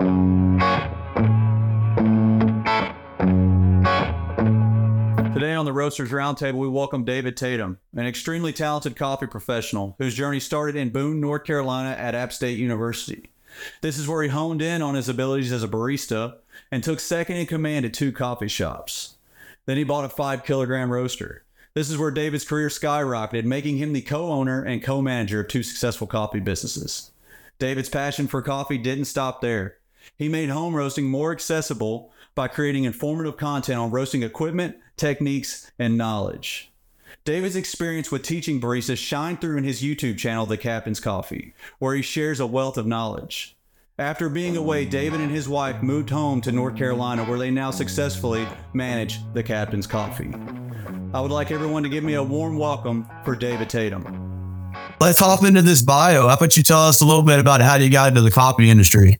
Today 0.00 0.06
on 5.52 5.66
the 5.66 5.74
Roasters 5.74 6.10
Roundtable, 6.10 6.54
we 6.54 6.68
welcome 6.68 7.04
David 7.04 7.36
Tatum, 7.36 7.78
an 7.94 8.06
extremely 8.06 8.54
talented 8.54 8.96
coffee 8.96 9.26
professional 9.26 9.96
whose 9.98 10.14
journey 10.14 10.40
started 10.40 10.74
in 10.74 10.88
Boone, 10.88 11.20
North 11.20 11.44
Carolina 11.44 11.90
at 11.90 12.14
App 12.14 12.32
State 12.32 12.58
University. 12.58 13.30
This 13.82 13.98
is 13.98 14.08
where 14.08 14.22
he 14.22 14.30
honed 14.30 14.62
in 14.62 14.80
on 14.80 14.94
his 14.94 15.10
abilities 15.10 15.52
as 15.52 15.62
a 15.62 15.68
barista 15.68 16.36
and 16.72 16.82
took 16.82 16.98
second 16.98 17.36
in 17.36 17.44
command 17.44 17.84
at 17.84 17.92
two 17.92 18.10
coffee 18.10 18.48
shops. 18.48 19.16
Then 19.66 19.76
he 19.76 19.84
bought 19.84 20.06
a 20.06 20.08
five 20.08 20.44
kilogram 20.44 20.90
roaster. 20.90 21.44
This 21.74 21.90
is 21.90 21.98
where 21.98 22.10
David's 22.10 22.46
career 22.46 22.68
skyrocketed, 22.68 23.44
making 23.44 23.76
him 23.76 23.92
the 23.92 24.00
co 24.00 24.30
owner 24.30 24.62
and 24.62 24.82
co 24.82 25.02
manager 25.02 25.40
of 25.40 25.48
two 25.48 25.62
successful 25.62 26.06
coffee 26.06 26.40
businesses. 26.40 27.10
David's 27.58 27.90
passion 27.90 28.26
for 28.26 28.40
coffee 28.40 28.78
didn't 28.78 29.04
stop 29.04 29.42
there. 29.42 29.76
He 30.16 30.28
made 30.28 30.50
home 30.50 30.74
roasting 30.74 31.06
more 31.06 31.32
accessible 31.32 32.12
by 32.34 32.48
creating 32.48 32.84
informative 32.84 33.36
content 33.36 33.78
on 33.78 33.90
roasting 33.90 34.22
equipment, 34.22 34.76
techniques, 34.96 35.70
and 35.78 35.96
knowledge. 35.96 36.70
David's 37.24 37.56
experience 37.56 38.10
with 38.10 38.22
teaching 38.22 38.60
baristas 38.60 38.96
shine 38.96 39.36
through 39.36 39.58
in 39.58 39.64
his 39.64 39.82
YouTube 39.82 40.16
channel, 40.16 40.46
The 40.46 40.56
Captain's 40.56 41.00
Coffee, 41.00 41.54
where 41.78 41.94
he 41.94 42.02
shares 42.02 42.40
a 42.40 42.46
wealth 42.46 42.78
of 42.78 42.86
knowledge. 42.86 43.56
After 43.98 44.30
being 44.30 44.56
away, 44.56 44.86
David 44.86 45.20
and 45.20 45.30
his 45.30 45.46
wife 45.46 45.82
moved 45.82 46.08
home 46.08 46.40
to 46.42 46.52
North 46.52 46.76
Carolina, 46.76 47.24
where 47.24 47.38
they 47.38 47.50
now 47.50 47.70
successfully 47.70 48.46
manage 48.72 49.18
The 49.34 49.42
Captain's 49.42 49.86
Coffee. 49.86 50.32
I 51.12 51.20
would 51.20 51.30
like 51.30 51.50
everyone 51.50 51.82
to 51.82 51.90
give 51.90 52.04
me 52.04 52.14
a 52.14 52.22
warm 52.22 52.56
welcome 52.56 53.06
for 53.24 53.36
David 53.36 53.68
Tatum. 53.68 54.72
Let's 55.00 55.18
hop 55.18 55.44
into 55.44 55.60
this 55.60 55.82
bio. 55.82 56.28
How 56.28 56.34
about 56.34 56.56
you 56.56 56.62
tell 56.62 56.80
us 56.80 57.02
a 57.02 57.04
little 57.04 57.22
bit 57.22 57.38
about 57.38 57.60
how 57.60 57.74
you 57.74 57.90
got 57.90 58.08
into 58.08 58.22
the 58.22 58.30
coffee 58.30 58.70
industry? 58.70 59.18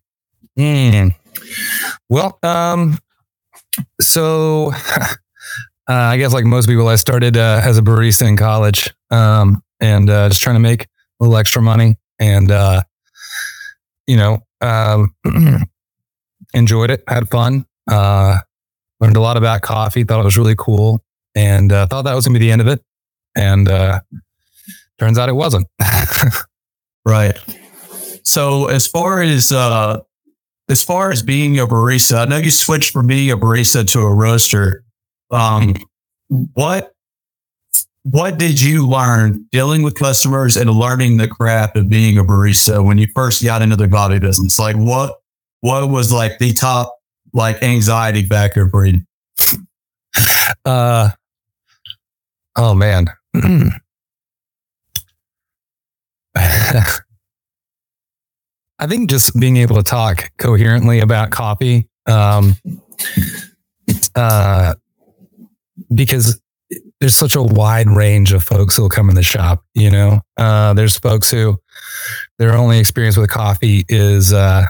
Mm. 0.59 1.15
Well, 2.09 2.39
um, 2.43 2.99
so 4.01 4.73
uh, 5.01 5.15
I 5.89 6.17
guess 6.17 6.33
like 6.33 6.45
most 6.45 6.69
people, 6.69 6.89
I 6.89 6.97
started 6.97 7.37
uh, 7.37 7.61
as 7.65 7.79
a 7.79 7.83
barista 7.83 8.27
in 8.27 8.37
college, 8.37 8.93
um, 9.11 9.63
and 9.81 10.11
uh, 10.11 10.29
just 10.29 10.43
trying 10.43 10.57
to 10.57 10.61
make 10.61 10.85
a 10.85 10.89
little 11.21 11.37
extra 11.37 11.63
money, 11.63 11.97
and 12.19 12.51
uh, 12.51 12.83
you 14.07 14.17
know, 14.17 14.41
um, 14.61 15.15
enjoyed 16.55 16.91
it, 16.91 17.03
had 17.09 17.29
fun, 17.31 17.65
uh, 17.91 18.39
learned 19.01 19.17
a 19.17 19.21
lot 19.21 19.37
about 19.37 19.63
coffee, 19.63 20.05
thought 20.05 20.21
it 20.21 20.25
was 20.25 20.37
really 20.39 20.57
cool, 20.59 21.03
and 21.35 21.73
uh, 21.73 21.87
thought 21.87 22.03
that 22.03 22.15
was 22.15 22.27
gonna 22.27 22.39
be 22.39 22.45
the 22.45 22.53
end 22.53 22.61
of 22.61 22.67
it, 22.67 22.83
and 23.37 23.69
turns 24.99 25.19
out 25.19 25.29
it 25.29 25.35
wasn't. 25.35 25.67
right. 27.05 27.39
So 28.23 28.67
as 28.67 28.87
far 28.87 29.23
as 29.23 29.51
uh, 29.51 30.01
as 30.71 30.83
far 30.85 31.11
as 31.11 31.23
being 31.23 31.59
a 31.59 31.67
barista, 31.67 32.19
I 32.19 32.25
know 32.27 32.37
you 32.39 32.51
switched 32.51 32.93
from 32.93 33.09
being 33.09 33.31
a 33.31 33.37
barista 33.37 33.87
to 33.93 34.01
a 34.01 34.15
roaster. 34.15 34.85
Um, 35.31 35.75
what 36.29 36.93
what 38.05 38.39
did 38.39 38.61
you 38.61 38.87
learn 38.87 39.47
dealing 39.53 39.83
with 39.83 39.95
customers 39.95 40.57
and 40.57 40.71
learning 40.71 41.19
the 41.19 41.29
craft 41.29 41.77
of 41.77 41.89
being 41.89 42.17
a 42.19 42.25
barista 42.25 42.85
when 42.85 42.99
you 42.99 43.09
first 43.15 43.43
got 43.45 43.63
into 43.63 43.77
the 43.77 43.89
coffee 43.89 44.21
business? 44.21 44.59
Like 44.59 44.77
what 44.77 45.17
what 45.61 45.91
was 45.91 46.13
like 46.13 46.39
the 46.39 46.53
top 46.53 46.97
like 47.33 47.63
anxiety 47.63 48.25
factor 48.25 48.69
for 48.71 48.87
you? 48.87 49.01
Uh 50.65 51.11
oh 52.57 52.75
man. 52.75 53.07
I 58.81 58.87
think 58.87 59.11
just 59.11 59.39
being 59.39 59.59
able 59.59 59.77
to 59.77 59.83
talk 59.83 60.31
coherently 60.39 61.01
about 61.01 61.31
coffee, 61.31 61.87
um, 62.07 62.57
uh, 64.15 64.75
because 65.95 66.41
there's 66.99 67.15
such 67.15 67.35
a 67.35 67.43
wide 67.43 67.89
range 67.89 68.33
of 68.33 68.43
folks 68.43 68.77
who 68.77 68.83
will 68.83 68.89
come 68.89 69.11
in 69.11 69.17
the 69.17 69.23
shop. 69.23 69.63
You 69.75 69.91
know, 69.91 70.21
uh, 70.39 70.73
there's 70.73 70.99
folks 70.99 71.31
who 71.31 71.59
their 72.39 72.55
only 72.55 72.79
experience 72.79 73.19
with 73.19 73.29
coffee 73.29 73.85
is, 73.89 74.33
uh, 74.33 74.67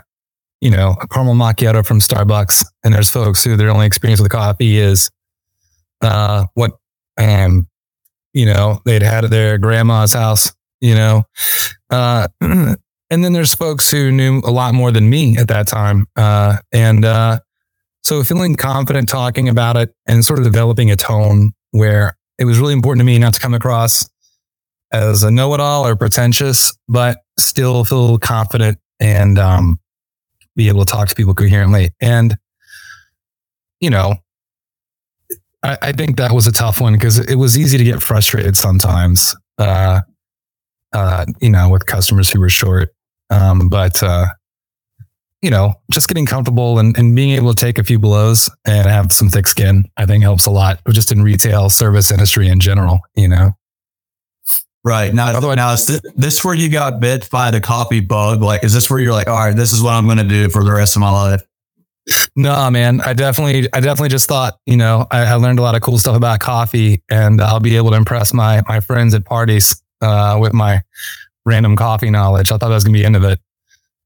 you 0.60 0.72
know, 0.72 0.96
a 1.00 1.06
caramel 1.06 1.34
macchiato 1.34 1.86
from 1.86 2.00
Starbucks, 2.00 2.64
and 2.82 2.92
there's 2.92 3.10
folks 3.10 3.44
who 3.44 3.56
their 3.56 3.70
only 3.70 3.86
experience 3.86 4.20
with 4.20 4.32
coffee 4.32 4.76
is 4.76 5.08
uh, 6.02 6.46
what, 6.54 6.72
um, 7.16 7.68
you 8.34 8.46
know, 8.46 8.82
they'd 8.84 9.02
had 9.02 9.24
at 9.24 9.30
their 9.30 9.56
grandma's 9.56 10.14
house. 10.14 10.52
You 10.80 10.94
know, 10.94 11.24
uh, 11.90 12.26
and 13.10 13.24
then 13.24 13.32
there's 13.32 13.54
folks 13.54 13.90
who 13.90 14.12
knew 14.12 14.40
a 14.44 14.50
lot 14.50 14.74
more 14.74 14.92
than 14.92 15.10
me 15.10 15.36
at 15.36 15.48
that 15.48 15.66
time. 15.66 16.06
Uh, 16.16 16.58
and 16.72 17.04
uh, 17.04 17.40
so 18.02 18.22
feeling 18.22 18.54
confident 18.54 19.08
talking 19.08 19.48
about 19.48 19.76
it 19.76 19.94
and 20.06 20.24
sort 20.24 20.38
of 20.38 20.44
developing 20.44 20.90
a 20.90 20.96
tone 20.96 21.52
where 21.72 22.16
it 22.38 22.44
was 22.44 22.58
really 22.58 22.72
important 22.72 23.00
to 23.00 23.04
me 23.04 23.18
not 23.18 23.34
to 23.34 23.40
come 23.40 23.54
across 23.54 24.08
as 24.92 25.22
a 25.22 25.30
know-it-all 25.30 25.86
or 25.86 25.96
pretentious, 25.96 26.76
but 26.88 27.18
still 27.38 27.84
feel 27.84 28.18
confident 28.18 28.78
and 28.98 29.38
um, 29.38 29.78
be 30.56 30.68
able 30.68 30.84
to 30.84 30.90
talk 30.90 31.08
to 31.08 31.14
people 31.14 31.34
coherently. 31.34 31.90
And 32.00 32.36
you 33.80 33.90
know, 33.90 34.14
I, 35.62 35.78
I 35.82 35.92
think 35.92 36.16
that 36.18 36.32
was 36.32 36.46
a 36.46 36.52
tough 36.52 36.80
one 36.80 36.92
because 36.92 37.18
it 37.18 37.36
was 37.36 37.58
easy 37.58 37.78
to 37.78 37.84
get 37.84 38.02
frustrated 38.02 38.56
sometimes. 38.56 39.34
Uh, 39.58 40.00
uh, 40.92 41.24
you 41.40 41.50
know, 41.50 41.68
with 41.68 41.86
customers 41.86 42.30
who 42.30 42.40
were 42.40 42.48
short. 42.48 42.94
Um, 43.30 43.68
but, 43.68 44.02
uh, 44.02 44.26
you 45.42 45.50
know, 45.50 45.74
just 45.90 46.08
getting 46.08 46.26
comfortable 46.26 46.78
and, 46.78 46.96
and 46.98 47.16
being 47.16 47.30
able 47.30 47.54
to 47.54 47.60
take 47.64 47.78
a 47.78 47.84
few 47.84 47.98
blows 47.98 48.50
and 48.66 48.86
have 48.86 49.12
some 49.12 49.28
thick 49.28 49.46
skin, 49.46 49.84
I 49.96 50.06
think 50.06 50.22
helps 50.22 50.46
a 50.46 50.50
lot, 50.50 50.80
just 50.90 51.12
in 51.12 51.22
retail 51.22 51.70
service 51.70 52.10
industry 52.10 52.48
in 52.48 52.60
general, 52.60 53.00
you 53.14 53.28
know? 53.28 53.52
Right. 54.82 55.12
Now, 55.12 55.28
Otherwise, 55.36 55.56
now 55.56 55.72
is 55.72 55.86
this, 55.86 56.00
this 56.16 56.44
where 56.44 56.54
you 56.54 56.70
got 56.70 57.00
bit 57.00 57.28
by 57.30 57.50
the 57.50 57.60
coffee 57.60 58.00
bug? 58.00 58.42
Like, 58.42 58.64
is 58.64 58.72
this 58.72 58.90
where 58.90 58.98
you're 58.98 59.12
like, 59.12 59.28
all 59.28 59.36
right, 59.36 59.54
this 59.54 59.72
is 59.72 59.82
what 59.82 59.92
I'm 59.92 60.06
going 60.06 60.18
to 60.18 60.24
do 60.24 60.48
for 60.48 60.64
the 60.64 60.72
rest 60.72 60.96
of 60.96 61.00
my 61.00 61.10
life? 61.10 61.42
No, 62.34 62.70
man. 62.70 63.00
I 63.02 63.12
definitely, 63.12 63.68
I 63.72 63.80
definitely 63.80 64.08
just 64.08 64.26
thought, 64.26 64.58
you 64.66 64.76
know, 64.76 65.06
I, 65.10 65.24
I, 65.26 65.34
learned 65.34 65.58
a 65.58 65.62
lot 65.62 65.74
of 65.74 65.82
cool 65.82 65.98
stuff 65.98 66.16
about 66.16 66.40
coffee, 66.40 67.02
and 67.10 67.40
I'll 67.40 67.60
be 67.60 67.76
able 67.76 67.90
to 67.90 67.96
impress 67.96 68.32
my 68.32 68.62
my 68.66 68.80
friends 68.80 69.14
at 69.14 69.24
parties 69.24 69.80
uh, 70.00 70.38
with 70.40 70.52
my 70.52 70.82
random 71.44 71.76
coffee 71.76 72.10
knowledge. 72.10 72.50
I 72.50 72.56
thought 72.56 72.68
that 72.68 72.74
was 72.74 72.84
gonna 72.84 72.94
be 72.94 73.00
the 73.00 73.06
end 73.06 73.16
of 73.16 73.24
it. 73.24 73.38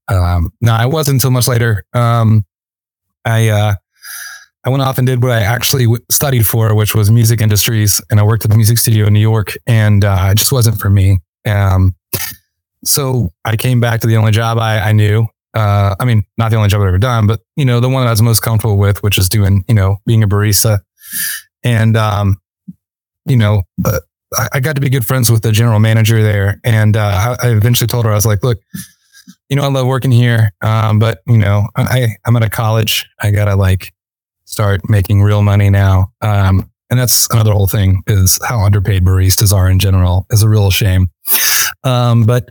Um, 0.07 0.51
no, 0.61 0.75
it 0.81 0.89
wasn't 0.89 1.15
until 1.15 1.31
much 1.31 1.47
later. 1.47 1.83
Um, 1.93 2.45
I 3.25 3.49
uh, 3.49 3.75
I 4.63 4.69
went 4.69 4.81
off 4.81 4.97
and 4.97 5.05
did 5.05 5.21
what 5.21 5.31
I 5.31 5.41
actually 5.41 5.85
w- 5.85 6.03
studied 6.09 6.47
for, 6.47 6.73
which 6.75 6.95
was 6.95 7.11
music 7.11 7.41
industries, 7.41 8.01
and 8.09 8.19
I 8.19 8.23
worked 8.23 8.45
at 8.45 8.51
the 8.51 8.57
music 8.57 8.77
studio 8.77 9.07
in 9.07 9.13
New 9.13 9.19
York, 9.19 9.53
and 9.67 10.03
uh, 10.03 10.29
it 10.31 10.35
just 10.35 10.51
wasn't 10.51 10.79
for 10.79 10.89
me. 10.89 11.19
Um, 11.45 11.95
so 12.83 13.31
I 13.43 13.57
came 13.57 13.79
back 13.79 14.01
to 14.01 14.07
the 14.07 14.17
only 14.17 14.31
job 14.31 14.57
I, 14.57 14.79
I 14.79 14.91
knew. 14.91 15.27
Uh, 15.53 15.95
I 15.99 16.05
mean, 16.05 16.23
not 16.37 16.51
the 16.51 16.57
only 16.57 16.69
job 16.69 16.81
I've 16.81 16.87
ever 16.87 16.97
done, 16.97 17.27
but 17.27 17.41
you 17.55 17.65
know, 17.65 17.79
the 17.79 17.89
one 17.89 18.03
that 18.03 18.07
I 18.07 18.11
was 18.11 18.21
most 18.21 18.41
comfortable 18.41 18.77
with, 18.77 19.01
which 19.03 19.17
is 19.17 19.29
doing, 19.29 19.63
you 19.67 19.73
know, 19.73 19.97
being 20.05 20.23
a 20.23 20.27
barista. 20.27 20.79
And 21.63 21.95
um, 21.95 22.41
you 23.25 23.37
know, 23.37 23.63
uh, 23.83 23.99
I 24.53 24.59
got 24.59 24.75
to 24.75 24.81
be 24.81 24.89
good 24.89 25.05
friends 25.05 25.31
with 25.31 25.41
the 25.43 25.51
general 25.51 25.79
manager 25.79 26.21
there, 26.21 26.59
and 26.63 26.97
uh, 26.97 27.35
I 27.41 27.49
eventually 27.49 27.87
told 27.87 28.05
her 28.05 28.11
I 28.11 28.15
was 28.15 28.25
like, 28.25 28.43
"Look, 28.43 28.59
you 29.49 29.55
know, 29.55 29.63
I 29.63 29.67
love 29.67 29.87
working 29.87 30.11
here, 30.11 30.51
um, 30.61 30.99
but 30.99 31.19
you 31.27 31.37
know, 31.37 31.67
I 31.75 32.09
I'm 32.25 32.35
at 32.35 32.43
a 32.43 32.49
college. 32.49 33.07
I 33.21 33.31
gotta 33.31 33.55
like 33.55 33.93
start 34.45 34.89
making 34.89 35.21
real 35.21 35.41
money 35.41 35.69
now." 35.69 36.11
Um, 36.21 36.69
and 36.89 36.99
that's 36.99 37.27
another 37.31 37.51
whole 37.51 37.67
thing 37.67 38.03
is 38.07 38.39
how 38.47 38.59
underpaid 38.59 39.03
baristas 39.03 39.53
are 39.53 39.69
in 39.69 39.79
general 39.79 40.25
is 40.31 40.43
a 40.43 40.49
real 40.49 40.69
shame. 40.71 41.09
Um, 41.83 42.23
but 42.23 42.49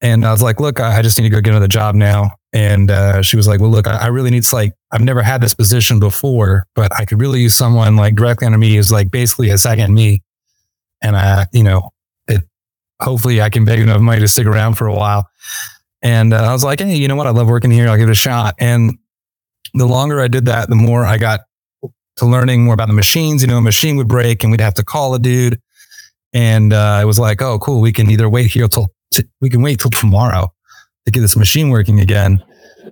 and 0.00 0.24
I 0.24 0.30
was 0.30 0.42
like, 0.42 0.60
"Look, 0.60 0.78
I, 0.80 0.98
I 0.98 1.02
just 1.02 1.18
need 1.18 1.24
to 1.24 1.34
go 1.34 1.40
get 1.40 1.50
another 1.50 1.68
job 1.68 1.94
now." 1.94 2.32
And 2.52 2.90
uh, 2.90 3.22
she 3.22 3.36
was 3.36 3.48
like, 3.48 3.60
"Well, 3.60 3.70
look, 3.70 3.86
I, 3.86 3.96
I 3.96 4.06
really 4.06 4.30
need 4.30 4.44
to 4.44 4.54
like 4.54 4.72
I've 4.92 5.00
never 5.00 5.22
had 5.22 5.40
this 5.40 5.54
position 5.54 5.98
before, 5.98 6.66
but 6.74 6.94
I 6.96 7.04
could 7.04 7.20
really 7.20 7.40
use 7.40 7.54
someone 7.54 7.96
like 7.96 8.14
directly 8.14 8.46
under 8.46 8.58
me 8.58 8.76
is 8.76 8.92
like 8.92 9.10
basically 9.10 9.50
a 9.50 9.58
second 9.58 9.94
me." 9.94 10.22
And 11.02 11.16
I, 11.16 11.46
you 11.52 11.62
know, 11.62 11.90
it, 12.28 12.42
hopefully 13.00 13.40
I 13.40 13.50
can 13.50 13.64
beg 13.64 13.80
enough 13.80 14.00
money 14.00 14.20
to 14.20 14.28
stick 14.28 14.46
around 14.46 14.74
for 14.74 14.86
a 14.86 14.94
while. 14.94 15.28
And 16.02 16.32
uh, 16.32 16.44
I 16.44 16.52
was 16.52 16.64
like, 16.64 16.80
hey, 16.80 16.96
you 16.96 17.08
know 17.08 17.16
what? 17.16 17.26
I 17.26 17.30
love 17.30 17.48
working 17.48 17.70
here. 17.70 17.88
I'll 17.88 17.96
give 17.96 18.08
it 18.08 18.12
a 18.12 18.14
shot. 18.14 18.54
And 18.58 18.98
the 19.74 19.86
longer 19.86 20.20
I 20.20 20.28
did 20.28 20.44
that, 20.46 20.68
the 20.68 20.76
more 20.76 21.04
I 21.04 21.18
got 21.18 21.40
to 22.16 22.26
learning 22.26 22.64
more 22.64 22.74
about 22.74 22.88
the 22.88 22.94
machines. 22.94 23.42
You 23.42 23.48
know, 23.48 23.58
a 23.58 23.62
machine 23.62 23.96
would 23.96 24.08
break 24.08 24.42
and 24.42 24.50
we'd 24.50 24.60
have 24.60 24.74
to 24.74 24.84
call 24.84 25.14
a 25.14 25.18
dude. 25.18 25.60
And 26.32 26.72
uh, 26.72 27.00
it 27.02 27.06
was 27.06 27.18
like, 27.18 27.40
oh, 27.40 27.58
cool. 27.58 27.80
We 27.80 27.92
can 27.92 28.10
either 28.10 28.28
wait 28.28 28.50
here 28.50 28.68
till 28.68 28.88
t- 29.12 29.24
we 29.40 29.50
can 29.50 29.62
wait 29.62 29.80
till 29.80 29.90
tomorrow 29.90 30.52
to 31.04 31.10
get 31.10 31.20
this 31.20 31.36
machine 31.36 31.70
working 31.70 32.00
again, 32.00 32.42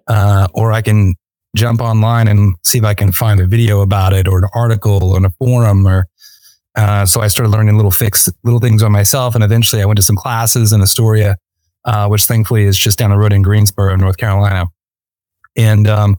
uh, 0.06 0.49
or 0.55 0.73
I 0.73 0.83
can 0.83 1.15
jump 1.56 1.81
online 1.81 2.29
and 2.29 2.55
see 2.65 2.79
if 2.79 2.85
I 2.85 2.95
can 2.95 3.12
find 3.12 3.41
a 3.41 3.47
video 3.47 3.81
about 3.81 4.12
it 4.12 4.27
or 4.27 4.39
an 4.39 4.49
article 4.55 5.12
or 5.12 5.25
a 5.25 5.31
forum 5.39 5.87
or 5.87 6.06
uh, 6.76 7.06
so 7.06 7.21
I 7.21 7.29
started 7.29 7.50
learning 7.50 7.76
little 7.76 7.91
fix 7.91 8.29
little 8.43 8.61
things 8.61 8.82
on 8.82 8.93
myself, 8.93 9.35
and 9.35 9.44
eventually 9.44 9.82
I 9.82 9.85
went 9.85 9.97
to 9.97 10.03
some 10.03 10.17
classes 10.17 10.73
in 10.73 10.81
Astoria, 10.82 11.37
uh, 11.85 12.09
which 12.09 12.25
thankfully 12.25 12.65
is 12.65 12.76
just 12.76 12.99
down 12.99 13.11
the 13.11 13.17
road 13.17 13.32
in 13.32 13.43
Greensboro, 13.43 13.94
North 13.97 14.17
Carolina. 14.17 14.67
And 15.56 15.87
um, 15.87 16.17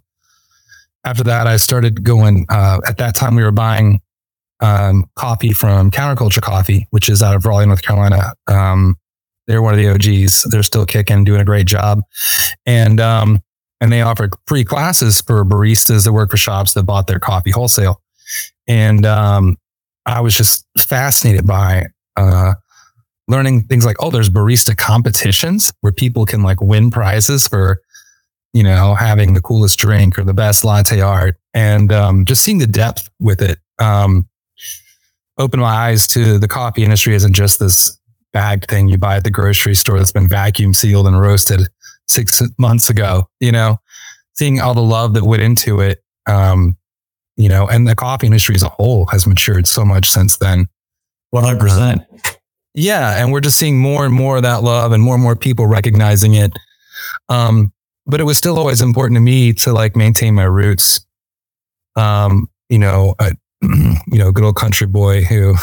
after 1.04 1.24
that, 1.24 1.48
I 1.48 1.58
started 1.58 2.04
going. 2.04 2.46
Uh, 2.50 2.80
at 2.88 2.98
that 2.98 3.16
time, 3.16 3.36
we 3.36 3.44
were 3.44 3.52
buying 3.52 4.02
um, 4.62 5.10
coffee 5.16 5.52
from 5.52 5.92
Counterculture 5.92 6.42
Coffee, 6.42 6.88
which 6.92 7.10
is 7.10 7.22
out 7.22 7.36
of 7.36 7.46
Raleigh, 7.46 7.66
North 7.66 7.82
Carolina. 7.82 8.34
Um, 8.48 8.96
they're 9.48 9.62
one 9.62 9.74
of 9.74 9.80
the 9.80 9.90
OGs. 9.90 10.44
They're 10.44 10.64
still 10.64 10.86
kicking, 10.86 11.24
doing 11.26 11.42
a 11.42 11.46
great 11.46 11.68
job, 11.68 12.00
and 12.66 13.02
um, 13.02 13.42
and 13.82 13.92
they 13.92 14.02
offered 14.02 14.34
free 14.48 14.64
classes 14.64 15.22
for 15.22 15.44
baristas 15.44 16.06
that 16.06 16.14
work 16.14 16.32
for 16.32 16.38
shops 16.38 16.74
that 16.74 16.84
bought 16.84 17.08
their 17.08 17.20
coffee 17.20 17.52
wholesale. 17.52 18.02
And 18.68 19.06
um, 19.06 19.58
I 20.06 20.22
was 20.22 20.36
just 20.36 20.66
fascinated 20.78 21.48
by 21.48 21.88
uh, 22.16 22.54
learning 23.28 23.64
things 23.64 23.86
like, 23.86 23.98
oh, 24.00 24.12
there's 24.12 24.30
barista 24.30 24.78
competitions 24.78 25.74
where 25.82 25.94
people 25.94 26.26
can 26.26 26.44
like 26.44 26.62
win 26.62 26.92
prizes 26.92 27.48
for, 27.48 27.82
you 28.54 28.64
know, 28.64 28.94
having 28.94 29.34
the 29.34 29.42
coolest 29.42 29.80
drink 29.80 30.18
or 30.20 30.24
the 30.24 30.34
best 30.34 30.64
latte 30.64 31.02
art, 31.02 31.38
and 31.54 31.92
um, 31.92 32.26
just 32.26 32.44
seeing 32.44 32.60
the 32.60 32.68
depth 32.68 33.10
with 33.20 33.42
it. 33.42 33.60
Um, 33.80 34.28
opened 35.38 35.62
my 35.62 35.74
eyes 35.74 36.08
to 36.08 36.40
the 36.40 36.48
coffee 36.48 36.84
industry 36.84 37.14
isn't 37.14 37.34
just 37.34 37.60
this 37.60 38.00
bagged 38.32 38.66
thing 38.70 38.88
you 38.88 38.98
buy 38.98 39.18
at 39.18 39.24
the 39.24 39.32
grocery 39.32 39.76
store 39.76 39.98
that's 39.98 40.12
been 40.12 40.30
vacuum 40.30 40.74
sealed 40.74 41.08
and 41.08 41.20
roasted 41.20 41.68
six 42.08 42.42
months 42.58 42.90
ago, 42.90 43.28
you 43.40 43.52
know, 43.52 43.80
seeing 44.34 44.62
all 44.62 44.74
the 44.74 44.82
love 44.82 45.14
that 45.14 45.24
went 45.24 45.42
into 45.42 45.80
it. 45.80 46.04
Um, 46.28 46.78
you 47.38 47.50
know, 47.50 47.68
and 47.68 47.88
the 47.88 47.96
coffee 47.96 48.28
industry 48.28 48.56
as 48.56 48.64
a 48.64 48.70
whole 48.70 49.06
has 49.08 49.28
matured 49.28 49.68
so 49.68 49.84
much 49.84 50.10
since 50.10 50.38
then. 50.38 50.68
100%. 51.34 52.06
Yeah. 52.74 53.22
And 53.22 53.32
we're 53.32 53.42
just 53.42 53.58
seeing 53.58 53.78
more 53.78 54.06
and 54.06 54.14
more 54.14 54.38
of 54.38 54.44
that 54.44 54.64
love 54.64 54.92
and 54.92 55.04
more 55.04 55.16
and 55.16 55.24
more 55.24 55.36
people 55.36 55.68
recognizing 55.68 56.34
it. 56.36 56.52
Um, 57.30 57.72
but 58.06 58.20
it 58.20 58.24
was 58.24 58.38
still 58.38 58.58
always 58.58 58.82
important 58.82 59.18
to 59.18 59.22
me 59.22 59.54
to 59.54 59.74
like 59.74 59.96
maintain 59.96 60.36
my 60.36 60.44
roots. 60.44 61.06
Um, 61.96 62.50
you 62.70 62.80
know, 62.80 63.16
a, 63.20 63.32
you 63.62 63.98
know, 64.20 64.32
good 64.32 64.44
old 64.44 64.56
country 64.56 64.88
boy 64.88 65.24
who, 65.24 65.56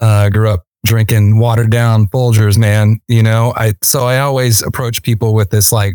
uh, 0.00 0.28
grew 0.30 0.50
up 0.50 0.64
drinking 0.84 1.38
watered 1.38 1.70
down 1.70 2.06
Folgers, 2.08 2.58
man. 2.58 3.00
You 3.08 3.22
know, 3.22 3.52
I 3.56 3.74
so 3.82 4.04
I 4.04 4.18
always 4.18 4.62
approach 4.62 5.02
people 5.02 5.34
with 5.34 5.50
this 5.50 5.72
like, 5.72 5.94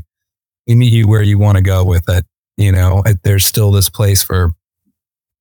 we 0.68 0.76
meet 0.76 0.94
you 0.94 1.08
where 1.08 1.22
you 1.22 1.38
want 1.38 1.58
to 1.58 1.64
go 1.64 1.84
with 1.84 2.08
it. 2.10 2.26
You 2.58 2.72
know, 2.72 3.04
there's 3.24 3.46
still 3.46 3.72
this 3.72 3.90
place 3.90 4.22
for, 4.22 4.54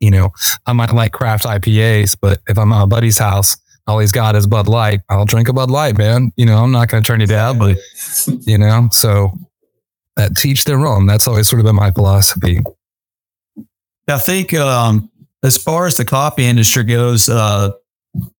you 0.01 0.11
know, 0.11 0.31
I 0.67 0.73
might 0.73 0.93
like 0.93 1.13
craft 1.13 1.45
IPAs, 1.45 2.17
but 2.21 2.41
if 2.49 2.59
I'm 2.59 2.73
at 2.73 2.85
a 2.85 2.87
buddy's 2.87 3.19
house, 3.19 3.57
all 3.87 3.99
he's 3.99 4.13
got 4.13 4.37
is 4.37 4.47
Bud 4.47 4.69
Light. 4.69 5.01
I'll 5.09 5.25
drink 5.25 5.49
a 5.49 5.53
Bud 5.53 5.71
Light, 5.71 5.97
man. 5.97 6.31
You 6.37 6.47
know, 6.47 6.59
I'm 6.59 6.71
not 6.71 6.89
going 6.89 7.03
to 7.03 7.07
turn 7.07 7.21
you 7.21 7.27
down, 7.27 7.59
but 7.59 7.79
you 8.43 8.59
know, 8.59 8.89
so 8.93 9.33
that 10.17 10.37
teach 10.37 10.65
their 10.65 10.87
own. 10.87 11.07
That's 11.07 11.27
always 11.27 11.49
sort 11.49 11.61
of 11.61 11.67
been 11.67 11.77
my 11.77 11.91
philosophy. 11.91 12.61
I 14.09 14.19
think 14.19 14.53
um, 14.55 15.11
as 15.43 15.57
far 15.57 15.87
as 15.87 15.97
the 15.97 16.05
coffee 16.05 16.45
industry 16.45 16.85
goes, 16.85 17.29
uh, 17.29 17.71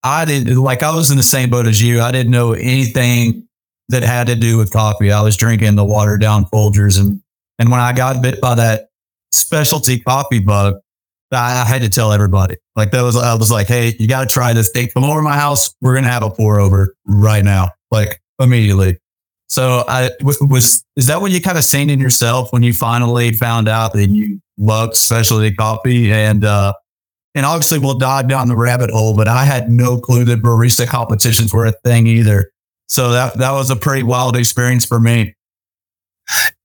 I 0.03 0.25
didn't 0.25 0.57
like 0.57 0.83
I 0.83 0.95
was 0.95 1.11
in 1.11 1.17
the 1.17 1.23
same 1.23 1.51
boat 1.51 1.67
as 1.67 1.81
you. 1.83 2.01
I 2.01 2.13
didn't 2.13 2.33
know 2.33 2.53
anything 2.53 3.49
that 3.89 4.03
had 4.03 4.27
to 4.27 4.37
do 4.37 4.59
with 4.59 4.73
coffee. 4.73 5.13
I 5.13 5.23
was 5.23 5.37
drinking 5.37 5.77
the 5.77 5.85
watered 5.85 6.21
down 6.21 6.45
Folgers 6.47 7.01
and 7.01 7.23
and 7.59 7.71
when 7.71 7.81
I 7.81 7.93
got 7.93 8.23
bit 8.23 8.41
by 8.41 8.55
that 8.55 8.89
specialty 9.33 9.99
coffee 9.99 10.39
bug, 10.39 10.77
I, 11.33 11.63
I 11.63 11.65
had 11.65 11.83
to 11.83 11.89
tell 11.89 12.13
everybody. 12.13 12.57
Like 12.77 12.91
that 12.93 13.03
was 13.03 13.17
I 13.17 13.35
was 13.35 13.51
like, 13.51 13.67
hey, 13.67 13.95
you 13.99 14.09
got 14.09 14.29
to 14.29 14.33
try 14.33 14.53
this. 14.53 14.71
thing. 14.71 14.89
come 14.89 15.05
over 15.05 15.21
to 15.21 15.23
my 15.23 15.37
house. 15.37 15.75
We're 15.81 15.95
gonna 15.95 16.09
have 16.09 16.23
a 16.23 16.31
pour 16.31 16.61
over 16.61 16.95
right 17.07 17.45
now, 17.45 17.71
like 17.91 18.21
immediately. 18.39 18.99
So 19.49 19.85
I 19.89 20.11
was, 20.23 20.39
was 20.41 20.85
is 20.97 21.07
that 21.07 21.21
what 21.21 21.31
you 21.31 21.41
kind 21.41 21.59
of 21.59 21.65
seen 21.65 21.91
in 21.91 22.01
yourself 22.01 22.53
when 22.53 22.63
you 22.63 22.73
finally 22.73 23.33
found 23.33 23.69
out 23.69 23.95
that 23.95 24.09
you 24.09 24.41
loved 24.59 24.95
specialty 24.95 25.55
coffee 25.55 26.13
and 26.13 26.45
uh, 26.45 26.75
and 27.35 27.47
obviously 27.47 27.79
we'll 27.79 27.99
dive 27.99 28.29
down 28.29 28.49
the 28.49 28.57
rabbit 28.57 28.91
hole, 28.91 29.17
but 29.17 29.29
I 29.29 29.45
had 29.45 29.71
no 29.71 29.99
clue 29.99 30.25
that 30.25 30.43
barista 30.43 30.87
competitions 30.87 31.53
were 31.53 31.67
a 31.67 31.73
thing 31.85 32.07
either. 32.07 32.51
So 32.89 33.13
that 33.13 33.39
that 33.39 33.53
was 33.53 33.71
a 33.71 33.77
pretty 33.77 34.03
wild 34.03 34.37
experience 34.37 34.85
for 34.85 35.01
me. 35.01 35.35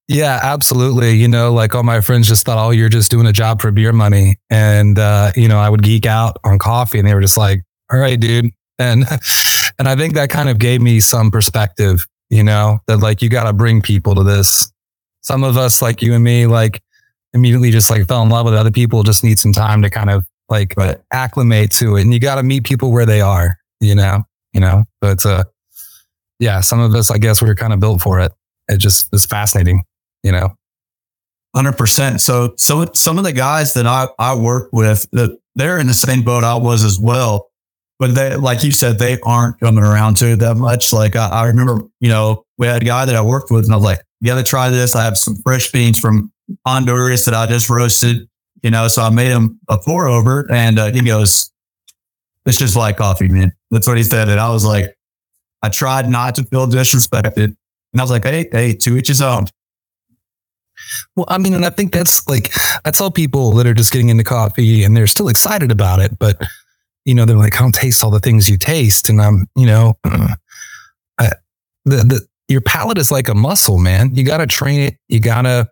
Yeah, 0.07 0.39
absolutely. 0.43 1.15
You 1.15 1.27
know, 1.27 1.53
like 1.53 1.75
all 1.75 1.83
my 1.83 2.01
friends 2.01 2.27
just 2.27 2.45
thought, 2.45 2.57
oh, 2.57 2.71
you're 2.71 2.89
just 2.89 3.09
doing 3.09 3.25
a 3.25 3.31
job 3.31 3.61
for 3.61 3.71
beer 3.71 3.93
money. 3.93 4.37
And 4.49 4.99
uh, 4.99 5.31
you 5.35 5.47
know, 5.47 5.57
I 5.59 5.69
would 5.69 5.81
geek 5.83 6.05
out 6.05 6.37
on 6.43 6.59
coffee 6.59 6.99
and 6.99 7.07
they 7.07 7.13
were 7.13 7.21
just 7.21 7.37
like, 7.37 7.63
all 7.91 7.99
right, 7.99 8.19
dude. 8.19 8.51
And 8.79 9.05
and 9.79 9.87
I 9.87 9.95
think 9.95 10.15
that 10.15 10.29
kind 10.29 10.49
of 10.49 10.59
gave 10.59 10.81
me 10.81 10.99
some 10.99 11.31
perspective, 11.31 12.05
you 12.29 12.43
know, 12.43 12.79
that 12.87 12.97
like 12.97 13.21
you 13.21 13.29
gotta 13.29 13.53
bring 13.53 13.81
people 13.81 14.15
to 14.15 14.23
this. 14.23 14.71
Some 15.21 15.43
of 15.43 15.55
us, 15.55 15.81
like 15.81 16.01
you 16.01 16.13
and 16.13 16.23
me, 16.23 16.47
like 16.47 16.81
immediately 17.33 17.71
just 17.71 17.89
like 17.89 18.07
fell 18.07 18.21
in 18.23 18.29
love 18.29 18.45
with 18.45 18.55
other 18.55 18.71
people, 18.71 19.03
just 19.03 19.23
need 19.23 19.39
some 19.39 19.53
time 19.53 19.81
to 19.81 19.89
kind 19.89 20.09
of 20.09 20.25
like 20.49 20.73
right. 20.77 20.97
acclimate 21.11 21.71
to 21.71 21.95
it. 21.95 22.01
And 22.01 22.13
you 22.13 22.19
got 22.19 22.35
to 22.35 22.43
meet 22.43 22.65
people 22.65 22.91
where 22.91 23.05
they 23.05 23.21
are, 23.21 23.57
you 23.79 23.95
know, 23.95 24.23
you 24.51 24.59
know, 24.59 24.83
but, 25.01 25.25
uh, 25.25 25.45
yeah, 26.39 26.59
some 26.59 26.79
of 26.79 26.93
us, 26.93 27.09
I 27.09 27.17
guess 27.17 27.41
we're 27.41 27.55
kind 27.55 27.73
of 27.73 27.79
built 27.79 28.01
for 28.01 28.19
it. 28.19 28.31
It 28.67 28.77
just 28.77 29.13
is 29.13 29.25
fascinating, 29.25 29.83
you 30.23 30.31
know? 30.31 30.55
Hundred 31.55 31.73
percent. 31.73 32.19
So, 32.21 32.53
so 32.57 32.89
some 32.93 33.17
of 33.17 33.23
the 33.23 33.33
guys 33.33 33.73
that 33.75 33.85
I, 33.85 34.07
I 34.17 34.35
work 34.35 34.69
with, 34.71 35.07
that 35.11 35.37
they're 35.55 35.77
in 35.77 35.87
the 35.87 35.93
same 35.93 36.23
boat 36.23 36.43
I 36.43 36.55
was 36.55 36.83
as 36.83 36.99
well. 36.99 37.49
But 37.99 38.15
they, 38.15 38.35
like 38.35 38.63
you 38.63 38.71
said, 38.71 38.97
they 38.97 39.19
aren't 39.23 39.59
coming 39.59 39.83
around 39.83 40.17
to 40.17 40.33
it 40.33 40.37
that 40.37 40.55
much. 40.55 40.91
Like 40.91 41.15
I, 41.15 41.29
I 41.29 41.45
remember, 41.45 41.81
you 41.99 42.09
know, 42.09 42.43
we 42.57 42.65
had 42.65 42.81
a 42.81 42.85
guy 42.85 43.05
that 43.05 43.15
I 43.15 43.21
worked 43.21 43.51
with, 43.51 43.65
and 43.65 43.73
I 43.73 43.77
was 43.77 43.85
like, 43.85 44.01
"You 44.19 44.27
got 44.27 44.37
to 44.37 44.43
try 44.43 44.69
this." 44.69 44.95
I 44.95 45.03
have 45.03 45.17
some 45.17 45.35
fresh 45.43 45.71
beans 45.71 45.99
from 45.99 46.33
Honduras 46.65 47.25
that 47.25 47.35
I 47.35 47.45
just 47.45 47.69
roasted 47.69 48.27
you 48.63 48.71
know, 48.71 48.87
so 48.87 49.03
I 49.03 49.09
made 49.09 49.29
him 49.29 49.59
a 49.69 49.77
pour 49.77 50.07
over 50.07 50.49
and 50.49 50.79
uh, 50.79 50.91
he 50.91 51.01
goes, 51.01 51.51
it's 52.45 52.57
just 52.57 52.75
like 52.75 52.97
coffee, 52.97 53.27
man. 53.27 53.51
That's 53.69 53.87
what 53.87 53.97
he 53.97 54.03
said. 54.03 54.29
And 54.29 54.39
I 54.39 54.49
was 54.49 54.65
like, 54.65 54.95
I 55.61 55.69
tried 55.69 56.09
not 56.09 56.35
to 56.35 56.45
feel 56.45 56.65
disrespected. 56.67 57.55
And 57.93 57.99
I 57.99 58.01
was 58.01 58.09
like, 58.09 58.23
hey, 58.23 58.47
hey, 58.51 58.73
to 58.77 58.97
each 58.97 59.09
his 59.09 59.21
own. 59.21 59.45
Well, 61.15 61.25
I 61.29 61.37
mean, 61.37 61.53
and 61.53 61.65
I 61.65 61.69
think 61.69 61.93
that's 61.93 62.27
like, 62.27 62.53
that's 62.83 63.01
all 63.01 63.11
people 63.11 63.51
that 63.53 63.67
are 63.67 63.73
just 63.73 63.91
getting 63.91 64.09
into 64.09 64.23
coffee 64.23 64.83
and 64.83 64.95
they're 64.95 65.07
still 65.07 65.27
excited 65.29 65.71
about 65.71 65.99
it. 65.99 66.17
But, 66.17 66.41
you 67.05 67.13
know, 67.13 67.25
they're 67.25 67.37
like, 67.37 67.55
I 67.55 67.59
don't 67.59 67.75
taste 67.75 68.03
all 68.03 68.11
the 68.11 68.19
things 68.19 68.49
you 68.49 68.57
taste. 68.57 69.09
And 69.09 69.21
I'm, 69.21 69.47
you 69.55 69.65
know, 69.65 69.97
I, 71.19 71.29
the, 71.85 71.97
the, 71.97 72.27
your 72.47 72.61
palate 72.61 72.97
is 72.97 73.11
like 73.11 73.29
a 73.29 73.35
muscle, 73.35 73.77
man. 73.77 74.15
You 74.15 74.23
got 74.23 74.37
to 74.37 74.47
train 74.47 74.79
it. 74.81 74.97
You 75.07 75.19
got 75.19 75.43
to 75.43 75.69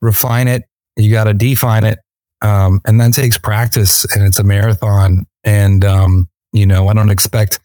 refine 0.00 0.48
it. 0.48 0.64
You 0.96 1.10
got 1.10 1.24
to 1.24 1.34
define 1.34 1.84
it. 1.84 1.98
Um, 2.42 2.80
and 2.86 3.00
that 3.00 3.14
takes 3.14 3.38
practice 3.38 4.04
and 4.14 4.24
it's 4.24 4.38
a 4.38 4.44
marathon. 4.44 5.26
And, 5.44 5.84
um, 5.84 6.28
you 6.52 6.66
know, 6.66 6.88
I 6.88 6.94
don't 6.94 7.10
expect, 7.10 7.58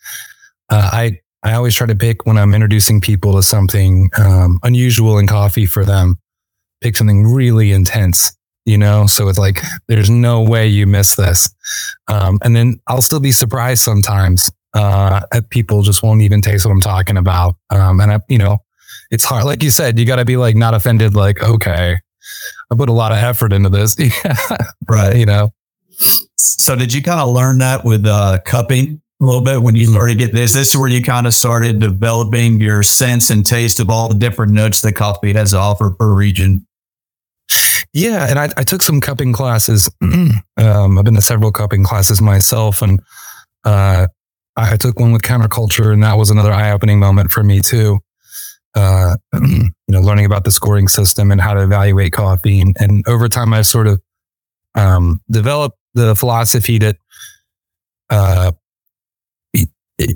uh, 0.70 0.90
I, 0.92 1.20
I 1.44 1.54
always 1.54 1.76
try 1.76 1.88
to 1.88 1.96
pick 1.96 2.26
when 2.26 2.38
I'm 2.38 2.54
introducing 2.54 3.02
people 3.02 3.34
to 3.34 3.44
something, 3.44 4.10
um, 4.18 4.60
unusual 4.64 5.18
in 5.18 5.28
coffee 5.28 5.66
for 5.66 5.86
them, 5.86 6.18
pick 6.82 6.96
something 6.96 7.26
really 7.26 7.72
intense, 7.72 8.36
you 8.66 8.78
know? 8.78 9.08
So 9.08 9.28
it's 9.30 9.40
like, 9.40 9.62
there's 9.88 10.10
no 10.10 10.42
way 10.42 10.68
you 10.68 10.88
miss 10.88 11.16
this. 11.16 11.54
Um, 12.08 12.40
and 12.44 12.56
then 12.56 12.80
I'll 12.88 13.02
still 13.02 13.20
be 13.20 13.32
surprised 13.32 13.82
sometimes, 13.82 14.52
uh, 14.74 15.22
people 15.50 15.82
just 15.82 16.04
won't 16.04 16.22
even 16.22 16.42
taste 16.42 16.66
what 16.66 16.72
I'm 16.72 16.82
talking 16.82 17.18
about. 17.18 17.56
Um, 17.70 18.00
and 18.00 18.12
I, 18.12 18.20
you 18.28 18.38
know, 18.38 18.60
it's 19.12 19.24
hard. 19.24 19.46
Like 19.46 19.64
you 19.64 19.72
said, 19.72 19.98
you 19.98 20.06
got 20.06 20.18
to 20.18 20.26
be 20.26 20.38
like 20.38 20.56
not 20.56 20.74
offended, 20.74 21.16
like, 21.16 21.42
okay, 21.42 21.98
I 22.72 22.76
put 22.76 22.90
a 22.90 22.94
lot 22.94 23.12
of 23.12 23.18
effort 23.18 23.54
into 23.54 23.70
this. 23.70 23.96
right. 24.90 25.16
You 25.16 25.26
know. 25.26 25.54
So 26.38 26.76
did 26.76 26.94
you 26.94 27.02
kind 27.02 27.20
of 27.20 27.30
learn 27.30 27.58
that 27.60 27.84
with 27.84 28.06
uh, 28.06 28.40
cupping 28.46 29.02
a 29.22 29.26
little 29.26 29.42
bit 29.42 29.62
when 29.62 29.76
you 29.76 29.88
started 29.88 30.18
to 30.18 30.26
get 30.26 30.34
this? 30.34 30.54
This 30.54 30.70
is 30.70 30.78
where 30.78 30.90
you 30.90 31.04
kind 31.04 31.28
of 31.28 31.34
started 31.34 31.80
developing 31.80 32.62
your 32.62 32.84
sense 32.84 33.30
and 33.30 33.46
taste 33.46 33.80
of 33.80 33.90
all 33.90 34.10
the 34.10 34.16
different 34.16 34.54
notes 34.54 34.82
that 34.82 34.94
coffee 34.94 35.34
has 35.34 35.52
to 35.52 35.58
offer 35.58 35.90
per 35.92 36.14
region. 36.14 36.66
Yeah, 37.94 38.28
and 38.30 38.38
I, 38.38 38.50
I 38.58 38.64
took 38.64 38.82
some 38.82 39.02
cupping 39.02 39.34
classes. 39.34 39.90
um, 40.02 40.98
I've 40.98 41.06
been 41.06 41.16
to 41.16 41.22
several 41.22 41.52
cupping 41.52 41.84
classes 41.84 42.22
myself, 42.22 42.82
and 42.82 43.02
uh, 43.64 44.08
I 44.56 44.78
took 44.78 45.00
one 45.00 45.12
with 45.12 45.24
counterculture, 45.24 45.92
and 45.92 46.04
that 46.04 46.18
was 46.18 46.30
another 46.30 46.52
eye-opening 46.52 47.00
moment 47.00 47.32
for 47.32 47.44
me 47.44 47.62
too 47.62 48.00
uh, 48.76 49.18
you 49.34 49.72
know, 49.88 50.02
learning 50.02 50.26
about 50.26 50.44
the 50.44 50.52
scoring 50.52 50.88
system 50.88 51.32
and 51.32 51.42
how 51.42 51.54
to 51.54 51.62
evaluate 51.62 52.14
coffee. 52.14 52.62
And, 52.62 52.76
and 52.80 53.08
over 53.08 53.28
time, 53.28 53.54
I 53.54 53.62
sort 53.62 53.88
of 53.88 54.02
um, 54.76 55.22
developed 55.30 55.78
the 55.94 56.16
philosophy 56.16 56.78
that 56.80 56.98
uh, 58.10 58.52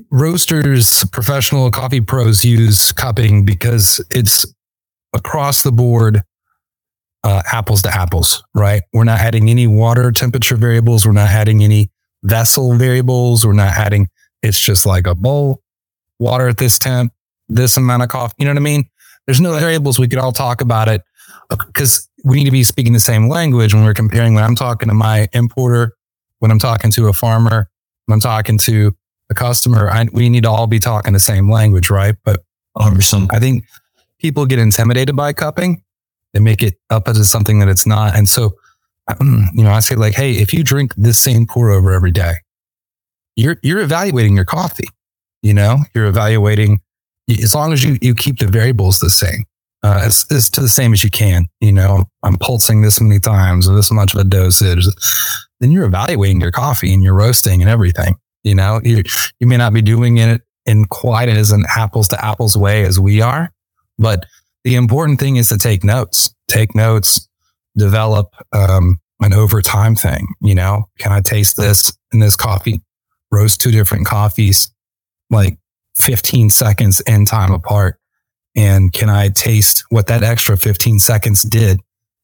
roasters, 0.10 1.03
professional 1.12 1.72
coffee 1.72 2.01
pros 2.01 2.46
use 2.46 2.92
cupping 2.92 3.46
because 3.46 4.03
it's 4.10 4.46
across 5.13 5.63
the 5.63 5.72
board 5.72 6.24
uh, 7.24 7.42
apples 7.51 7.82
to 7.84 7.89
apples, 7.89 8.44
right? 8.53 8.84
We're 8.92 9.03
not 9.06 9.20
adding 9.20 9.50
any 9.50 9.68
water 9.68 10.12
temperature 10.12 10.56
variables. 10.56 11.06
We're 11.06 11.13
not 11.13 11.30
adding 11.30 11.63
any 11.63 11.89
vessel 12.24 12.75
variables. 12.75 13.46
We're 13.46 13.53
not 13.53 13.77
adding, 13.77 14.10
it's 14.42 14.60
just 14.60 14.86
like 14.86 15.08
a 15.08 15.15
bowl, 15.15 15.62
water 16.20 16.48
at 16.48 16.58
this 16.58 16.77
temp, 16.77 17.13
this 17.48 17.77
amount 17.77 18.03
of 18.03 18.10
coffee. 18.10 18.36
You 18.39 18.46
know 18.46 18.51
what 18.51 18.58
I 18.58 18.62
mean? 18.62 18.89
There's 19.25 19.42
no 19.42 19.58
variables. 19.58 20.00
We 20.00 20.08
could 20.08 20.20
all 20.20 20.32
talk 20.34 20.62
about 20.62 20.89
it. 20.89 21.01
because 21.50 22.10
we 22.24 22.38
need 22.38 22.46
to 22.46 22.51
be 22.51 22.63
speaking 22.63 22.94
the 22.94 23.00
same 23.00 23.27
language 23.27 23.74
when 23.74 23.84
we're 23.84 23.94
comparing 23.94 24.34
when 24.34 24.44
I'm 24.44 24.56
talking 24.56 24.88
to 24.88 24.94
my 24.94 25.27
importer, 25.34 25.94
when 26.39 26.51
I'm 26.51 26.60
talking 26.60 26.92
to 26.92 27.08
a 27.08 27.13
farmer, 27.13 27.70
when 28.06 28.15
I'm 28.15 28.22
talking 28.22 28.58
to 28.60 28.96
a 29.30 29.34
customer, 29.34 29.89
I, 29.89 30.08
we 30.12 30.30
need 30.30 30.44
to 30.44 30.50
all 30.50 30.68
be 30.68 30.80
talking 30.80 31.13
the 31.13 31.20
same 31.20 31.50
language, 31.50 31.89
right? 31.89 32.15
But 32.24 32.42
100%. 32.77 33.30
I 33.32 33.39
think 33.39 33.65
people 34.20 34.46
get 34.46 34.60
intimidated 34.60 35.15
by 35.15 35.34
cupping. 35.34 35.84
They 36.34 36.40
make 36.40 36.63
it 36.63 36.75
up 36.90 37.08
as 37.08 37.30
something 37.30 37.60
that 37.60 37.70
it's 37.70 37.86
not. 37.86 38.16
And 38.16 38.28
so, 38.28 38.56
you 39.22 39.63
know, 39.63 39.72
I 39.72 39.80
say 39.80 39.96
like, 39.96 40.16
hey, 40.16 40.34
if 40.34 40.54
you 40.54 40.63
drink 40.63 40.94
this 40.96 41.18
same 41.18 41.46
pour 41.46 41.70
over 41.70 41.94
every 41.94 42.12
day, 42.12 42.34
you're 43.36 43.58
you're 43.63 43.82
evaluating 43.82 44.36
your 44.36 44.46
coffee. 44.46 44.88
You 45.42 45.54
know, 45.54 45.80
you're 45.94 46.06
evaluating 46.06 46.80
as 47.30 47.54
long 47.54 47.74
as 47.74 47.84
you 47.84 47.98
you 48.02 48.16
keep 48.16 48.40
the 48.40 48.48
variables 48.48 49.00
the 49.00 49.10
same, 49.10 49.46
uh, 49.84 50.02
as, 50.04 50.25
as 50.32 50.50
to 50.52 50.62
the 50.62 50.70
same 50.70 50.94
as 50.94 51.04
you 51.04 51.10
can. 51.10 51.46
You 51.60 51.72
know, 51.72 52.06
I'm 52.24 52.38
pulsing 52.38 52.82
this 52.82 53.02
many 53.02 53.20
times 53.20 53.68
or 53.68 53.75
this 53.75 53.92
much 53.92 54.13
of 54.13 54.20
a 54.20 54.24
dosage. 54.24 54.86
Then 55.60 55.72
you're 55.72 55.86
evaluating 55.86 56.42
your 56.42 56.52
coffee 56.52 56.94
and 56.94 57.04
your 57.04 57.13
roasting 57.13 57.62
and 57.62 57.70
everything. 57.70 58.16
You 58.44 58.56
know, 58.56 58.82
you 58.84 59.04
you 59.40 59.48
may 59.48 59.58
not 59.58 59.74
be 59.74 59.82
doing 59.82 60.18
it 60.18 60.42
in 60.66 60.86
quite 60.86 61.30
as 61.30 61.52
an 61.52 61.66
apples 61.75 62.08
to 62.10 62.25
apples 62.25 62.56
way 62.56 62.84
as 62.84 63.00
we 63.00 63.22
are, 63.22 63.52
but 63.98 64.25
the 64.63 64.75
important 64.75 65.20
thing 65.20 65.36
is 65.36 65.50
to 65.50 65.58
take 65.58 65.84
notes. 65.84 66.34
Take 66.48 66.75
notes, 66.75 67.27
develop 67.77 68.34
um, 68.51 69.00
an 69.22 69.34
over 69.34 69.62
time 69.62 69.96
thing. 69.96 70.27
You 70.41 70.55
know, 70.55 70.89
can 71.00 71.12
I 71.12 71.22
taste 71.22 71.58
this 71.58 71.98
in 72.12 72.20
this 72.20 72.36
coffee? 72.36 72.82
Roast 73.32 73.60
two 73.60 73.72
different 73.72 74.05
coffees, 74.05 74.72
like 75.29 75.58
15 75.98 76.50
seconds 76.50 77.01
in 77.01 77.25
time 77.25 77.51
apart. 77.51 77.98
And 78.55 78.93
can 78.93 79.10
I 79.10 79.29
taste 79.29 79.84
what 79.89 80.08
that 80.08 80.22
extra 80.22 80.55
15 80.55 81.00
seconds 81.00 81.41
did 81.41 81.79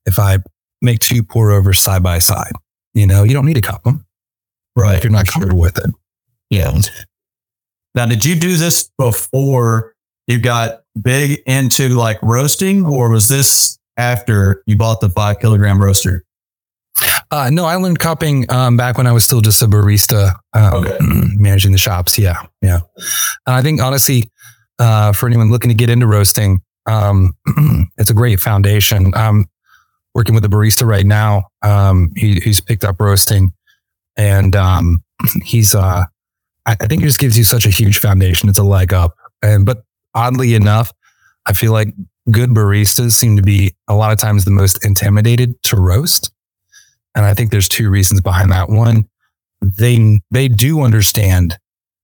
if 0.06 0.20
I 0.20 0.38
make 0.82 1.00
two 1.00 1.24
pour 1.24 1.52
overs 1.52 1.80
side 1.80 2.04
by 2.04 2.20
side? 2.20 2.52
You 2.94 3.08
know, 3.08 3.24
you 3.24 3.34
don't 3.34 3.46
need 3.46 3.56
to 3.56 3.62
cup 3.62 3.84
them. 3.84 4.06
Right. 4.76 4.98
If 4.98 5.04
you're 5.04 5.12
not 5.12 5.28
comfortable 5.28 5.60
with 5.60 5.78
it. 5.78 5.90
Yeah. 6.50 6.80
Now, 7.96 8.06
did 8.06 8.24
you 8.24 8.36
do 8.36 8.56
this 8.56 8.90
before 8.98 9.96
you 10.28 10.40
got 10.40 10.84
big 11.02 11.42
into 11.46 11.90
like 11.90 12.20
roasting, 12.22 12.86
or 12.86 13.10
was 13.10 13.28
this 13.28 13.78
after 13.98 14.64
you 14.66 14.78
bought 14.78 15.02
the 15.02 15.10
five 15.10 15.40
kilogram 15.40 15.82
roaster? 15.82 16.24
Uh, 17.32 17.50
no, 17.52 17.66
I 17.66 17.76
learned 17.76 18.00
cupping 18.00 18.52
um, 18.52 18.76
back 18.76 18.98
when 18.98 19.08
I 19.08 19.12
was 19.12 19.24
still 19.24 19.42
just 19.42 19.62
a 19.62 19.68
barista, 19.68 20.34
um, 20.54 20.74
Okay. 20.86 20.98
managing 21.02 21.72
the 21.72 21.78
shops. 21.78 22.18
Yeah, 22.18 22.42
yeah. 22.62 22.80
And 23.46 23.56
I 23.56 23.62
think 23.62 23.82
honestly, 23.82 24.32
uh, 24.80 25.14
for 25.14 25.28
anyone 25.28 25.52
looking 25.52 25.70
to 25.70 25.76
get 25.76 25.90
into 25.90 26.08
roasting, 26.08 26.62
um, 26.88 27.34
it's 27.98 28.10
a 28.10 28.14
great 28.14 28.40
foundation. 28.40 29.14
I'm 29.16 29.46
working 30.16 30.34
with 30.36 30.44
a 30.44 30.50
barista 30.50 30.86
right 30.88 31.06
now. 31.06 31.44
Um, 31.62 32.12
he, 32.16 32.36
he's 32.40 32.60
picked 32.60 32.84
up 32.84 33.00
roasting, 33.00 33.54
and 34.18 34.56
um, 34.56 35.04
he's. 35.44 35.76
Uh, 35.76 36.06
I, 36.66 36.72
I 36.82 36.88
think 36.88 37.02
it 37.04 37.06
just 37.06 37.20
gives 37.20 37.38
you 37.38 37.44
such 37.44 37.66
a 37.66 37.70
huge 37.70 38.00
foundation. 38.00 38.50
It's 38.50 38.58
a 38.58 38.64
leg 38.64 38.94
up, 38.94 39.16
and 39.42 39.66
but 39.66 39.84
oddly 40.14 40.56
enough, 40.56 40.92
I 41.46 41.54
feel 41.54 41.72
like 41.72 41.94
good 42.32 42.52
baristas 42.52 43.14
seem 43.14 43.36
to 43.38 43.42
be 43.42 43.76
a 43.88 43.96
lot 43.96 44.12
of 44.12 44.20
times 44.20 44.46
the 44.46 44.52
most 44.52 44.86
intimidated 44.86 45.62
to 45.64 45.76
roast. 45.76 46.32
And 47.16 47.26
I 47.26 47.34
think 47.34 47.52
there's 47.52 47.70
two 47.70 47.90
reasons 47.90 48.22
behind 48.22 48.52
that. 48.52 48.70
One, 48.70 49.08
they 49.62 50.22
they 50.32 50.48
do 50.48 50.82
understand 50.82 51.58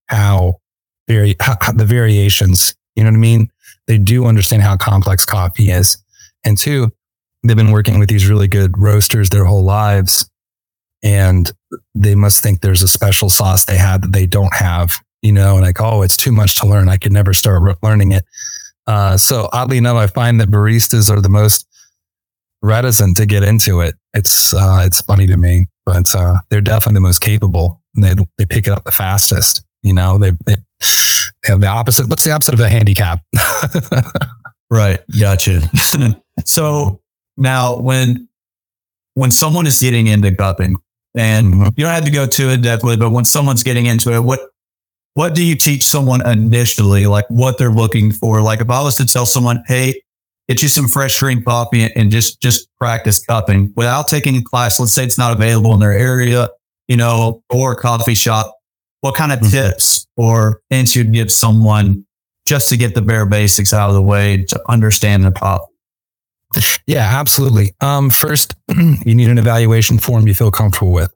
how 0.06 0.56
very 1.08 1.36
how, 1.40 1.56
how 1.60 1.72
the 1.72 1.84
variations. 1.84 2.74
You 2.94 3.04
know 3.04 3.10
what 3.10 3.16
I 3.16 3.20
mean? 3.20 3.50
They 3.86 3.98
do 3.98 4.26
understand 4.26 4.62
how 4.62 4.76
complex 4.76 5.24
coffee 5.24 5.70
is. 5.70 5.98
And 6.44 6.58
two, 6.58 6.90
they've 7.42 7.56
been 7.56 7.70
working 7.70 7.98
with 7.98 8.08
these 8.08 8.28
really 8.28 8.48
good 8.48 8.76
roasters 8.78 9.30
their 9.30 9.44
whole 9.44 9.64
lives, 9.64 10.28
and 11.02 11.50
they 11.94 12.14
must 12.14 12.42
think 12.42 12.60
there's 12.60 12.82
a 12.82 12.88
special 12.88 13.30
sauce 13.30 13.64
they 13.64 13.76
have 13.76 14.02
that 14.02 14.12
they 14.12 14.26
don't 14.26 14.54
have. 14.54 14.98
You 15.22 15.32
know, 15.32 15.54
and 15.56 15.62
like, 15.62 15.80
oh, 15.80 16.02
it's 16.02 16.16
too 16.16 16.30
much 16.32 16.56
to 16.60 16.66
learn. 16.66 16.88
I 16.88 16.96
could 16.98 17.12
never 17.12 17.32
start 17.32 17.62
re- 17.62 17.74
learning 17.82 18.12
it. 18.12 18.24
Uh, 18.86 19.16
so 19.16 19.48
oddly 19.52 19.78
enough, 19.78 19.96
I 19.96 20.06
find 20.06 20.40
that 20.40 20.48
baristas 20.50 21.10
are 21.10 21.20
the 21.20 21.28
most 21.28 21.66
reticent 22.62 23.16
to 23.16 23.26
get 23.26 23.42
into 23.42 23.80
it. 23.80 23.94
It's 24.14 24.54
uh, 24.54 24.82
it's 24.84 25.00
funny 25.00 25.26
to 25.26 25.36
me, 25.36 25.66
but 25.84 26.14
uh, 26.14 26.36
they're 26.50 26.60
definitely 26.60 26.94
the 26.94 27.00
most 27.00 27.20
capable. 27.20 27.80
And 27.94 28.04
they 28.04 28.14
they 28.38 28.46
pick 28.46 28.66
it 28.66 28.70
up 28.72 28.84
the 28.84 28.92
fastest. 28.92 29.64
You 29.82 29.94
know, 29.94 30.18
they 30.18 30.32
they 30.46 30.56
have 31.44 31.60
the 31.60 31.66
opposite. 31.66 32.08
What's 32.08 32.24
the 32.24 32.30
opposite 32.32 32.54
of 32.54 32.60
a 32.60 32.68
handicap? 32.68 33.20
Right. 34.68 34.98
Gotcha. 35.20 35.60
so 36.44 37.00
now 37.36 37.78
when 37.78 38.28
when 39.14 39.30
someone 39.30 39.64
is 39.66 39.80
getting 39.80 40.08
into 40.08 40.34
cupping, 40.34 40.76
and 41.16 41.54
Mhm. 41.54 41.72
you 41.76 41.84
don't 41.84 41.94
have 41.94 42.04
to 42.04 42.10
go 42.10 42.26
too 42.26 42.48
in 42.48 42.64
it, 42.64 42.80
but 42.82 43.10
when 43.10 43.24
someone's 43.24 43.62
getting 43.62 43.86
into 43.86 44.12
it, 44.12 44.20
what 44.20 44.40
what 45.16 45.34
do 45.34 45.42
you 45.42 45.56
teach 45.56 45.82
someone 45.82 46.24
initially? 46.28 47.06
Like 47.06 47.24
what 47.28 47.56
they're 47.56 47.70
looking 47.70 48.12
for? 48.12 48.42
Like 48.42 48.60
if 48.60 48.68
I 48.68 48.82
was 48.82 48.96
to 48.96 49.06
tell 49.06 49.24
someone, 49.24 49.64
hey, 49.66 50.02
get 50.46 50.60
you 50.60 50.68
some 50.68 50.88
fresh 50.88 51.18
green 51.18 51.42
coffee 51.42 51.90
and 51.96 52.10
just 52.10 52.42
just 52.42 52.68
practice 52.78 53.24
cupping 53.24 53.72
without 53.76 54.08
taking 54.08 54.36
a 54.36 54.42
class. 54.42 54.78
Let's 54.78 54.92
say 54.92 55.04
it's 55.04 55.16
not 55.16 55.32
available 55.32 55.72
in 55.72 55.80
their 55.80 55.94
area, 55.94 56.50
you 56.86 56.98
know, 56.98 57.42
or 57.48 57.72
a 57.72 57.76
coffee 57.76 58.14
shop. 58.14 58.54
What 59.00 59.14
kind 59.14 59.32
of 59.32 59.38
Mhm. 59.40 59.50
tips 59.52 60.06
or 60.18 60.60
hints 60.68 60.94
you'd 60.94 61.14
give 61.14 61.32
someone 61.32 62.04
just 62.46 62.68
to 62.68 62.76
get 62.76 62.94
the 62.94 63.00
bare 63.00 63.24
basics 63.24 63.72
out 63.72 63.88
of 63.88 63.94
the 63.94 64.02
way 64.02 64.44
to 64.44 64.60
understand 64.68 65.24
the 65.24 65.30
pop? 65.30 65.66
Yeah, 66.86 67.08
absolutely. 67.18 67.74
Um, 67.80 68.10
first, 68.10 68.54
you 68.68 69.14
need 69.14 69.28
an 69.28 69.38
evaluation 69.38 69.98
form 69.98 70.28
you 70.28 70.34
feel 70.34 70.50
comfortable 70.50 70.92
with. 70.92 71.10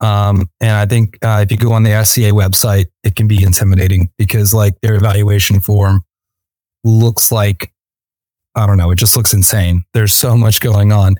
Um, 0.00 0.50
and 0.60 0.72
I 0.72 0.86
think 0.86 1.18
uh, 1.22 1.40
if 1.42 1.50
you 1.50 1.56
go 1.56 1.72
on 1.72 1.82
the 1.82 2.04
SCA 2.04 2.32
website, 2.32 2.86
it 3.04 3.16
can 3.16 3.28
be 3.28 3.42
intimidating 3.42 4.10
because 4.18 4.52
like 4.52 4.80
their 4.80 4.94
evaluation 4.94 5.60
form 5.60 6.04
looks 6.82 7.32
like, 7.32 7.72
I 8.54 8.66
don't 8.66 8.76
know, 8.76 8.90
it 8.90 8.96
just 8.96 9.16
looks 9.16 9.32
insane. 9.32 9.84
There's 9.94 10.12
so 10.12 10.36
much 10.36 10.60
going 10.60 10.92
on. 10.92 11.16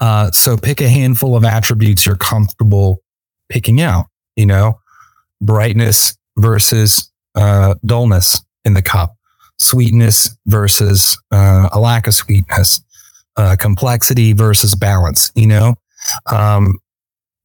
Uh, 0.00 0.30
so 0.30 0.56
pick 0.56 0.80
a 0.80 0.88
handful 0.88 1.36
of 1.36 1.44
attributes 1.44 2.04
you're 2.04 2.16
comfortable 2.16 3.02
picking 3.48 3.80
out, 3.80 4.06
you 4.34 4.46
know, 4.46 4.80
brightness 5.40 6.16
versus 6.38 7.10
uh, 7.34 7.74
dullness 7.84 8.40
in 8.64 8.74
the 8.74 8.82
cup, 8.82 9.14
sweetness 9.58 10.36
versus 10.46 11.18
uh, 11.30 11.68
a 11.72 11.78
lack 11.78 12.06
of 12.06 12.14
sweetness, 12.14 12.80
uh, 13.36 13.56
complexity 13.58 14.32
versus 14.32 14.74
balance. 14.74 15.30
You 15.34 15.46
know, 15.46 15.74
um, 16.26 16.78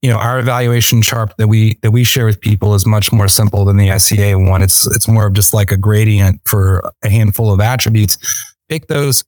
you 0.02 0.10
know, 0.10 0.18
our 0.18 0.40
evaluation 0.40 1.02
chart 1.02 1.34
that 1.38 1.48
we 1.48 1.76
that 1.82 1.92
we 1.92 2.04
share 2.04 2.26
with 2.26 2.42
people 2.42 2.74
is 2.74 2.86
much 2.86 3.12
more 3.12 3.28
simple 3.28 3.66
than 3.66 3.78
the 3.78 3.98
SCA 4.00 4.38
one. 4.38 4.64
It's 4.64 4.88
it's 4.96 5.08
more 5.08 5.28
of 5.28 5.34
just 5.34 5.54
like 5.54 5.72
a 5.72 5.78
gradient 5.78 6.42
for 6.46 6.82
a 7.04 7.10
handful 7.10 7.54
of 7.54 7.60
attributes. 7.60 8.18
Pick 8.68 8.88
those, 8.88 9.24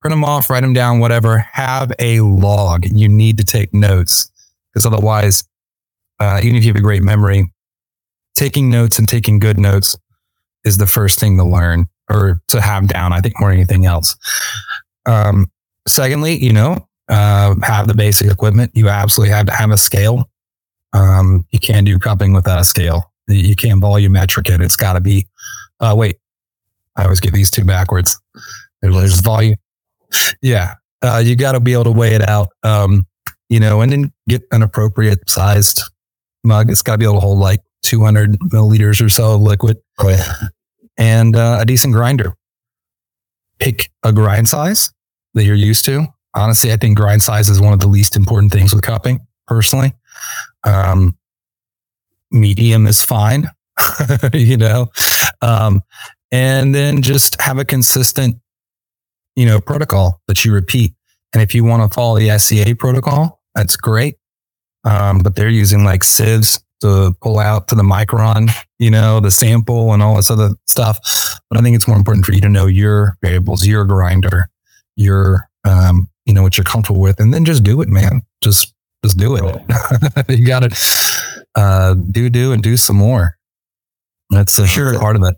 print 0.00 0.12
them 0.12 0.24
off, 0.24 0.50
write 0.50 0.60
them 0.60 0.72
down, 0.72 1.00
whatever. 1.00 1.38
Have 1.38 1.92
a 1.98 2.20
log. 2.20 2.84
You 2.86 3.08
need 3.08 3.38
to 3.38 3.44
take 3.44 3.74
notes 3.74 4.30
because 4.72 4.86
otherwise, 4.86 5.44
uh, 6.20 6.40
even 6.42 6.56
if 6.56 6.64
you 6.64 6.70
have 6.70 6.76
a 6.76 6.82
great 6.82 7.02
memory, 7.02 7.50
taking 8.36 8.70
notes 8.70 8.98
and 8.98 9.08
taking 9.08 9.40
good 9.40 9.58
notes 9.58 9.96
is 10.64 10.78
the 10.78 10.86
first 10.86 11.18
thing 11.18 11.36
to 11.38 11.44
learn 11.44 11.86
or 12.08 12.40
to 12.48 12.60
have 12.60 12.86
down. 12.86 13.12
I 13.12 13.20
think 13.20 13.40
more 13.40 13.50
than 13.50 13.58
anything 13.58 13.84
else. 13.84 14.14
Um, 15.06 15.50
secondly, 15.88 16.36
you 16.36 16.52
know, 16.52 16.86
uh, 17.08 17.54
have 17.62 17.86
the 17.88 17.94
basic 17.94 18.30
equipment. 18.30 18.70
You 18.74 18.88
absolutely 18.88 19.34
have 19.34 19.46
to 19.46 19.52
have 19.52 19.70
a 19.70 19.76
scale. 19.76 20.28
Um, 20.92 21.44
you 21.50 21.58
can't 21.58 21.86
do 21.86 21.98
cupping 21.98 22.32
without 22.32 22.60
a 22.60 22.64
scale. 22.64 23.12
You 23.28 23.56
can't 23.56 23.82
volumetric 23.82 24.52
it. 24.52 24.60
It's 24.60 24.76
got 24.76 24.94
to 24.94 25.00
be. 25.00 25.26
Uh, 25.80 25.94
wait, 25.96 26.18
I 26.96 27.04
always 27.04 27.20
get 27.20 27.32
these 27.32 27.50
two 27.50 27.64
backwards. 27.64 28.20
There's, 28.82 29.20
volume. 29.20 29.56
Yeah, 30.42 30.74
uh, 31.02 31.22
you 31.24 31.34
got 31.36 31.52
to 31.52 31.60
be 31.60 31.72
able 31.72 31.84
to 31.84 31.92
weigh 31.92 32.14
it 32.14 32.22
out. 32.28 32.48
Um, 32.62 33.06
you 33.48 33.58
know, 33.60 33.80
and 33.80 33.90
then 33.90 34.12
get 34.28 34.42
an 34.52 34.62
appropriate 34.62 35.28
sized 35.28 35.82
mug. 36.44 36.70
It's 36.70 36.82
got 36.82 36.92
to 36.92 36.98
be 36.98 37.04
able 37.04 37.14
to 37.14 37.20
hold 37.20 37.38
like 37.38 37.60
200 37.82 38.38
milliliters 38.40 39.04
or 39.04 39.08
so 39.08 39.34
of 39.34 39.40
liquid 39.40 39.78
Right. 40.02 40.20
and 40.98 41.34
uh, 41.36 41.58
a 41.60 41.66
decent 41.66 41.94
grinder. 41.94 42.34
Pick 43.58 43.90
a 44.02 44.12
grind 44.12 44.48
size 44.48 44.90
that 45.34 45.44
you're 45.44 45.54
used 45.54 45.84
to. 45.86 46.06
Honestly, 46.34 46.72
I 46.72 46.76
think 46.76 46.96
grind 46.96 47.22
size 47.22 47.48
is 47.48 47.60
one 47.60 47.72
of 47.72 47.80
the 47.80 47.88
least 47.88 48.16
important 48.16 48.52
things 48.52 48.74
with 48.74 48.82
cupping, 48.82 49.20
personally. 49.46 49.92
Um, 50.64 51.16
medium 52.30 52.86
is 52.86 53.04
fine, 53.04 53.48
you 54.32 54.56
know, 54.56 54.90
um, 55.42 55.82
and 56.32 56.74
then 56.74 57.02
just 57.02 57.40
have 57.40 57.58
a 57.58 57.64
consistent, 57.64 58.36
you 59.36 59.46
know, 59.46 59.60
protocol 59.60 60.20
that 60.26 60.44
you 60.44 60.52
repeat. 60.52 60.94
And 61.32 61.42
if 61.42 61.54
you 61.54 61.64
want 61.64 61.90
to 61.90 61.94
follow 61.94 62.18
the 62.18 62.36
SCA 62.38 62.74
protocol, 62.76 63.40
that's 63.54 63.76
great. 63.76 64.16
Um, 64.84 65.20
but 65.20 65.36
they're 65.36 65.48
using 65.48 65.84
like 65.84 66.04
sieves 66.04 66.62
to 66.80 67.14
pull 67.22 67.38
out 67.38 67.68
to 67.68 67.74
the 67.74 67.82
micron, 67.82 68.50
you 68.78 68.90
know, 68.90 69.20
the 69.20 69.30
sample 69.30 69.92
and 69.92 70.02
all 70.02 70.16
this 70.16 70.30
other 70.30 70.50
stuff. 70.66 70.98
But 71.48 71.58
I 71.58 71.62
think 71.62 71.76
it's 71.76 71.88
more 71.88 71.96
important 71.96 72.26
for 72.26 72.32
you 72.32 72.40
to 72.42 72.48
know 72.48 72.66
your 72.66 73.16
variables, 73.22 73.66
your 73.66 73.84
grinder, 73.84 74.50
your 74.96 75.48
um, 75.64 76.08
you 76.26 76.34
know, 76.34 76.42
what 76.42 76.56
you're 76.56 76.64
comfortable 76.64 77.00
with, 77.00 77.20
and 77.20 77.32
then 77.32 77.44
just 77.44 77.62
do 77.62 77.80
it, 77.80 77.88
man. 77.88 78.22
Just, 78.40 78.74
just 79.04 79.18
do 79.18 79.36
it. 79.36 79.62
you 80.28 80.46
got 80.46 80.60
to 80.60 80.76
uh, 81.54 81.94
do, 81.94 82.28
do, 82.30 82.52
and 82.52 82.62
do 82.62 82.76
some 82.76 82.96
more. 82.96 83.36
That's 84.30 84.58
a 84.58 84.66
sure 84.66 84.98
part 84.98 85.16
of 85.16 85.22
it. 85.22 85.36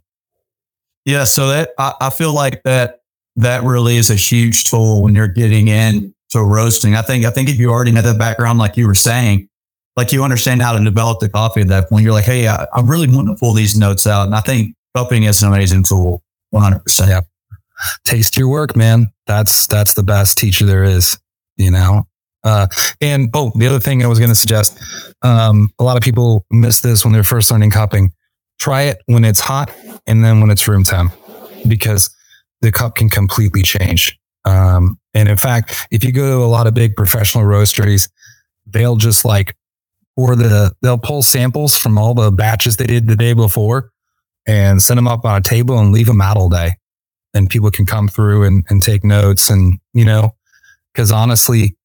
Yeah. 1.04 1.24
So 1.24 1.48
that 1.48 1.70
I, 1.78 1.94
I 2.00 2.10
feel 2.10 2.32
like 2.32 2.62
that 2.64 3.00
that 3.36 3.62
really 3.62 3.96
is 3.96 4.10
a 4.10 4.14
huge 4.14 4.64
tool 4.64 5.02
when 5.02 5.14
you're 5.14 5.28
getting 5.28 5.68
in 5.68 6.14
to 6.30 6.42
roasting. 6.42 6.94
I 6.94 7.02
think 7.02 7.24
I 7.24 7.30
think 7.30 7.48
if 7.48 7.58
you 7.58 7.70
already 7.70 7.92
have 7.92 8.04
that 8.04 8.18
background, 8.18 8.58
like 8.58 8.76
you 8.76 8.86
were 8.86 8.94
saying, 8.94 9.48
like 9.96 10.12
you 10.12 10.24
understand 10.24 10.62
how 10.62 10.76
to 10.76 10.82
develop 10.82 11.20
the 11.20 11.28
coffee 11.28 11.62
at 11.62 11.68
that 11.68 11.88
point, 11.88 12.04
you're 12.04 12.12
like, 12.12 12.24
hey, 12.24 12.48
I, 12.48 12.66
I 12.72 12.80
really 12.82 13.08
want 13.08 13.28
to 13.28 13.34
pull 13.34 13.52
these 13.52 13.78
notes 13.78 14.06
out. 14.06 14.26
And 14.26 14.34
I 14.34 14.40
think 14.40 14.74
cupping 14.94 15.24
is 15.24 15.42
an 15.42 15.48
amazing 15.48 15.84
tool. 15.84 16.22
100%. 16.54 17.08
Yeah. 17.08 17.20
Taste 18.04 18.36
your 18.36 18.48
work, 18.48 18.76
man. 18.76 19.12
That's 19.26 19.66
that's 19.66 19.94
the 19.94 20.02
best 20.02 20.38
teacher 20.38 20.64
there 20.64 20.84
is, 20.84 21.18
you 21.56 21.70
know. 21.70 22.06
Uh, 22.44 22.68
and 23.00 23.28
oh, 23.34 23.52
the 23.56 23.66
other 23.66 23.80
thing 23.80 24.04
I 24.04 24.06
was 24.06 24.18
going 24.18 24.30
to 24.30 24.36
suggest, 24.36 24.78
um, 25.22 25.68
a 25.80 25.84
lot 25.84 25.96
of 25.96 26.02
people 26.02 26.46
miss 26.50 26.80
this 26.80 27.04
when 27.04 27.12
they're 27.12 27.24
first 27.24 27.50
learning 27.50 27.70
cupping. 27.70 28.12
Try 28.58 28.82
it 28.82 29.02
when 29.06 29.24
it's 29.24 29.40
hot 29.40 29.74
and 30.06 30.24
then 30.24 30.40
when 30.40 30.50
it's 30.50 30.66
room 30.68 30.84
temp, 30.84 31.12
because 31.66 32.08
the 32.60 32.70
cup 32.70 32.94
can 32.94 33.10
completely 33.10 33.62
change. 33.62 34.18
Um, 34.44 34.98
and 35.12 35.28
in 35.28 35.36
fact, 35.36 35.88
if 35.90 36.04
you 36.04 36.12
go 36.12 36.38
to 36.38 36.44
a 36.44 36.46
lot 36.46 36.66
of 36.66 36.74
big 36.74 36.94
professional 36.94 37.44
roasteries, 37.44 38.08
they'll 38.64 38.96
just 38.96 39.24
like 39.24 39.54
pour 40.16 40.36
the, 40.36 40.72
they'll 40.82 40.98
pull 40.98 41.22
samples 41.22 41.76
from 41.76 41.98
all 41.98 42.14
the 42.14 42.30
batches 42.30 42.76
they 42.76 42.86
did 42.86 43.08
the 43.08 43.16
day 43.16 43.32
before 43.32 43.90
and 44.46 44.80
send 44.80 44.98
them 44.98 45.08
up 45.08 45.24
on 45.24 45.36
a 45.36 45.42
table 45.42 45.78
and 45.78 45.92
leave 45.92 46.06
them 46.06 46.20
out 46.20 46.36
all 46.36 46.48
day. 46.48 46.76
And 47.36 47.50
people 47.50 47.70
can 47.70 47.84
come 47.84 48.08
through 48.08 48.44
and, 48.44 48.64
and 48.70 48.82
take 48.82 49.04
notes. 49.04 49.50
And, 49.50 49.78
you 49.92 50.06
know, 50.06 50.34
because 50.92 51.12
honestly, 51.12 51.76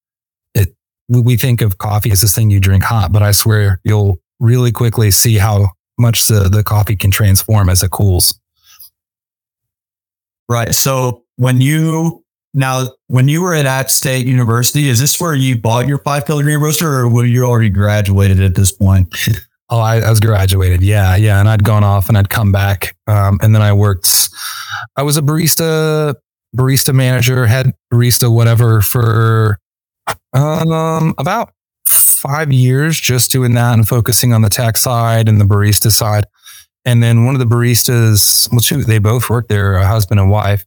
it, 0.55 0.73
we 1.09 1.35
think 1.35 1.61
of 1.61 1.77
coffee 1.77 2.11
as 2.11 2.21
this 2.21 2.33
thing 2.33 2.49
you 2.49 2.59
drink 2.59 2.83
hot, 2.83 3.11
but 3.11 3.21
I 3.21 3.31
swear 3.31 3.81
you'll 3.83 4.21
really 4.39 4.71
quickly 4.71 5.11
see 5.11 5.35
how 5.37 5.71
much 5.99 6.27
the, 6.27 6.49
the 6.49 6.63
coffee 6.63 6.95
can 6.95 7.11
transform 7.11 7.69
as 7.69 7.83
it 7.83 7.91
cools. 7.91 8.39
Right. 10.47 10.73
So 10.73 11.23
when 11.35 11.61
you 11.61 12.23
now 12.53 12.89
when 13.07 13.27
you 13.27 13.41
were 13.41 13.53
at 13.53 13.65
App 13.65 13.89
State 13.89 14.25
University, 14.25 14.89
is 14.89 14.99
this 14.99 15.19
where 15.19 15.35
you 15.35 15.57
bought 15.57 15.87
your 15.87 15.99
five 15.99 16.25
kilogram 16.25 16.63
roaster, 16.63 16.89
or 16.91 17.09
were 17.09 17.25
you 17.25 17.43
already 17.43 17.69
graduated 17.69 18.41
at 18.41 18.55
this 18.55 18.71
point? 18.71 19.13
Oh, 19.71 19.79
I, 19.79 20.01
I, 20.01 20.09
was 20.09 20.19
graduated. 20.19 20.81
Yeah, 20.81 21.15
yeah, 21.15 21.39
and 21.39 21.47
I'd 21.47 21.63
gone 21.63 21.85
off 21.85 22.09
and 22.09 22.17
I'd 22.17 22.29
come 22.29 22.51
back, 22.51 22.93
um, 23.07 23.39
and 23.41 23.55
then 23.55 23.61
I 23.61 23.71
worked. 23.71 24.29
I 24.97 25.03
was 25.03 25.15
a 25.15 25.21
barista, 25.21 26.13
barista 26.55 26.93
manager, 26.93 27.45
head 27.45 27.73
barista, 27.91 28.29
whatever, 28.29 28.81
for 28.81 29.59
um, 30.33 31.15
about 31.17 31.53
five 31.85 32.51
years, 32.51 32.99
just 32.99 33.31
doing 33.31 33.53
that 33.53 33.73
and 33.73 33.87
focusing 33.87 34.33
on 34.33 34.41
the 34.41 34.49
tech 34.49 34.75
side 34.75 35.29
and 35.29 35.39
the 35.39 35.45
barista 35.45 35.89
side. 35.89 36.25
And 36.83 37.01
then 37.01 37.25
one 37.25 37.35
of 37.35 37.39
the 37.39 37.55
baristas, 37.55 38.51
well, 38.51 38.59
shoot, 38.59 38.85
they 38.87 38.99
both 38.99 39.29
worked 39.29 39.47
there, 39.47 39.75
a 39.75 39.87
husband 39.87 40.19
and 40.19 40.29
wife. 40.29 40.65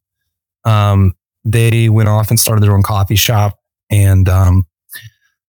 Um, 0.64 1.12
they 1.44 1.90
went 1.90 2.08
off 2.08 2.30
and 2.30 2.40
started 2.40 2.62
their 2.62 2.72
own 2.72 2.82
coffee 2.82 3.16
shop, 3.16 3.58
and 3.90 4.28
um, 4.30 4.64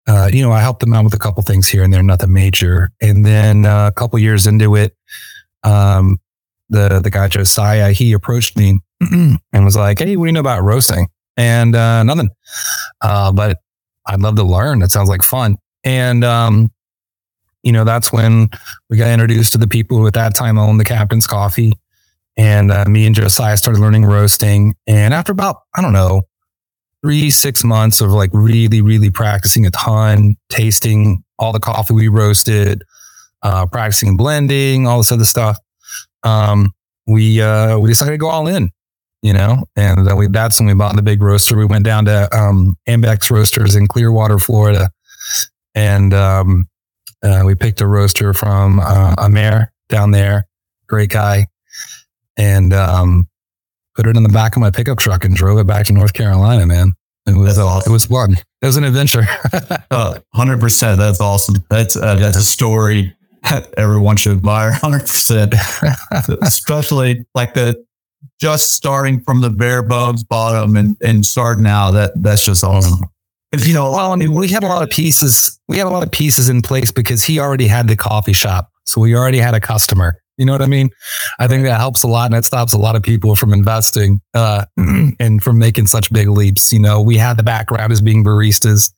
uh, 0.07 0.29
you 0.31 0.41
know, 0.41 0.51
I 0.51 0.61
helped 0.61 0.81
them 0.81 0.93
out 0.93 1.03
with 1.03 1.13
a 1.13 1.19
couple 1.19 1.41
things 1.43 1.67
here 1.67 1.83
and 1.83 1.91
there, 1.91 2.03
nothing 2.03 2.31
major. 2.31 2.91
And 3.01 3.25
then 3.25 3.65
uh, 3.65 3.87
a 3.87 3.91
couple 3.91 4.19
years 4.19 4.45
into 4.45 4.75
it, 4.75 4.95
um, 5.63 6.19
the 6.69 6.99
the 6.99 7.09
guy 7.09 7.27
Josiah 7.27 7.91
he 7.91 8.13
approached 8.13 8.57
me 8.57 8.79
and 9.01 9.39
was 9.53 9.75
like, 9.75 9.99
"Hey, 9.99 10.15
what 10.15 10.25
do 10.25 10.27
you 10.27 10.33
know 10.33 10.39
about 10.39 10.63
roasting?" 10.63 11.07
And 11.37 11.75
uh, 11.75 12.03
nothing, 12.03 12.29
uh, 13.01 13.31
but 13.31 13.59
I'd 14.05 14.21
love 14.21 14.35
to 14.35 14.43
learn. 14.43 14.81
It 14.81 14.91
sounds 14.91 15.09
like 15.09 15.23
fun. 15.23 15.57
And 15.83 16.23
um, 16.23 16.71
you 17.65 17.71
know, 17.71 17.83
that's 17.83 18.13
when 18.13 18.49
we 18.89 18.97
got 18.97 19.09
introduced 19.09 19.51
to 19.53 19.57
the 19.57 19.67
people 19.67 19.97
who 19.97 20.07
at 20.07 20.13
that 20.13 20.35
time 20.35 20.57
owned 20.59 20.79
the 20.79 20.85
Captain's 20.85 21.27
Coffee. 21.27 21.73
And 22.37 22.71
uh, 22.71 22.85
me 22.85 23.07
and 23.07 23.15
Josiah 23.15 23.57
started 23.57 23.79
learning 23.79 24.05
roasting. 24.05 24.75
And 24.85 25.13
after 25.13 25.31
about, 25.31 25.61
I 25.75 25.81
don't 25.81 25.93
know, 25.93 26.23
three, 27.05 27.29
six 27.29 27.63
months 27.63 28.01
of 28.01 28.09
like 28.09 28.31
really, 28.33 28.81
really 28.81 29.11
practicing 29.11 29.63
a 29.67 29.69
ton, 29.69 30.35
tasting 30.49 31.23
all 31.37 31.53
the 31.53 31.59
coffee 31.59 31.93
we 31.93 32.07
roasted, 32.07 32.81
uh, 33.43 33.67
practicing 33.67 34.17
blending, 34.17 34.87
all 34.87 34.97
this 34.97 35.11
other 35.11 35.23
stuff. 35.23 35.59
Um, 36.23 36.73
we, 37.05 37.39
uh, 37.39 37.77
we 37.77 37.89
decided 37.89 38.13
to 38.13 38.17
go 38.17 38.29
all 38.29 38.47
in, 38.47 38.71
you 39.21 39.33
know, 39.33 39.65
and 39.75 40.17
we, 40.17 40.27
that's 40.29 40.59
when 40.59 40.65
we 40.65 40.73
bought 40.73 40.95
the 40.95 41.03
big 41.03 41.21
roaster. 41.21 41.55
We 41.55 41.65
went 41.65 41.85
down 41.85 42.05
to, 42.05 42.27
um, 42.35 42.75
Ambex 42.89 43.29
roasters 43.29 43.75
in 43.75 43.85
Clearwater, 43.85 44.39
Florida. 44.39 44.89
And, 45.75 46.11
um, 46.11 46.67
uh, 47.21 47.43
we 47.45 47.53
picked 47.53 47.81
a 47.81 47.87
roaster 47.87 48.33
from, 48.33 48.79
uh, 48.79 49.13
Amer 49.19 49.71
down 49.89 50.09
there. 50.09 50.47
Great 50.87 51.11
guy. 51.11 51.45
And, 52.35 52.73
um, 52.73 53.27
put 53.95 54.07
it 54.07 54.17
in 54.17 54.23
the 54.23 54.29
back 54.29 54.55
of 54.55 54.61
my 54.61 54.71
pickup 54.71 54.97
truck 54.97 55.23
and 55.25 55.35
drove 55.35 55.57
it 55.57 55.67
back 55.67 55.85
to 55.87 55.93
North 55.93 56.13
Carolina, 56.13 56.65
man. 56.65 56.93
It 57.27 57.35
was, 57.35 57.57
awesome. 57.57 57.91
it 57.91 57.93
was 57.93 58.05
fun. 58.05 58.33
It 58.61 58.65
was 58.65 58.77
an 58.77 58.83
adventure. 58.83 59.23
uh, 59.91 60.19
100%. 60.35 60.97
That's 60.97 61.19
awesome. 61.19 61.63
That's, 61.69 61.95
uh, 61.95 62.15
that's 62.15 62.37
a 62.37 62.43
story 62.43 63.15
everyone 63.77 64.17
should 64.17 64.37
admire 64.37 64.71
100%. 64.73 66.41
Especially 66.41 67.25
like 67.33 67.53
the 67.53 67.83
just 68.39 68.73
starting 68.73 69.21
from 69.21 69.41
the 69.41 69.49
bare 69.49 69.81
bones 69.81 70.23
bottom 70.23 70.75
and, 70.75 70.97
and 71.01 71.25
starting 71.25 71.65
out. 71.65 71.91
That 71.91 72.11
That's 72.15 72.43
just 72.43 72.63
awesome. 72.63 73.05
You 73.57 73.73
know, 73.73 73.91
well, 73.91 74.11
I 74.11 74.15
mean, 74.17 74.33
we 74.33 74.49
had 74.49 74.63
a 74.63 74.67
lot 74.67 74.83
of 74.83 74.89
pieces. 74.89 75.59
We 75.67 75.77
had 75.77 75.87
a 75.87 75.89
lot 75.89 76.03
of 76.03 76.11
pieces 76.11 76.49
in 76.49 76.61
place 76.61 76.91
because 76.91 77.23
he 77.23 77.39
already 77.39 77.67
had 77.67 77.87
the 77.87 77.95
coffee 77.95 78.33
shop. 78.33 78.69
So 78.85 78.99
we 78.99 79.15
already 79.15 79.37
had 79.37 79.53
a 79.53 79.59
customer. 79.59 80.21
You 80.37 80.45
know 80.45 80.51
what 80.51 80.61
I 80.61 80.67
mean? 80.67 80.89
I 81.39 81.47
think 81.47 81.63
that 81.63 81.79
helps 81.79 82.03
a 82.03 82.07
lot 82.07 82.25
and 82.25 82.35
it 82.35 82.45
stops 82.45 82.73
a 82.73 82.77
lot 82.77 82.95
of 82.95 83.03
people 83.03 83.35
from 83.35 83.53
investing 83.53 84.21
uh, 84.33 84.65
and 84.77 85.41
from 85.41 85.57
making 85.57 85.87
such 85.87 86.11
big 86.11 86.27
leaps. 86.29 86.73
You 86.73 86.79
know, 86.79 87.01
we 87.01 87.17
had 87.17 87.37
the 87.37 87.43
background 87.43 87.93
as 87.93 88.01
being 88.01 88.23
baristas. 88.23 88.91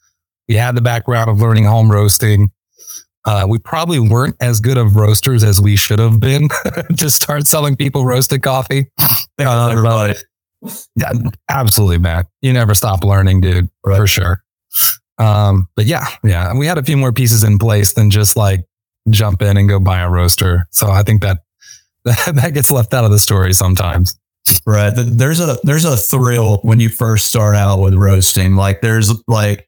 We 0.47 0.55
had 0.55 0.75
the 0.75 0.81
background 0.81 1.29
of 1.29 1.39
learning 1.39 1.65
home 1.65 1.91
roasting. 1.91 2.51
Uh, 3.25 3.45
we 3.47 3.59
probably 3.59 3.99
weren't 3.99 4.37
as 4.39 4.61
good 4.61 4.77
of 4.77 4.95
roasters 4.95 5.43
as 5.43 5.61
we 5.61 5.75
should 5.75 5.99
have 5.99 6.19
been 6.19 6.47
to 6.97 7.09
start 7.09 7.45
selling 7.45 7.75
people 7.75 8.05
roasted 8.05 8.41
coffee. 8.41 8.89
yeah, 9.37 10.13
yeah, 10.95 11.11
absolutely, 11.49 11.97
man. 11.97 12.25
You 12.41 12.53
never 12.53 12.73
stop 12.73 13.03
learning, 13.03 13.41
dude, 13.41 13.69
right. 13.85 13.97
for 13.97 14.07
sure. 14.07 14.41
Um, 15.17 15.67
but 15.75 15.85
yeah, 15.85 16.05
yeah, 16.23 16.57
we 16.57 16.67
had 16.67 16.77
a 16.77 16.83
few 16.83 16.95
more 16.95 17.11
pieces 17.11 17.43
in 17.43 17.59
place 17.59 17.93
than 17.93 18.09
just 18.09 18.37
like 18.37 18.61
jump 19.09 19.41
in 19.41 19.57
and 19.57 19.69
go 19.69 19.79
buy 19.79 19.99
a 19.99 20.09
roaster. 20.09 20.67
So 20.71 20.89
I 20.89 21.03
think 21.03 21.21
that 21.21 21.39
that 22.03 22.53
gets 22.53 22.71
left 22.71 22.93
out 22.93 23.05
of 23.05 23.11
the 23.11 23.19
story 23.19 23.53
sometimes. 23.53 24.17
Right. 24.65 24.93
There's 24.95 25.41
a 25.41 25.57
there's 25.63 25.85
a 25.85 25.97
thrill 25.97 26.59
when 26.61 26.79
you 26.79 26.89
first 26.89 27.25
start 27.25 27.55
out 27.55 27.81
with 27.81 27.93
roasting. 27.93 28.55
Like 28.55 28.81
there's 28.81 29.11
like, 29.27 29.67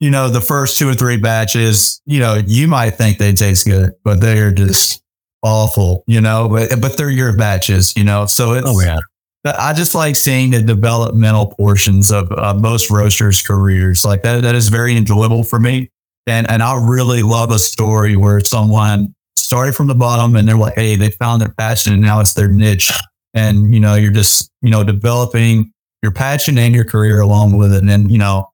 you 0.00 0.10
know, 0.10 0.30
the 0.30 0.40
first 0.40 0.78
two 0.78 0.88
or 0.88 0.94
three 0.94 1.18
batches, 1.18 2.00
you 2.06 2.20
know, 2.20 2.40
you 2.46 2.66
might 2.66 2.92
think 2.92 3.18
they 3.18 3.34
taste 3.34 3.66
good, 3.66 3.92
but 4.02 4.20
they're 4.20 4.52
just 4.52 5.02
awful, 5.42 6.04
you 6.06 6.22
know, 6.22 6.48
but 6.48 6.80
but 6.80 6.96
they're 6.96 7.10
your 7.10 7.36
batches, 7.36 7.94
you 7.96 8.04
know. 8.04 8.24
So 8.24 8.54
it's 8.54 8.66
oh 8.66 8.80
yeah. 8.80 8.98
I 9.44 9.74
just 9.74 9.94
like 9.94 10.16
seeing 10.16 10.52
the 10.52 10.62
developmental 10.62 11.48
portions 11.48 12.10
of 12.10 12.32
uh, 12.32 12.54
most 12.54 12.90
roasters' 12.90 13.42
careers. 13.42 14.02
Like 14.02 14.22
that, 14.22 14.40
that 14.40 14.54
is 14.54 14.68
very 14.68 14.96
enjoyable 14.96 15.44
for 15.44 15.60
me. 15.60 15.90
And, 16.26 16.50
and 16.50 16.62
I 16.62 16.80
really 16.82 17.22
love 17.22 17.50
a 17.50 17.58
story 17.58 18.16
where 18.16 18.40
someone 18.40 19.14
started 19.36 19.74
from 19.74 19.88
the 19.88 19.94
bottom 19.94 20.36
and 20.36 20.48
they're 20.48 20.56
like, 20.56 20.74
Hey, 20.74 20.96
they 20.96 21.10
found 21.10 21.42
their 21.42 21.52
passion 21.52 21.92
and 21.92 22.02
now 22.02 22.20
it's 22.20 22.34
their 22.34 22.48
niche. 22.48 22.92
And, 23.34 23.74
you 23.74 23.80
know, 23.80 23.94
you're 23.94 24.12
just, 24.12 24.50
you 24.62 24.70
know, 24.70 24.84
developing 24.84 25.72
your 26.02 26.12
passion 26.12 26.56
and 26.58 26.74
your 26.74 26.84
career 26.84 27.20
along 27.20 27.56
with 27.56 27.72
it. 27.72 27.78
And 27.78 27.88
then, 27.88 28.08
you 28.08 28.18
know, 28.18 28.50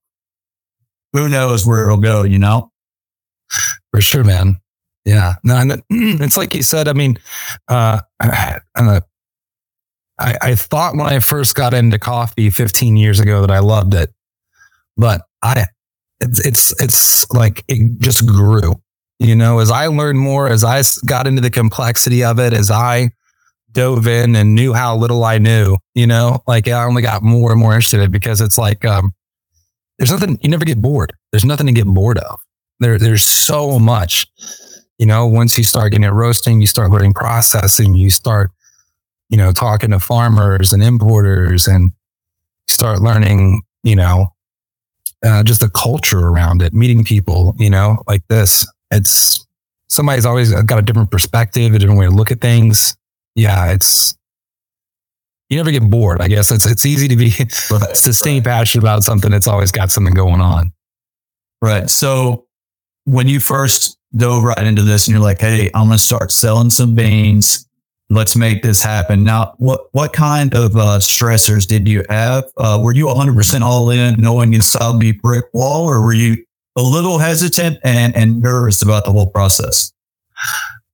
who 1.13 1.29
knows 1.29 1.67
where 1.67 1.85
it'll 1.85 1.99
go, 1.99 2.23
you 2.23 2.39
know? 2.39 2.71
For 3.93 4.01
sure, 4.01 4.25
man. 4.25 4.61
Yeah. 5.05 5.35
No, 5.43 5.57
and 5.57 5.83
it's 5.91 6.37
like 6.37 6.55
you 6.55 6.63
said, 6.63 6.89
I 6.89 6.93
mean, 6.93 7.19
uh, 7.69 8.01
I, 8.21 9.01
I 10.19 10.55
thought 10.55 10.95
when 10.95 11.07
I 11.07 11.19
first 11.21 11.55
got 11.55 11.75
into 11.75 11.99
coffee 11.99 12.51
15 12.51 12.97
years 12.97 13.21
ago 13.21 13.41
that 13.41 13.51
I 13.51 13.61
loved 13.61 13.95
it, 13.95 14.11
but 14.97 15.23
I, 15.43 15.67
it's 16.21 16.45
it's 16.45 16.83
it's 16.83 17.31
like 17.31 17.65
it 17.69 17.99
just 17.99 18.27
grew. 18.27 18.81
You 19.19 19.37
know, 19.37 19.59
as 19.59 19.71
I 19.71 19.87
learned 19.87 20.19
more, 20.19 20.49
as 20.49 20.65
I 20.65 20.83
got 21.07 21.27
into 21.27 21.43
the 21.43 21.51
complexity 21.51 22.25
of 22.25 22.39
it, 22.39 22.53
as 22.55 22.71
I 22.71 23.11
dove 23.73 24.07
in 24.07 24.35
and 24.35 24.55
knew 24.55 24.73
how 24.73 24.97
little 24.97 25.25
I 25.25 25.39
knew, 25.39 25.77
you 25.95 26.07
know, 26.07 26.43
like 26.47 26.69
I 26.69 26.85
only 26.85 27.03
got 27.03 27.23
more 27.23 27.53
and 27.53 27.61
more 27.61 27.73
interested 27.73 27.99
in 27.99 28.05
it 28.05 28.13
because 28.13 28.41
it's 28.41 28.59
like 28.59 28.85
um, 28.85 29.13
there's 29.99 30.11
nothing 30.11 30.39
you 30.43 30.49
never 30.49 30.65
get 30.65 30.81
bored. 30.81 31.13
There's 31.33 31.45
nothing 31.45 31.67
to 31.67 31.73
get 31.73 31.87
bored 31.87 32.19
of. 32.19 32.41
There 32.81 32.99
there's 32.99 33.25
so 33.25 33.79
much. 33.79 34.27
You 34.99 35.07
know, 35.07 35.27
once 35.27 35.57
you 35.57 35.65
start 35.65 35.93
getting 35.93 36.05
it 36.05 36.13
roasting, 36.13 36.61
you 36.61 36.67
start 36.67 36.91
learning 36.91 37.15
processing, 37.15 37.95
you 37.95 38.11
start, 38.11 38.51
you 39.31 39.39
know, 39.39 39.51
talking 39.51 39.91
to 39.91 39.99
farmers 39.99 40.75
and 40.75 40.83
importers 40.83 41.67
and 41.67 41.93
start 42.69 43.01
learning, 43.01 43.63
you 43.83 43.97
know, 43.97 44.29
uh, 45.25 45.43
just 45.43 45.61
the 45.61 45.71
culture 45.71 46.21
around 46.21 46.63
it, 46.63 46.73
meeting 46.73 47.05
people, 47.05 47.55
you 47.59 47.71
know, 47.71 48.03
like 48.07 48.27
this. 48.29 48.67
It's 48.91 49.47
somebody's 49.89 50.27
always 50.27 50.53
got 50.63 50.79
a 50.79 50.83
different 50.83 51.11
perspective, 51.11 51.75
a 51.75 51.79
different 51.79 52.01
way 52.01 52.07
to 52.07 52.13
look 52.13 52.31
at 52.31 52.41
things. 52.41 52.97
Yeah, 53.35 53.73
it's 53.73 54.17
you 55.49 55.57
never 55.57 55.71
get 55.71 55.89
bored. 55.89 56.21
I 56.21 56.29
guess 56.29 56.51
it's 56.51 56.67
it's 56.67 56.87
easy 56.87 57.09
to 57.09 57.17
be 57.17 57.31
to 57.31 58.13
stay 58.13 58.41
passionate 58.41 58.83
about 58.83 59.05
something 59.05 59.31
that's 59.31 59.49
always 59.49 59.73
got 59.73 59.91
something 59.91 60.15
going 60.15 60.41
on. 60.41 60.73
Right. 61.61 61.91
So 61.91 62.47
when 63.05 63.29
you 63.29 63.41
first 63.41 63.99
dove 64.17 64.45
right 64.45 64.67
into 64.67 64.83
this 64.83 65.07
and 65.07 65.15
you're 65.15 65.23
like, 65.23 65.41
hey, 65.41 65.71
I'm 65.75 65.87
going 65.87 65.99
to 65.99 66.03
start 66.03 66.33
selling 66.33 66.71
some 66.71 66.95
beans. 66.95 67.69
Let's 68.13 68.35
make 68.35 68.63
this 68.63 68.83
happen. 68.83 69.23
Now, 69.23 69.55
what, 69.59 69.87
what 69.93 70.13
kind 70.13 70.53
of 70.53 70.75
uh, 70.75 70.99
stressors 70.99 71.65
did 71.67 71.87
you 71.87 72.05
have? 72.09 72.45
Uh, 72.57 72.81
were 72.83 72.93
you 72.93 73.07
100% 73.07 73.61
all 73.61 73.89
in, 73.91 74.21
knowing 74.21 74.61
saw 74.61 74.93
the 74.99 75.13
brick 75.13 75.45
wall, 75.55 75.87
or 75.87 76.03
were 76.03 76.13
you 76.13 76.45
a 76.77 76.83
little 76.83 77.19
hesitant 77.19 77.79
and, 77.85 78.15
and 78.17 78.41
nervous 78.41 78.83
about 78.83 79.05
the 79.05 79.13
whole 79.13 79.31
process? 79.31 79.93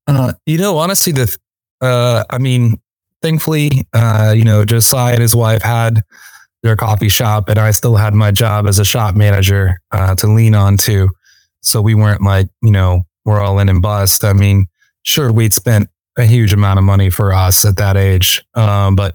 Uh, 0.07 0.35
you 0.45 0.59
know, 0.59 0.77
honestly, 0.77 1.13
the, 1.13 1.37
uh, 1.81 2.23
I 2.29 2.37
mean, 2.37 2.81
thankfully, 3.23 3.89
uh, 3.95 4.35
you 4.37 4.45
know, 4.45 4.67
Josiah 4.67 5.15
and 5.15 5.23
his 5.23 5.35
wife 5.35 5.63
had 5.63 6.03
their 6.63 6.77
coffee 6.77 7.09
shop, 7.09 7.49
and 7.49 7.59
I 7.59 7.71
still 7.71 7.97
had 7.97 8.13
my 8.15 8.31
job 8.31 8.67
as 8.67 8.79
a 8.79 8.85
shop 8.85 9.15
manager 9.15 9.81
uh, 9.91 10.15
to 10.17 10.27
lean 10.27 10.55
on 10.55 10.77
to. 10.79 11.09
So 11.63 11.81
we 11.81 11.95
weren't 11.95 12.23
like, 12.23 12.49
you 12.63 12.71
know, 12.71 13.03
we're 13.25 13.41
all 13.41 13.59
in 13.59 13.69
and 13.69 13.81
bust. 13.81 14.23
I 14.23 14.33
mean, 14.33 14.67
sure, 15.03 15.33
we'd 15.33 15.55
spent 15.55 15.89
a 16.19 16.25
huge 16.25 16.53
amount 16.53 16.79
of 16.79 16.85
money 16.85 17.11
for 17.11 17.33
us 17.33 17.65
at 17.65 17.77
that 17.77 17.97
age, 17.97 18.43
um, 18.55 18.97
but 18.97 19.15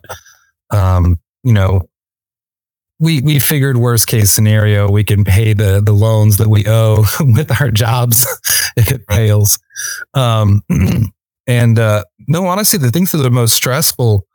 um, 0.72 1.20
you 1.44 1.54
know, 1.54 1.90
we 3.00 3.22
we 3.22 3.40
figured 3.40 3.78
worst 3.78 4.08
case 4.08 4.32
scenario, 4.32 4.90
we 4.90 5.04
can 5.04 5.24
pay 5.24 5.54
the 5.54 5.82
the 5.84 5.92
loans 5.92 6.38
that 6.38 6.48
we 6.48 6.66
owe 6.68 7.04
with 7.20 7.60
our 7.60 7.72
jobs 7.72 8.26
if 8.78 8.92
it 8.92 9.02
fails. 9.10 9.60
Um, 10.14 10.62
and 11.48 11.80
uh, 11.80 12.04
no, 12.28 12.46
honestly, 12.46 12.80
the 12.80 12.92
things 12.92 13.12
that 13.12 13.26
are 13.26 13.32
most 13.32 13.54
stressful 13.54 14.26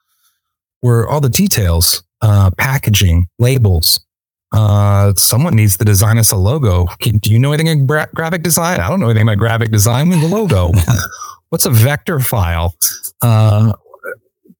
were 0.83 1.09
all 1.09 1.20
the 1.20 1.29
details, 1.29 2.02
uh, 2.20 2.50
packaging, 2.59 3.29
labels. 3.38 4.06
Uh, 4.53 5.13
someone 5.17 5.55
needs 5.55 5.77
to 5.77 5.85
design 5.85 6.19
us 6.19 6.31
a 6.31 6.37
logo. 6.37 6.87
Can, 7.01 7.19
do 7.19 7.31
you 7.33 7.39
know 7.39 7.53
anything 7.53 7.83
about 7.83 8.15
graphic 8.15 8.43
design? 8.43 8.81
I 8.81 8.89
don't 8.89 9.01
know 9.01 9.07
anything 9.07 9.29
about 9.29 9.39
graphic 9.39 9.71
design 9.71 10.09
with 10.09 10.21
the 10.21 10.29
logo. 10.29 10.71
what's 11.51 11.67
a 11.67 11.71
vector 11.71 12.21
file? 12.21 12.75
Uh, 13.23 13.73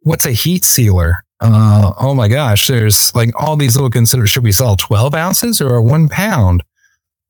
what's 0.01 0.27
a 0.27 0.33
heat 0.33 0.65
sealer? 0.65 1.25
Uh, 1.41 1.93
oh 2.01 2.15
my 2.15 2.29
gosh, 2.29 2.67
there's 2.67 3.15
like 3.15 3.31
all 3.41 3.57
these 3.57 3.77
little 3.77 3.91
consider. 3.91 4.27
Should 4.27 4.45
we 4.45 4.53
sell 4.53 4.77
12 4.77 5.15
ounces 5.15 5.61
or 5.61 5.81
one 5.83 6.09
pound? 6.09 6.63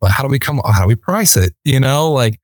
Well, 0.01 0.11
how 0.11 0.23
do 0.23 0.29
we 0.29 0.39
come? 0.39 0.61
How 0.65 0.83
do 0.83 0.89
we 0.89 0.95
price 0.95 1.37
it? 1.37 1.55
You 1.65 1.81
know, 1.81 2.13
like 2.13 2.41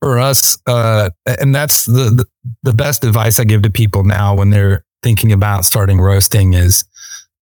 for 0.00 0.18
us, 0.18 0.58
uh, 0.66 1.10
and 1.26 1.54
that's 1.54 1.86
the, 1.86 2.10
the, 2.10 2.26
the 2.62 2.72
best 2.72 3.04
advice 3.04 3.40
I 3.40 3.44
give 3.44 3.62
to 3.62 3.70
people 3.70 4.04
now 4.04 4.34
when 4.34 4.50
they're 4.50 4.84
thinking 5.02 5.32
about 5.32 5.64
starting 5.64 6.00
roasting 6.00 6.54
is 6.54 6.84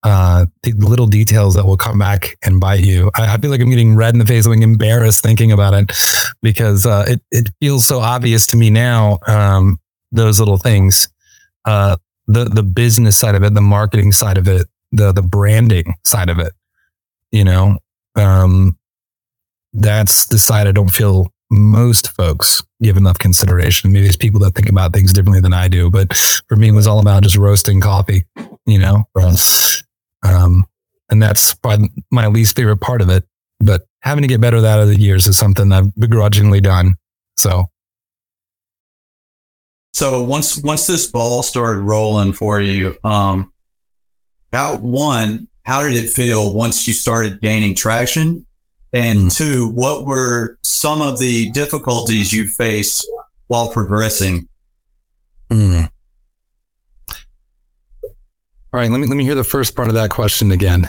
uh, 0.02 0.46
the 0.62 0.72
little 0.72 1.06
details 1.06 1.54
that 1.54 1.66
will 1.66 1.76
come 1.76 1.98
back 1.98 2.38
and 2.42 2.60
bite 2.60 2.80
you. 2.80 3.10
I, 3.14 3.34
I, 3.34 3.38
feel 3.38 3.50
like 3.50 3.60
I'm 3.60 3.68
getting 3.68 3.96
red 3.96 4.14
in 4.14 4.18
the 4.18 4.26
face, 4.26 4.46
I'm 4.46 4.62
embarrassed 4.62 5.22
thinking 5.22 5.52
about 5.52 5.74
it 5.74 5.92
because 6.42 6.86
uh, 6.86 7.04
it 7.06 7.20
it 7.30 7.50
feels 7.60 7.86
so 7.86 8.00
obvious 8.00 8.46
to 8.48 8.56
me 8.56 8.70
now. 8.70 9.18
Um, 9.26 9.78
those 10.10 10.38
little 10.38 10.56
things, 10.56 11.08
uh, 11.66 11.96
the 12.26 12.44
the 12.44 12.62
business 12.62 13.16
side 13.16 13.34
of 13.34 13.42
it, 13.42 13.54
the 13.54 13.60
marketing 13.60 14.12
side 14.12 14.38
of 14.38 14.48
it, 14.48 14.66
the 14.90 15.12
the 15.12 15.22
branding 15.22 15.94
side 16.04 16.30
of 16.30 16.38
it. 16.38 16.52
You 17.30 17.44
know, 17.44 17.78
um, 18.16 18.78
that's 19.72 20.26
the 20.26 20.38
side 20.38 20.66
I 20.66 20.72
don't 20.72 20.88
feel 20.88 21.32
most 21.50 22.12
folks 22.12 22.62
give 22.80 22.96
enough 22.96 23.18
consideration. 23.18 23.92
Maybe 23.92 24.04
there's 24.04 24.16
people 24.16 24.40
that 24.40 24.54
think 24.54 24.68
about 24.68 24.92
things 24.92 25.12
differently 25.12 25.40
than 25.40 25.52
I 25.52 25.68
do, 25.68 25.90
but 25.90 26.14
for 26.48 26.56
me, 26.56 26.68
it 26.68 26.72
was 26.72 26.86
all 26.86 27.00
about 27.00 27.24
just 27.24 27.36
roasting 27.36 27.80
coffee, 27.80 28.24
you 28.66 28.78
know? 28.78 29.04
Um, 30.22 30.66
and 31.10 31.22
that's 31.22 31.54
probably 31.54 31.90
my 32.10 32.26
least 32.26 32.56
favorite 32.56 32.80
part 32.80 33.02
of 33.02 33.10
it. 33.10 33.24
But 33.58 33.86
having 34.00 34.22
to 34.22 34.28
get 34.28 34.40
better 34.40 34.58
at 34.58 34.62
that 34.62 34.78
over 34.78 34.86
the 34.86 34.98
years 34.98 35.26
is 35.26 35.36
something 35.36 35.72
I've 35.72 35.94
begrudgingly 35.96 36.60
done. 36.60 36.96
So. 37.36 37.66
So 39.92 40.22
once 40.22 40.62
once 40.62 40.86
this 40.86 41.08
ball 41.08 41.42
started 41.42 41.80
rolling 41.80 42.32
for 42.32 42.60
you, 42.60 42.96
um, 43.02 43.52
how 44.52 44.76
one, 44.76 45.48
how 45.64 45.82
did 45.82 45.92
it 45.92 46.10
feel 46.10 46.54
once 46.54 46.86
you 46.86 46.94
started 46.94 47.40
gaining 47.40 47.74
traction? 47.74 48.46
And 48.92 49.18
mm. 49.18 49.36
two, 49.36 49.68
what 49.68 50.06
were 50.06 50.58
some 50.62 51.02
of 51.02 51.18
the 51.18 51.50
difficulties 51.50 52.32
you 52.32 52.46
faced 52.46 53.08
while 53.48 53.70
progressing? 53.70 54.48
Mm. 55.50 55.90
All 58.72 58.80
right, 58.80 58.90
let 58.90 59.00
me 59.00 59.06
let 59.06 59.16
me 59.16 59.24
hear 59.24 59.34
the 59.34 59.44
first 59.44 59.74
part 59.74 59.88
of 59.88 59.94
that 59.94 60.10
question 60.10 60.52
again. 60.52 60.88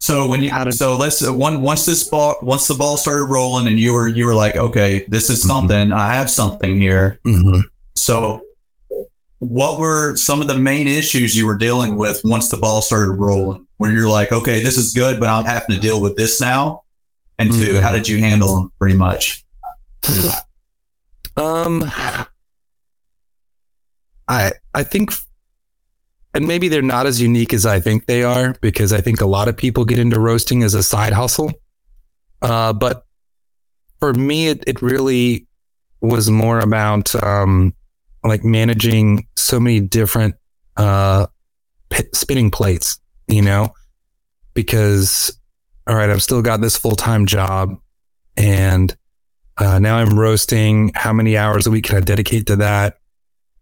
So 0.00 0.28
when 0.28 0.42
you 0.42 0.72
so 0.72 0.96
let's 0.96 1.26
uh, 1.26 1.32
one 1.32 1.62
once 1.62 1.86
this 1.86 2.06
ball 2.08 2.36
once 2.42 2.68
the 2.68 2.74
ball 2.74 2.96
started 2.96 3.24
rolling 3.26 3.66
and 3.66 3.78
you 3.78 3.92
were 3.92 4.08
you 4.08 4.26
were 4.26 4.34
like 4.34 4.56
okay 4.56 5.04
this 5.08 5.30
is 5.30 5.40
mm-hmm. 5.40 5.48
something 5.48 5.88
mm-hmm. 5.88 5.98
I 5.98 6.14
have 6.14 6.30
something 6.30 6.80
here. 6.80 7.20
Mm-hmm. 7.24 7.60
So 7.94 8.42
what 9.38 9.78
were 9.78 10.16
some 10.16 10.40
of 10.40 10.48
the 10.48 10.58
main 10.58 10.88
issues 10.88 11.36
you 11.36 11.46
were 11.46 11.56
dealing 11.56 11.96
with 11.96 12.22
once 12.24 12.50
the 12.50 12.56
ball 12.56 12.82
started 12.82 13.12
rolling? 13.12 13.66
Where 13.78 13.92
you're 13.92 14.08
like 14.08 14.32
okay 14.32 14.62
this 14.62 14.76
is 14.76 14.92
good 14.92 15.20
but 15.20 15.28
I'm 15.28 15.44
having 15.44 15.76
to 15.76 15.80
deal 15.80 16.00
with 16.00 16.16
this 16.16 16.40
now 16.40 16.82
and 17.38 17.50
2 17.52 17.56
mm-hmm. 17.56 17.82
how 17.82 17.92
did 17.92 18.08
you 18.08 18.18
handle 18.18 18.54
them 18.54 18.72
pretty 18.78 18.96
much 18.96 19.44
um 21.36 21.84
i 24.28 24.52
i 24.74 24.82
think 24.82 25.12
and 26.36 26.46
maybe 26.46 26.68
they're 26.68 26.82
not 26.82 27.06
as 27.06 27.20
unique 27.20 27.52
as 27.52 27.66
i 27.66 27.80
think 27.80 28.06
they 28.06 28.22
are 28.22 28.54
because 28.60 28.92
i 28.92 29.00
think 29.00 29.20
a 29.20 29.26
lot 29.26 29.48
of 29.48 29.56
people 29.56 29.84
get 29.84 29.98
into 29.98 30.20
roasting 30.20 30.62
as 30.62 30.74
a 30.74 30.82
side 30.82 31.12
hustle 31.12 31.52
uh, 32.42 32.72
but 32.72 33.06
for 33.98 34.12
me 34.12 34.48
it, 34.48 34.62
it 34.66 34.82
really 34.82 35.46
was 36.00 36.30
more 36.30 36.60
about 36.60 37.14
um, 37.24 37.74
like 38.22 38.44
managing 38.44 39.26
so 39.36 39.58
many 39.58 39.80
different 39.80 40.34
uh, 40.76 41.26
p- 41.90 42.04
spinning 42.12 42.50
plates 42.50 42.98
you 43.26 43.42
know 43.42 43.72
because 44.54 45.36
all 45.86 45.94
right, 45.94 46.10
I've 46.10 46.22
still 46.22 46.42
got 46.42 46.60
this 46.60 46.76
full 46.76 46.96
time 46.96 47.26
job 47.26 47.78
and 48.36 48.94
uh, 49.56 49.78
now 49.78 49.96
I'm 49.96 50.18
roasting. 50.18 50.90
How 50.94 51.12
many 51.12 51.36
hours 51.36 51.66
a 51.66 51.70
week 51.70 51.84
can 51.84 51.96
I 51.96 52.00
dedicate 52.00 52.46
to 52.48 52.56
that? 52.56 52.98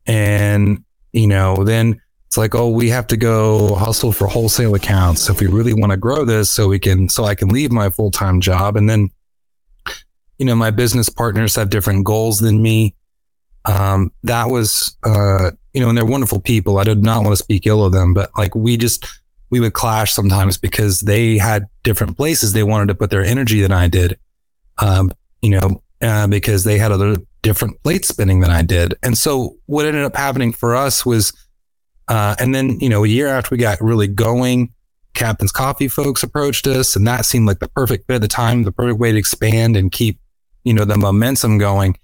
And, 0.06 0.84
you 1.12 1.26
know, 1.26 1.64
then 1.64 2.00
it's 2.34 2.38
like, 2.38 2.56
oh, 2.56 2.68
we 2.68 2.88
have 2.88 3.06
to 3.06 3.16
go 3.16 3.76
hustle 3.76 4.10
for 4.10 4.26
wholesale 4.26 4.74
accounts 4.74 5.30
if 5.30 5.40
we 5.40 5.46
really 5.46 5.72
want 5.72 5.92
to 5.92 5.96
grow 5.96 6.24
this 6.24 6.50
so 6.50 6.66
we 6.66 6.80
can, 6.80 7.08
so 7.08 7.22
I 7.22 7.36
can 7.36 7.48
leave 7.48 7.70
my 7.70 7.90
full 7.90 8.10
time 8.10 8.40
job. 8.40 8.76
And 8.76 8.90
then, 8.90 9.10
you 10.40 10.44
know, 10.44 10.56
my 10.56 10.72
business 10.72 11.08
partners 11.08 11.54
have 11.54 11.70
different 11.70 12.04
goals 12.04 12.40
than 12.40 12.60
me. 12.60 12.96
Um, 13.66 14.10
that 14.24 14.50
was, 14.50 14.96
uh, 15.04 15.52
you 15.74 15.80
know, 15.80 15.88
and 15.88 15.96
they're 15.96 16.04
wonderful 16.04 16.40
people. 16.40 16.78
I 16.78 16.82
did 16.82 17.04
not 17.04 17.22
want 17.22 17.34
to 17.34 17.36
speak 17.36 17.68
ill 17.68 17.84
of 17.84 17.92
them, 17.92 18.14
but 18.14 18.36
like 18.36 18.56
we 18.56 18.76
just, 18.78 19.06
we 19.50 19.60
would 19.60 19.74
clash 19.74 20.12
sometimes 20.12 20.58
because 20.58 21.02
they 21.02 21.38
had 21.38 21.66
different 21.84 22.16
places 22.16 22.52
they 22.52 22.64
wanted 22.64 22.88
to 22.88 22.96
put 22.96 23.10
their 23.10 23.22
energy 23.22 23.60
than 23.60 23.70
I 23.70 23.86
did. 23.86 24.18
Um, 24.78 25.12
you 25.40 25.50
know, 25.50 25.84
uh, 26.02 26.26
because 26.26 26.64
they 26.64 26.78
had 26.78 26.90
other 26.90 27.14
different 27.42 27.80
plate 27.84 28.04
spinning 28.04 28.40
than 28.40 28.50
I 28.50 28.62
did. 28.62 28.94
And 29.04 29.16
so 29.16 29.54
what 29.66 29.86
ended 29.86 30.02
up 30.02 30.16
happening 30.16 30.52
for 30.52 30.74
us 30.74 31.06
was, 31.06 31.32
uh, 32.08 32.34
and 32.38 32.54
then, 32.54 32.78
you 32.80 32.88
know, 32.88 33.04
a 33.04 33.08
year 33.08 33.28
after 33.28 33.54
we 33.54 33.58
got 33.58 33.80
really 33.80 34.08
going, 34.08 34.72
Captain's 35.14 35.52
Coffee 35.52 35.88
folks 35.88 36.22
approached 36.22 36.66
us 36.66 36.96
and 36.96 37.06
that 37.06 37.24
seemed 37.24 37.46
like 37.46 37.60
the 37.60 37.68
perfect 37.68 38.06
fit 38.06 38.16
at 38.16 38.20
the 38.20 38.28
time, 38.28 38.64
the 38.64 38.72
perfect 38.72 38.98
way 38.98 39.12
to 39.12 39.18
expand 39.18 39.76
and 39.76 39.92
keep, 39.92 40.18
you 40.64 40.74
know, 40.74 40.84
the 40.84 40.98
momentum 40.98 41.58
going. 41.58 41.96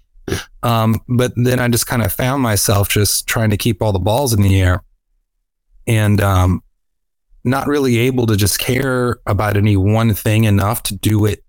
Um, 0.63 1.01
but 1.07 1.33
then 1.35 1.59
I 1.59 1.67
just 1.67 1.87
kind 1.87 2.03
of 2.03 2.13
found 2.13 2.41
myself 2.41 2.87
just 2.89 3.27
trying 3.27 3.49
to 3.49 3.57
keep 3.57 3.81
all 3.81 3.91
the 3.91 3.99
balls 3.99 4.33
in 4.33 4.41
the 4.41 4.61
air. 4.61 4.83
And, 5.87 6.21
um, 6.21 6.63
not 7.43 7.67
really 7.67 7.97
able 7.97 8.27
to 8.27 8.37
just 8.37 8.59
care 8.59 9.17
about 9.25 9.57
any 9.57 9.75
one 9.75 10.13
thing 10.13 10.43
enough 10.43 10.83
to 10.83 10.95
do 10.95 11.25
it 11.25 11.43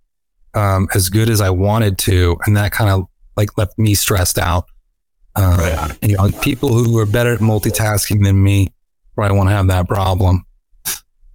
um, 0.55 0.88
as 0.95 1.09
good 1.09 1.29
as 1.29 1.41
I 1.41 1.51
wanted 1.51 1.99
to, 1.99 2.37
and 2.47 2.57
that 2.57 2.73
kind 2.73 2.91
of 2.91 3.05
like 3.37 3.57
left 3.59 3.79
me 3.79 3.95
stressed 3.95 4.38
out. 4.38 4.67
Uh, 5.35 5.57
right. 5.59 5.99
You 6.03 6.16
know, 6.16 6.31
people 6.42 6.71
who 6.71 6.99
are 6.99 7.07
better 7.07 7.33
at 7.33 7.40
multitasking 7.40 8.23
than 8.25 8.42
me 8.42 8.68
probably 9.14 9.37
won't 9.37 9.47
want 9.47 9.51
to 9.51 9.57
have 9.57 9.66
that 9.68 9.88
problem. 9.88 10.45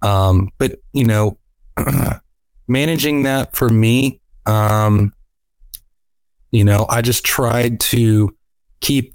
Um, 0.02 0.50
but 0.58 0.80
you 0.92 1.04
know, 1.04 1.38
managing 2.68 3.24
that 3.24 3.56
for 3.56 3.68
me, 3.68 4.20
um, 4.46 5.12
you 6.50 6.64
know, 6.64 6.86
I 6.88 7.02
just 7.02 7.24
tried 7.24 7.80
to 7.80 8.34
keep 8.80 9.14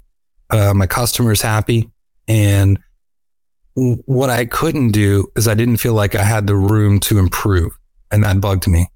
uh, 0.50 0.74
my 0.74 0.86
customers 0.86 1.40
happy 1.40 1.90
and 2.28 2.78
what 3.74 4.30
I 4.30 4.44
couldn't 4.44 4.92
do 4.92 5.30
is 5.36 5.48
I 5.48 5.54
didn't 5.54 5.78
feel 5.78 5.94
like 5.94 6.14
I 6.14 6.22
had 6.22 6.46
the 6.46 6.54
room 6.54 7.00
to 7.00 7.18
improve. 7.18 7.76
and 8.10 8.22
that 8.22 8.40
bugged 8.40 8.68
me. 8.68 8.86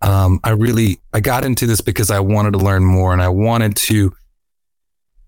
Um, 0.00 0.40
I 0.42 0.50
really 0.50 0.98
I 1.12 1.20
got 1.20 1.44
into 1.44 1.66
this 1.66 1.82
because 1.82 2.10
I 2.10 2.20
wanted 2.20 2.52
to 2.52 2.58
learn 2.58 2.84
more 2.84 3.12
and 3.12 3.20
I 3.20 3.28
wanted 3.28 3.76
to 3.76 4.14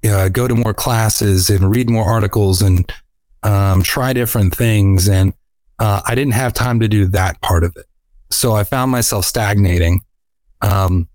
uh, 0.07 0.29
go 0.29 0.49
to 0.49 0.55
more 0.55 0.75
classes 0.75 1.51
and 1.51 1.75
read 1.75 1.91
more 1.91 2.05
articles 2.05 2.63
and 2.63 2.93
um, 3.43 3.83
try 3.83 4.13
different 4.13 4.55
things. 4.55 5.09
And 5.09 5.33
uh, 5.79 6.03
I 6.07 6.15
didn't 6.15 6.35
have 6.35 6.53
time 6.53 6.81
to 6.81 6.89
do 6.89 7.07
that 7.07 7.41
part 7.41 7.65
of 7.65 7.77
it, 7.77 7.87
so 8.31 8.53
I 8.53 8.65
found 8.65 8.91
myself 8.91 9.25
stagnating. 9.25 10.03
Um, 10.61 11.09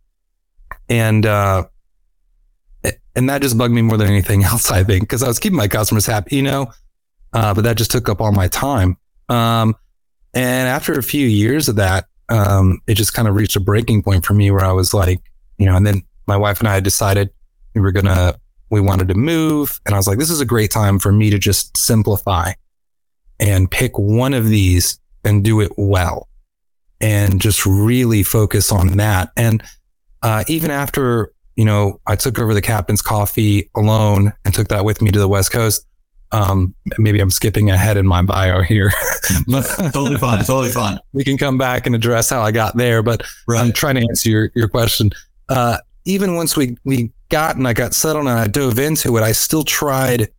and 0.89 1.25
uh, 1.25 1.65
and 3.15 3.29
that 3.29 3.41
just 3.41 3.57
bugged 3.57 3.73
me 3.73 3.81
more 3.81 3.97
than 3.97 4.07
anything 4.07 4.43
else. 4.45 4.71
I 4.71 4.83
think 4.83 5.03
because 5.03 5.23
I 5.23 5.27
was 5.27 5.39
keeping 5.39 5.57
my 5.57 5.67
customers 5.67 6.05
happy, 6.05 6.37
you 6.37 6.43
know, 6.43 6.71
uh, 7.33 7.53
but 7.53 7.63
that 7.63 7.77
just 7.77 7.91
took 7.91 8.09
up 8.09 8.21
all 8.21 8.31
my 8.31 8.47
time. 8.47 8.97
Um, 9.29 9.75
and 10.33 10.67
after 10.67 10.93
a 10.93 11.03
few 11.03 11.27
years 11.27 11.69
of 11.69 11.75
that, 11.77 12.05
um, 12.29 12.79
it 12.87 12.95
just 12.95 13.13
kind 13.13 13.27
of 13.27 13.35
reached 13.35 13.55
a 13.55 13.59
breaking 13.59 14.03
point 14.03 14.25
for 14.25 14.33
me 14.33 14.49
where 14.51 14.63
I 14.65 14.71
was 14.71 14.93
like, 14.93 15.21
you 15.57 15.65
know, 15.65 15.75
and 15.75 15.85
then 15.85 16.03
my 16.27 16.37
wife 16.37 16.59
and 16.59 16.67
I 16.67 16.79
decided 16.79 17.29
we 17.75 17.81
were 17.81 17.91
gonna, 17.91 18.35
we 18.73 18.81
wanted 18.81 19.07
to 19.09 19.15
move, 19.15 19.79
and 19.85 19.95
I 19.95 19.97
was 19.97 20.07
like, 20.07 20.17
this 20.17 20.29
is 20.29 20.41
a 20.41 20.45
great 20.45 20.71
time 20.71 20.99
for 20.99 21.11
me 21.11 21.29
to 21.29 21.39
just 21.39 21.77
simplify 21.77 22.53
and 23.39 23.69
pick 23.69 23.97
one 23.97 24.33
of 24.33 24.47
these 24.49 24.99
and 25.23 25.43
do 25.43 25.61
it 25.61 25.71
well, 25.77 26.27
and 26.99 27.39
just 27.39 27.65
really 27.65 28.23
focus 28.23 28.71
on 28.71 28.97
that. 28.97 29.31
And 29.37 29.63
uh, 30.21 30.43
even 30.47 30.71
after 30.71 31.33
you 31.55 31.65
know, 31.65 31.99
I 32.07 32.15
took 32.15 32.39
over 32.39 32.53
the 32.53 32.61
captain's 32.61 33.01
coffee 33.01 33.69
alone 33.75 34.33
and 34.45 34.53
took 34.53 34.69
that 34.69 34.85
with 34.85 35.01
me 35.01 35.11
to 35.11 35.19
the 35.19 35.27
West 35.27 35.51
Coast. 35.51 35.85
Um, 36.31 36.73
maybe 36.97 37.19
I'm 37.19 37.29
skipping 37.29 37.69
ahead 37.69 37.95
in 37.95 38.07
my 38.07 38.23
bio 38.23 38.63
here. 38.63 38.91
but 39.47 39.61
totally 39.93 40.17
fine. 40.17 40.39
Totally 40.39 40.71
fine. 40.71 40.99
We 41.13 41.23
can 41.23 41.37
come 41.37 41.59
back 41.59 41.85
and 41.85 41.93
address 41.93 42.31
how 42.31 42.41
I 42.41 42.51
got 42.51 42.75
there, 42.75 43.03
but 43.03 43.23
right. 43.47 43.59
I'm 43.59 43.71
trying 43.71 43.95
to 43.95 44.01
answer 44.01 44.29
your, 44.29 44.51
your 44.55 44.67
question. 44.67 45.11
Uh, 45.47 45.77
even 46.05 46.35
once 46.35 46.57
we, 46.57 46.75
we 46.85 47.11
got 47.33 47.55
and 47.55 47.67
I 47.67 47.73
got 47.73 47.95
settled 47.95 48.27
and 48.27 48.39
I 48.39 48.45
dove 48.45 48.77
into 48.77 49.17
it, 49.17 49.23
I 49.23 49.31
still 49.31 49.63
tried. 49.63 50.29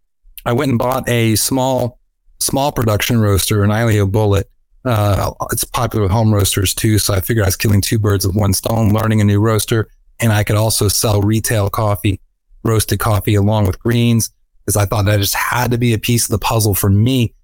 I 0.46 0.52
went 0.52 0.70
and 0.70 0.78
bought 0.78 1.09
a 1.09 1.35
small, 1.35 1.98
small 2.38 2.70
production 2.70 3.20
roaster, 3.20 3.64
an 3.64 3.70
Aillio 3.70 4.11
Bullet. 4.11 4.48
Uh, 4.85 5.33
it's 5.50 5.64
popular 5.64 6.04
with 6.04 6.12
home 6.12 6.33
roasters 6.33 6.72
too. 6.72 7.00
So 7.00 7.12
I 7.12 7.20
figured 7.20 7.44
I 7.44 7.48
was 7.48 7.57
killing 7.57 7.80
two 7.80 7.98
birds 7.98 8.24
with 8.24 8.37
one 8.37 8.52
stone, 8.52 8.92
learning 8.92 9.20
a 9.20 9.24
new 9.24 9.40
roaster 9.40 9.88
and 10.20 10.33
I 10.33 10.44
could 10.44 10.54
also 10.54 10.87
sell 10.87 11.20
retail 11.20 11.68
coffee, 11.68 12.20
roasted 12.62 13.00
coffee 13.00 13.35
along 13.35 13.66
with 13.66 13.80
greens, 13.80 14.30
because 14.64 14.76
I 14.76 14.87
thought 14.87 15.07
that 15.07 15.18
just 15.18 15.35
had 15.35 15.72
to 15.72 15.78
be 15.78 15.94
a 15.94 15.98
piece 15.98 16.26
of 16.26 16.30
the 16.30 16.38
puzzle 16.38 16.76
for 16.76 16.90
me. 16.90 17.35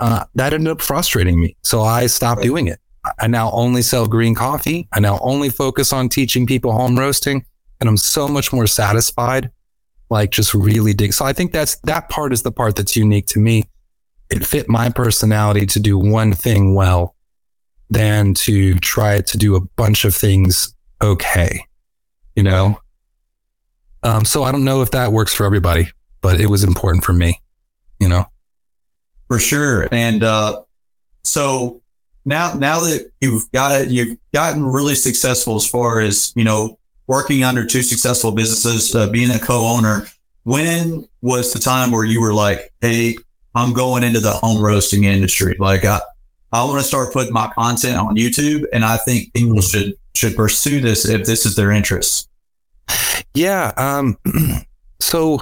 Uh, 0.00 0.24
that 0.34 0.52
ended 0.52 0.72
up 0.72 0.80
frustrating 0.80 1.40
me. 1.40 1.56
So 1.62 1.82
I 1.82 2.08
stopped 2.08 2.42
doing 2.42 2.66
it. 2.66 2.80
I 3.20 3.28
now 3.28 3.52
only 3.52 3.82
sell 3.82 4.08
green 4.08 4.34
coffee. 4.34 4.88
I 4.92 4.98
now 4.98 5.20
only 5.22 5.48
focus 5.48 5.92
on 5.92 6.08
teaching 6.08 6.44
people 6.44 6.72
home 6.72 6.98
roasting. 6.98 7.44
And 7.80 7.88
I'm 7.88 7.96
so 7.96 8.28
much 8.28 8.52
more 8.52 8.66
satisfied, 8.66 9.50
like 10.10 10.30
just 10.30 10.54
really 10.54 10.94
dig. 10.94 11.12
So 11.12 11.24
I 11.24 11.32
think 11.32 11.52
that's 11.52 11.76
that 11.80 12.08
part 12.08 12.32
is 12.32 12.42
the 12.42 12.52
part 12.52 12.76
that's 12.76 12.96
unique 12.96 13.26
to 13.28 13.38
me. 13.38 13.64
It 14.30 14.44
fit 14.46 14.68
my 14.68 14.90
personality 14.90 15.66
to 15.66 15.80
do 15.80 15.98
one 15.98 16.32
thing 16.32 16.74
well 16.74 17.14
than 17.90 18.34
to 18.34 18.74
try 18.78 19.20
to 19.20 19.38
do 19.38 19.54
a 19.54 19.60
bunch 19.60 20.04
of 20.04 20.14
things 20.14 20.74
okay 21.02 21.66
you 22.36 22.42
know? 22.42 22.78
Um, 24.02 24.24
so 24.24 24.44
I 24.44 24.52
don't 24.52 24.64
know 24.64 24.82
if 24.82 24.92
that 24.92 25.10
works 25.10 25.34
for 25.34 25.44
everybody, 25.44 25.88
but 26.20 26.40
it 26.40 26.46
was 26.46 26.62
important 26.62 27.02
for 27.02 27.12
me, 27.12 27.40
you 27.98 28.08
know? 28.08 28.26
For 29.26 29.40
sure. 29.40 29.88
And, 29.90 30.22
uh, 30.22 30.62
so 31.24 31.82
now, 32.24 32.52
now 32.54 32.80
that 32.80 33.10
you've 33.20 33.50
got 33.50 33.80
it, 33.80 33.88
you've 33.88 34.18
gotten 34.32 34.64
really 34.64 34.94
successful 34.94 35.56
as 35.56 35.66
far 35.66 36.00
as, 36.00 36.32
you 36.36 36.44
know, 36.44 36.78
working 37.06 37.44
under 37.44 37.64
two 37.64 37.82
successful 37.82 38.32
businesses, 38.32 38.94
uh, 38.94 39.08
being 39.08 39.30
a 39.30 39.38
co-owner, 39.38 40.06
when 40.44 41.08
was 41.22 41.52
the 41.52 41.58
time 41.58 41.90
where 41.90 42.04
you 42.04 42.20
were 42.20 42.34
like, 42.34 42.72
Hey, 42.80 43.16
I'm 43.54 43.72
going 43.72 44.02
into 44.02 44.20
the 44.20 44.32
home 44.32 44.62
roasting 44.62 45.04
industry. 45.04 45.56
Like 45.58 45.84
I, 45.84 46.00
I 46.52 46.64
want 46.64 46.80
to 46.80 46.86
start 46.86 47.12
putting 47.12 47.32
my 47.32 47.50
content 47.54 47.96
on 47.96 48.16
YouTube 48.16 48.64
and 48.72 48.84
I 48.84 48.96
think 48.96 49.32
people 49.34 49.60
should 49.60 49.94
should 50.16 50.34
pursue 50.34 50.80
this 50.80 51.06
if 51.06 51.26
this 51.26 51.46
is 51.46 51.54
their 51.54 51.70
interest? 51.70 52.28
Yeah. 53.34 53.72
Um, 53.76 54.18
so 55.00 55.40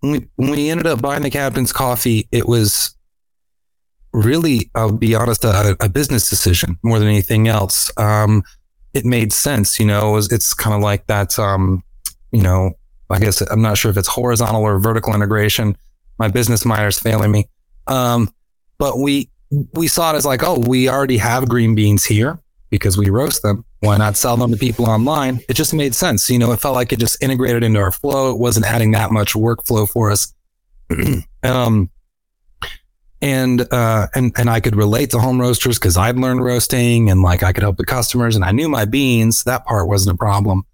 when 0.00 0.28
we, 0.36 0.50
we 0.50 0.70
ended 0.70 0.86
up 0.86 1.00
buying 1.00 1.22
the 1.22 1.30
captain's 1.30 1.72
coffee, 1.72 2.28
it 2.32 2.46
was 2.46 2.96
really, 4.12 4.70
I'll 4.74 4.92
be 4.92 5.14
honest, 5.14 5.44
a, 5.44 5.76
a 5.80 5.88
business 5.88 6.28
decision 6.28 6.78
more 6.82 6.98
than 6.98 7.08
anything 7.08 7.48
else. 7.48 7.90
Um, 7.96 8.42
it 8.94 9.04
made 9.04 9.32
sense, 9.32 9.80
you 9.80 9.86
know, 9.86 10.10
it 10.10 10.12
was, 10.12 10.32
it's 10.32 10.54
kind 10.54 10.74
of 10.74 10.82
like 10.82 11.06
that, 11.06 11.38
um, 11.38 11.82
you 12.30 12.42
know, 12.42 12.72
I 13.10 13.18
guess 13.18 13.40
I'm 13.40 13.62
not 13.62 13.78
sure 13.78 13.90
if 13.90 13.96
it's 13.96 14.08
horizontal 14.08 14.62
or 14.62 14.78
vertical 14.78 15.14
integration. 15.14 15.76
My 16.18 16.28
business 16.28 16.64
minor 16.64 16.88
is 16.88 16.98
failing 16.98 17.30
me. 17.30 17.48
Um, 17.86 18.32
but 18.78 18.98
we, 18.98 19.28
we 19.74 19.86
saw 19.86 20.12
it 20.12 20.16
as 20.16 20.24
like, 20.24 20.42
oh, 20.42 20.58
we 20.58 20.88
already 20.88 21.18
have 21.18 21.48
green 21.48 21.74
beans 21.74 22.04
here 22.04 22.38
because 22.70 22.96
we 22.96 23.10
roast 23.10 23.42
them. 23.42 23.64
Why 23.80 23.98
not 23.98 24.16
sell 24.16 24.36
them 24.36 24.50
to 24.50 24.56
people 24.56 24.86
online? 24.86 25.40
It 25.48 25.54
just 25.54 25.74
made 25.74 25.94
sense. 25.94 26.30
You 26.30 26.38
know, 26.38 26.52
it 26.52 26.60
felt 26.60 26.74
like 26.74 26.92
it 26.92 26.98
just 26.98 27.22
integrated 27.22 27.62
into 27.62 27.80
our 27.80 27.92
flow. 27.92 28.30
It 28.30 28.38
wasn't 28.38 28.66
adding 28.66 28.92
that 28.92 29.10
much 29.10 29.34
workflow 29.34 29.88
for 29.88 30.10
us. 30.10 30.32
um, 31.42 31.90
and 33.22 33.66
uh, 33.72 34.08
and 34.14 34.32
and 34.36 34.50
I 34.50 34.60
could 34.60 34.76
relate 34.76 35.10
to 35.10 35.18
home 35.18 35.40
roasters 35.40 35.78
because 35.78 35.96
I'd 35.96 36.16
learned 36.16 36.44
roasting 36.44 37.08
and 37.08 37.22
like 37.22 37.42
I 37.42 37.52
could 37.52 37.62
help 37.62 37.78
the 37.78 37.86
customers 37.86 38.36
and 38.36 38.44
I 38.44 38.52
knew 38.52 38.68
my 38.68 38.84
beans. 38.84 39.44
That 39.44 39.64
part 39.64 39.88
wasn't 39.88 40.14
a 40.14 40.18
problem. 40.18 40.64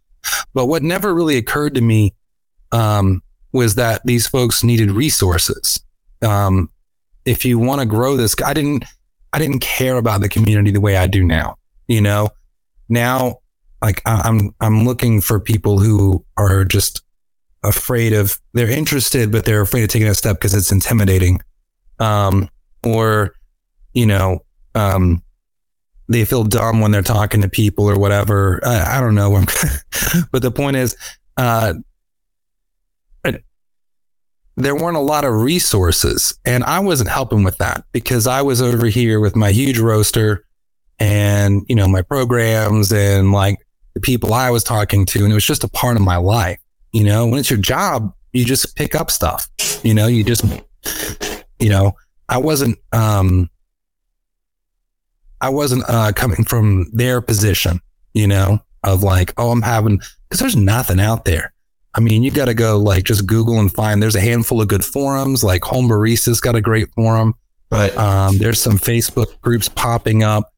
But 0.55 0.67
what 0.67 0.83
never 0.83 1.15
really 1.15 1.37
occurred 1.37 1.77
to 1.77 1.81
me 1.81 2.15
um, 2.73 3.23
was 3.53 3.77
that 3.77 4.03
these 4.05 4.27
folks 4.27 4.65
needed 4.65 4.91
resources. 4.91 5.81
Um, 6.23 6.71
if 7.25 7.45
you 7.45 7.59
want 7.59 7.81
to 7.81 7.87
grow 7.87 8.17
this, 8.17 8.35
I 8.45 8.55
didn't 8.55 8.85
I 9.33 9.39
didn't 9.39 9.61
care 9.61 9.97
about 9.97 10.23
the 10.23 10.29
community 10.29 10.73
the 10.73 10.81
way 10.81 10.97
I 10.97 11.07
do 11.07 11.23
now 11.23 11.59
you 11.89 12.01
know 12.01 12.29
now 12.89 13.39
like 13.83 14.01
i'm 14.07 14.55
i'm 14.61 14.85
looking 14.85 15.21
for 15.21 15.41
people 15.41 15.81
who 15.81 16.25
are 16.37 16.65
just 16.65 17.03
afraid 17.65 18.13
of 18.13 18.39
they're 18.53 18.71
interested 18.71 19.33
but 19.33 19.45
they're 19.45 19.63
afraid 19.63 19.83
of 19.83 19.89
taking 19.89 20.07
a 20.07 20.15
step 20.15 20.37
because 20.37 20.55
it's 20.55 20.71
intimidating 20.71 21.41
um 22.01 22.49
or 22.85 23.35
you 23.93 24.07
know 24.07 24.45
um 24.75 25.23
they 26.09 26.25
feel 26.25 26.45
dumb 26.45 26.81
when 26.81 26.91
they're 26.91 27.03
talking 27.03 27.43
to 27.43 27.49
people 27.49 27.89
or 27.89 27.99
whatever 27.99 28.61
i, 28.65 28.97
I 28.97 29.01
don't 29.01 29.15
know 29.15 29.31
but 30.33 30.43
the 30.43 30.51
point 30.51 30.77
is 30.77 30.97
uh 31.37 31.75
there 34.57 34.75
weren't 34.75 34.97
a 34.97 35.01
lot 35.01 35.25
of 35.25 35.33
resources 35.33 36.37
and 36.45 36.65
i 36.65 36.81
wasn't 36.81 37.11
helping 37.11 37.45
with 37.45 37.59
that 37.59 37.85
because 37.93 38.27
i 38.27 38.43
was 38.43 38.61
over 38.61 38.87
here 38.87 39.21
with 39.21 39.37
my 39.37 39.53
huge 39.53 39.79
roaster 39.79 40.45
and, 40.99 41.65
you 41.69 41.75
know, 41.75 41.89
my 41.89 42.03
programs 42.03 42.93
and 42.93 43.33
like 43.33 43.65
the 43.95 44.01
people 44.01 44.35
I 44.35 44.51
was 44.51 44.65
talking 44.65 45.07
to. 45.07 45.23
And 45.23 45.33
it 45.33 45.35
was 45.35 45.45
just 45.45 45.65
a 45.65 45.69
part 45.69 45.97
of 45.97 46.03
my 46.03 46.17
life. 46.17 46.59
You 46.93 47.05
know, 47.05 47.27
when 47.27 47.39
it's 47.39 47.51
your 47.51 47.59
job, 47.59 48.13
you 48.33 48.45
just 48.45 48.75
pick 48.77 48.95
up 48.95 49.11
stuff. 49.11 49.49
You 49.83 49.95
know, 49.95 50.07
you 50.07 50.25
just, 50.25 50.45
you 51.59 51.71
know, 51.71 51.97
I 52.29 52.39
wasn't, 52.39 52.79
um, 52.93 53.51
I 55.41 55.49
wasn't 55.51 55.85
uh, 55.89 56.13
coming 56.13 56.45
from 56.45 56.91
their 56.93 57.21
position, 57.21 57.81
you 58.13 58.27
know, 58.27 58.61
of 58.85 59.03
like, 59.03 59.33
oh, 59.37 59.51
I'm 59.51 59.63
having, 59.63 60.01
because 60.29 60.41
there's 60.41 60.57
nothing 60.57 61.01
out 61.01 61.25
there. 61.25 61.53
I 61.95 62.01
mean, 62.01 62.23
you 62.23 62.31
got 62.31 62.47
to 62.47 62.55
go 62.55 62.79
like 62.79 63.05
just 63.05 63.27
Google 63.27 63.59
and 63.59 63.73
find. 63.73 64.03
There's 64.03 64.17
a 64.17 64.21
handful 64.21 64.61
of 64.61 64.69
good 64.69 64.85
forums, 64.85 65.43
like 65.43 65.65
Home 65.65 65.89
Baristas 65.89 66.41
got 66.41 66.55
a 66.55 66.61
great 66.61 66.93
forum. 66.95 67.35
Right. 67.71 67.97
Um, 67.97 68.39
there's 68.39 68.61
some 68.61 68.79
Facebook 68.79 69.41
groups 69.41 69.69
popping 69.69 70.23
up. 70.23 70.53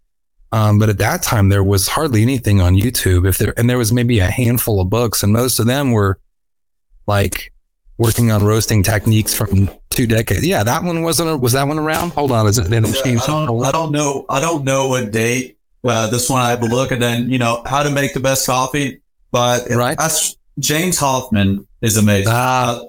Um, 0.52 0.78
but 0.78 0.88
at 0.88 0.98
that 0.98 1.22
time, 1.22 1.48
there 1.48 1.62
was 1.62 1.88
hardly 1.88 2.22
anything 2.22 2.60
on 2.60 2.74
YouTube. 2.74 3.26
If 3.28 3.38
there, 3.38 3.54
and 3.56 3.70
there 3.70 3.78
was 3.78 3.92
maybe 3.92 4.18
a 4.18 4.30
handful 4.30 4.80
of 4.80 4.90
books, 4.90 5.22
and 5.22 5.32
most 5.32 5.58
of 5.60 5.66
them 5.66 5.92
were 5.92 6.18
like 7.06 7.52
working 8.00 8.30
on 8.30 8.42
roasting 8.42 8.82
techniques 8.82 9.34
from 9.34 9.70
two 9.90 10.06
decades. 10.06 10.44
Yeah, 10.44 10.64
that 10.64 10.82
one 10.82 11.02
wasn't. 11.02 11.28
A, 11.28 11.36
Was 11.36 11.52
that 11.52 11.68
one 11.68 11.78
around? 11.78 12.10
Hold 12.12 12.32
on, 12.32 12.46
is 12.46 12.56
it? 12.56 12.66
I 12.66 12.80
don't, 12.80 13.64
I 13.64 13.70
don't 13.70 13.92
know. 13.92 14.24
I 14.28 14.40
don't 14.40 14.64
know 14.64 14.88
what 14.88 15.12
date. 15.12 15.58
Uh, 15.84 16.08
this 16.08 16.28
one 16.28 16.40
I 16.40 16.50
have 16.50 16.60
to 16.60 16.66
look, 16.66 16.90
and 16.90 17.00
then 17.00 17.30
you 17.30 17.38
know 17.38 17.62
how 17.66 17.82
to 17.82 17.90
make 17.90 18.14
the 18.14 18.20
best 18.20 18.46
coffee. 18.46 19.02
But 19.30 19.68
right, 19.70 19.98
James 20.58 20.98
Hoffmann 20.98 21.68
is 21.82 21.96
amazing. 21.96 22.32
Ah. 22.34 22.78
Uh, 22.80 22.84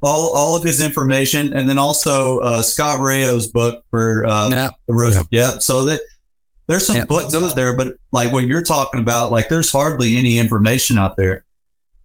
all, 0.00 0.32
all 0.34 0.56
of 0.56 0.62
his 0.62 0.80
information, 0.80 1.52
and 1.52 1.68
then 1.68 1.78
also 1.78 2.38
uh, 2.38 2.62
Scott 2.62 3.00
Rao's 3.00 3.48
book 3.48 3.84
for 3.90 4.26
uh, 4.26 4.48
yeah. 4.48 4.70
the 4.86 4.94
roast. 4.94 5.26
Yeah. 5.30 5.52
yeah. 5.52 5.58
So 5.58 5.84
that 5.86 6.00
there's 6.66 6.86
some 6.86 6.96
yeah. 6.96 7.04
books 7.04 7.32
there, 7.54 7.76
but 7.76 7.94
like 8.12 8.32
what 8.32 8.44
you're 8.44 8.62
talking 8.62 9.00
about, 9.00 9.30
like 9.32 9.48
there's 9.48 9.70
hardly 9.70 10.16
any 10.16 10.38
information 10.38 10.98
out 10.98 11.16
there. 11.16 11.44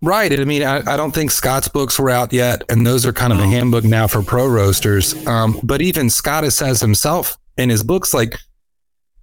Right. 0.01 0.39
I 0.39 0.43
mean, 0.43 0.63
I, 0.63 0.77
I, 0.93 0.95
don't 0.95 1.11
think 1.11 1.31
Scott's 1.31 1.67
books 1.67 1.97
were 1.97 2.09
out 2.11 2.31
yet, 2.31 2.61
and 2.69 2.85
those 2.85 3.05
are 3.05 3.13
kind 3.13 3.33
of 3.33 3.39
a 3.39 3.47
handbook 3.47 3.83
now 3.83 4.05
for 4.05 4.21
pro 4.21 4.47
roasters. 4.47 5.25
Um, 5.25 5.59
but 5.63 5.81
even 5.81 6.09
Scott 6.09 6.45
says 6.53 6.79
himself 6.79 7.37
in 7.57 7.69
his 7.69 7.81
books, 7.83 8.13
like 8.13 8.37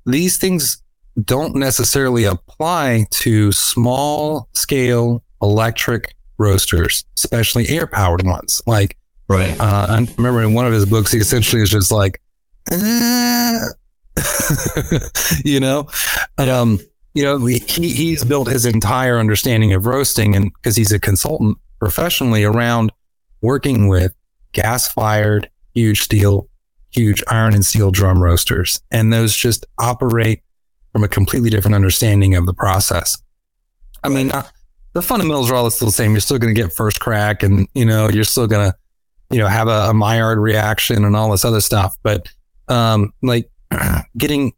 these 0.05 0.37
things, 0.37 0.83
don't 1.23 1.55
necessarily 1.55 2.25
apply 2.25 3.07
to 3.11 3.53
small 3.53 4.49
scale 4.53 5.23
electric 5.41 6.13
roasters, 6.39 7.05
especially 7.17 7.69
air 7.69 7.87
powered 7.87 8.25
ones. 8.25 8.61
Like, 8.67 8.97
Right. 9.29 9.59
uh, 9.61 9.87
I 9.89 10.07
remember 10.17 10.43
in 10.43 10.55
one 10.55 10.67
of 10.67 10.73
his 10.73 10.87
books, 10.87 11.13
he 11.13 11.19
essentially 11.19 11.63
is 11.63 11.71
just 11.71 11.93
like, 11.93 12.21
"Eh." 12.71 13.61
you 15.45 15.61
know, 15.61 15.89
um, 16.39 16.79
you 17.15 17.23
know, 17.23 17.45
he, 17.47 17.61
he's 17.61 18.25
built 18.25 18.49
his 18.49 18.67
entire 18.67 19.19
understanding 19.19 19.73
of 19.73 19.87
roasting 19.87 20.35
and 20.35 20.53
because 20.53 20.77
he's 20.77 20.93
a 20.93 20.99
consultant 20.99 21.57
professionally 21.79 22.43
around 22.45 22.93
working 23.41 23.89
with 23.89 24.13
gas 24.53 24.89
fired, 24.89 25.49
huge 25.75 26.01
steel, 26.01 26.49
huge 26.91 27.23
iron 27.29 27.55
and 27.55 27.65
steel 27.65 27.91
drum 27.91 28.23
roasters. 28.23 28.81
And 28.91 29.13
those 29.13 29.35
just 29.35 29.65
operate 29.79 30.43
from 30.93 31.05
a 31.05 31.09
completely 31.09 31.51
different 31.51 31.75
understanding 31.75 32.35
of 32.35 32.47
the 32.47 32.55
process. 32.55 33.17
I 34.03 34.09
mean, 34.09 34.33
uh, 34.33 34.45
the 34.93 35.03
fundamentals 35.03 35.51
are 35.51 35.55
all 35.55 35.71
still 35.71 35.89
the 35.89 35.93
same. 35.93 36.13
You're 36.13 36.21
still 36.21 36.39
going 36.39 36.55
to 36.55 36.61
get 36.61 36.73
first 36.73 37.01
crack 37.01 37.43
and, 37.43 37.69
you 37.75 37.85
know, 37.85 38.09
you're 38.09 38.25
still 38.25 38.47
going 38.47 38.71
to, 38.71 38.77
you 39.31 39.39
know, 39.39 39.49
have 39.49 39.69
a, 39.69 39.91
a 39.91 39.95
Maillard 39.95 40.39
reaction 40.39 41.05
and 41.05 41.17
all 41.17 41.31
this 41.31 41.45
other 41.45 41.61
stuff. 41.61 41.97
But, 42.03 42.29
um, 42.69 43.13
like 43.23 43.51
getting 44.19 44.53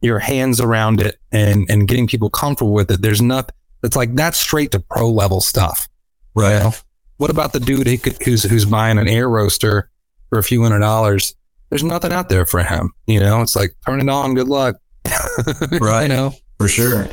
your 0.00 0.18
hands 0.18 0.60
around 0.60 1.00
it 1.00 1.16
and, 1.32 1.68
and 1.70 1.88
getting 1.88 2.06
people 2.06 2.30
comfortable 2.30 2.72
with 2.72 2.90
it, 2.90 3.02
there's 3.02 3.22
nothing 3.22 3.54
that's 3.82 3.96
like, 3.96 4.14
that's 4.14 4.38
straight 4.38 4.72
to 4.72 4.80
pro 4.80 5.10
level 5.10 5.40
stuff. 5.40 5.88
Right. 6.34 6.54
You 6.54 6.60
know? 6.60 6.72
What 7.16 7.30
about 7.30 7.52
the 7.52 7.60
dude 7.60 7.86
who 7.86 7.98
could, 7.98 8.22
who's, 8.22 8.44
who's 8.44 8.64
buying 8.64 8.98
an 8.98 9.08
air 9.08 9.28
roaster 9.28 9.90
for 10.30 10.38
a 10.38 10.42
few 10.42 10.62
hundred 10.62 10.80
dollars? 10.80 11.34
There's 11.70 11.84
nothing 11.84 12.12
out 12.12 12.28
there 12.28 12.46
for 12.46 12.62
him. 12.62 12.92
You 13.06 13.20
know, 13.20 13.42
it's 13.42 13.56
like, 13.56 13.74
turn 13.84 14.00
it 14.00 14.08
on. 14.08 14.34
Good 14.34 14.48
luck. 14.48 14.76
Right. 15.80 16.02
you 16.02 16.08
know? 16.08 16.34
For 16.58 16.68
sure. 16.68 17.08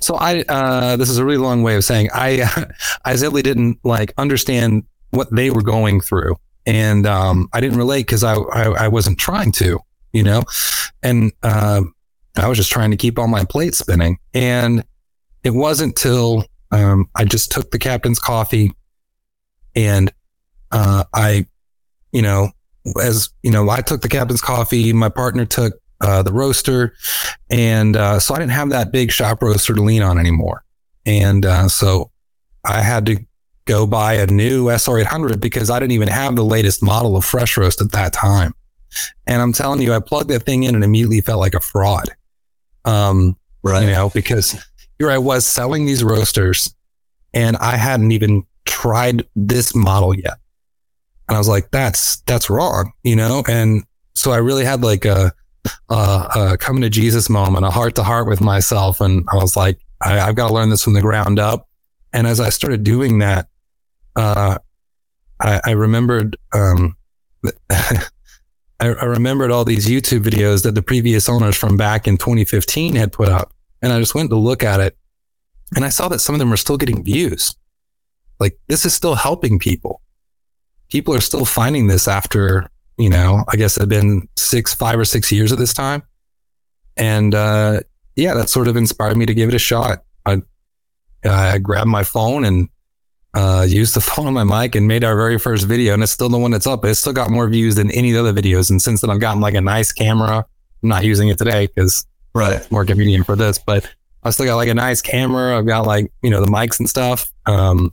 So 0.00 0.16
I, 0.16 0.42
uh, 0.48 0.96
this 0.96 1.08
is 1.08 1.18
a 1.18 1.24
really 1.24 1.38
long 1.38 1.62
way 1.62 1.76
of 1.76 1.84
saying 1.84 2.08
I, 2.12 2.48
I 3.04 3.16
simply 3.16 3.42
didn't 3.42 3.78
like 3.84 4.12
understand 4.16 4.84
what 5.10 5.34
they 5.34 5.50
were 5.50 5.62
going 5.62 6.00
through, 6.00 6.36
and 6.66 7.06
um, 7.06 7.48
I 7.52 7.60
didn't 7.60 7.78
relate 7.78 8.06
because 8.06 8.24
I, 8.24 8.34
I, 8.34 8.84
I 8.84 8.88
wasn't 8.88 9.18
trying 9.18 9.52
to, 9.52 9.78
you 10.12 10.22
know, 10.22 10.42
and 11.02 11.32
um, 11.42 11.94
I 12.36 12.48
was 12.48 12.58
just 12.58 12.72
trying 12.72 12.90
to 12.90 12.96
keep 12.96 13.18
all 13.18 13.28
my 13.28 13.44
plates 13.44 13.78
spinning, 13.78 14.18
and 14.32 14.84
it 15.44 15.50
wasn't 15.50 15.96
till 15.96 16.44
um, 16.70 17.08
I 17.14 17.24
just 17.24 17.50
took 17.50 17.70
the 17.70 17.78
captain's 17.78 18.18
coffee, 18.18 18.72
and 19.74 20.12
uh, 20.70 21.04
I, 21.12 21.46
you 22.12 22.22
know, 22.22 22.50
as 23.02 23.28
you 23.42 23.50
know, 23.50 23.68
I 23.68 23.82
took 23.82 24.00
the 24.00 24.08
captain's 24.08 24.40
coffee. 24.40 24.92
My 24.92 25.08
partner 25.08 25.44
took 25.44 25.74
uh, 26.00 26.22
the 26.22 26.32
roaster, 26.32 26.94
and 27.50 27.96
uh, 27.96 28.18
so 28.18 28.34
I 28.34 28.38
didn't 28.38 28.52
have 28.52 28.70
that 28.70 28.92
big 28.92 29.10
shop 29.12 29.42
roaster 29.42 29.74
to 29.74 29.82
lean 29.82 30.02
on 30.02 30.18
anymore, 30.18 30.64
and 31.04 31.44
uh, 31.44 31.68
so 31.68 32.10
I 32.64 32.80
had 32.80 33.06
to 33.06 33.18
go 33.64 33.86
buy 33.86 34.14
a 34.14 34.26
new 34.26 34.66
SR800 34.66 35.40
because 35.40 35.70
I 35.70 35.78
didn't 35.78 35.92
even 35.92 36.08
have 36.08 36.36
the 36.36 36.44
latest 36.44 36.82
model 36.82 37.16
of 37.16 37.24
fresh 37.24 37.56
roast 37.56 37.80
at 37.80 37.92
that 37.92 38.12
time. 38.12 38.54
And 39.26 39.40
I'm 39.40 39.52
telling 39.52 39.80
you, 39.80 39.94
I 39.94 40.00
plugged 40.00 40.30
that 40.30 40.42
thing 40.42 40.64
in 40.64 40.74
and 40.74 40.84
immediately 40.84 41.20
felt 41.20 41.40
like 41.40 41.54
a 41.54 41.60
fraud. 41.60 42.10
Um, 42.84 43.36
Right. 43.64 43.84
you 43.84 43.92
know, 43.92 44.10
because 44.10 44.56
here 44.98 45.10
I 45.10 45.18
was 45.18 45.46
selling 45.46 45.86
these 45.86 46.02
roasters 46.02 46.74
and 47.32 47.56
I 47.58 47.76
hadn't 47.76 48.10
even 48.10 48.42
tried 48.64 49.24
this 49.36 49.74
model 49.74 50.14
yet. 50.14 50.34
And 51.28 51.36
I 51.36 51.38
was 51.38 51.46
like, 51.46 51.70
that's, 51.70 52.20
that's 52.22 52.50
wrong, 52.50 52.92
you 53.04 53.14
know? 53.14 53.44
And 53.48 53.84
so 54.14 54.32
I 54.32 54.38
really 54.38 54.64
had 54.64 54.82
like 54.82 55.04
a, 55.04 55.32
a, 55.88 55.94
a 55.94 56.56
coming 56.58 56.82
to 56.82 56.90
Jesus 56.90 57.30
moment, 57.30 57.64
a 57.64 57.70
heart 57.70 57.94
to 57.94 58.02
heart 58.02 58.26
with 58.26 58.40
myself. 58.40 59.00
And 59.00 59.24
I 59.32 59.36
was 59.36 59.56
like, 59.56 59.78
I, 60.00 60.18
I've 60.18 60.34
got 60.34 60.48
to 60.48 60.54
learn 60.54 60.70
this 60.70 60.82
from 60.82 60.94
the 60.94 61.00
ground 61.00 61.38
up. 61.38 61.68
And 62.12 62.26
as 62.26 62.40
I 62.40 62.48
started 62.48 62.82
doing 62.82 63.20
that, 63.20 63.48
uh, 64.16 64.58
I, 65.40 65.60
I 65.66 65.70
remembered, 65.70 66.36
um, 66.52 66.96
I, 68.82 68.86
I 68.86 69.04
remembered 69.04 69.52
all 69.52 69.64
these 69.64 69.88
YouTube 69.88 70.24
videos 70.24 70.64
that 70.64 70.74
the 70.74 70.82
previous 70.82 71.28
owners 71.28 71.56
from 71.56 71.76
back 71.76 72.08
in 72.08 72.16
2015 72.16 72.96
had 72.96 73.12
put 73.12 73.28
up. 73.28 73.52
And 73.80 73.92
I 73.92 74.00
just 74.00 74.14
went 74.14 74.30
to 74.30 74.36
look 74.36 74.64
at 74.64 74.80
it 74.80 74.96
and 75.76 75.84
I 75.84 75.88
saw 75.88 76.08
that 76.08 76.18
some 76.18 76.34
of 76.34 76.40
them 76.40 76.52
are 76.52 76.56
still 76.56 76.76
getting 76.76 77.04
views. 77.04 77.54
Like 78.40 78.58
this 78.66 78.84
is 78.84 78.92
still 78.92 79.14
helping 79.14 79.60
people. 79.60 80.02
People 80.90 81.14
are 81.14 81.20
still 81.20 81.44
finding 81.44 81.86
this 81.86 82.08
after, 82.08 82.68
you 82.98 83.08
know, 83.08 83.44
I 83.48 83.56
guess 83.56 83.76
it 83.76 83.80
had 83.80 83.88
been 83.88 84.28
six, 84.36 84.74
five 84.74 84.98
or 84.98 85.04
six 85.04 85.30
years 85.30 85.52
at 85.52 85.58
this 85.58 85.72
time. 85.72 86.02
And, 86.96 87.34
uh, 87.34 87.80
yeah, 88.16 88.34
that 88.34 88.50
sort 88.50 88.68
of 88.68 88.76
inspired 88.76 89.16
me 89.16 89.26
to 89.26 89.34
give 89.34 89.48
it 89.48 89.54
a 89.54 89.60
shot. 89.60 90.02
I, 90.26 90.42
I 91.24 91.58
grabbed 91.58 91.88
my 91.88 92.02
phone 92.02 92.44
and, 92.44 92.68
uh, 93.34 93.64
used 93.68 93.94
the 93.94 94.00
phone 94.08 94.26
on 94.26 94.34
my 94.34 94.44
mic 94.44 94.74
and 94.74 94.86
made 94.86 95.04
our 95.04 95.16
very 95.16 95.38
first 95.38 95.66
video. 95.66 95.94
And 95.94 96.02
it's 96.02 96.12
still 96.12 96.28
the 96.28 96.38
one 96.38 96.50
that's 96.50 96.66
up. 96.66 96.84
It's 96.84 97.00
still 97.00 97.12
got 97.12 97.30
more 97.30 97.48
views 97.48 97.74
than 97.76 97.90
any 97.90 98.14
of 98.14 98.22
the 98.24 98.30
other 98.30 98.40
videos. 98.42 98.70
And 98.70 98.80
since 98.80 99.00
then, 99.00 99.10
I've 99.10 99.20
gotten 99.20 99.40
like 99.40 99.54
a 99.54 99.60
nice 99.60 99.92
camera. 99.92 100.44
I'm 100.82 100.88
not 100.88 101.04
using 101.04 101.28
it 101.28 101.38
today 101.38 101.66
because 101.66 102.06
Right. 102.34 102.68
more 102.72 102.84
convenient 102.84 103.26
for 103.26 103.36
this, 103.36 103.58
but 103.58 103.86
I 104.22 104.30
still 104.30 104.46
got 104.46 104.56
like 104.56 104.68
a 104.68 104.74
nice 104.74 105.02
camera. 105.02 105.58
I've 105.58 105.66
got 105.66 105.86
like, 105.86 106.10
you 106.22 106.30
know, 106.30 106.40
the 106.40 106.50
mics 106.50 106.78
and 106.78 106.88
stuff. 106.88 107.30
Um, 107.44 107.92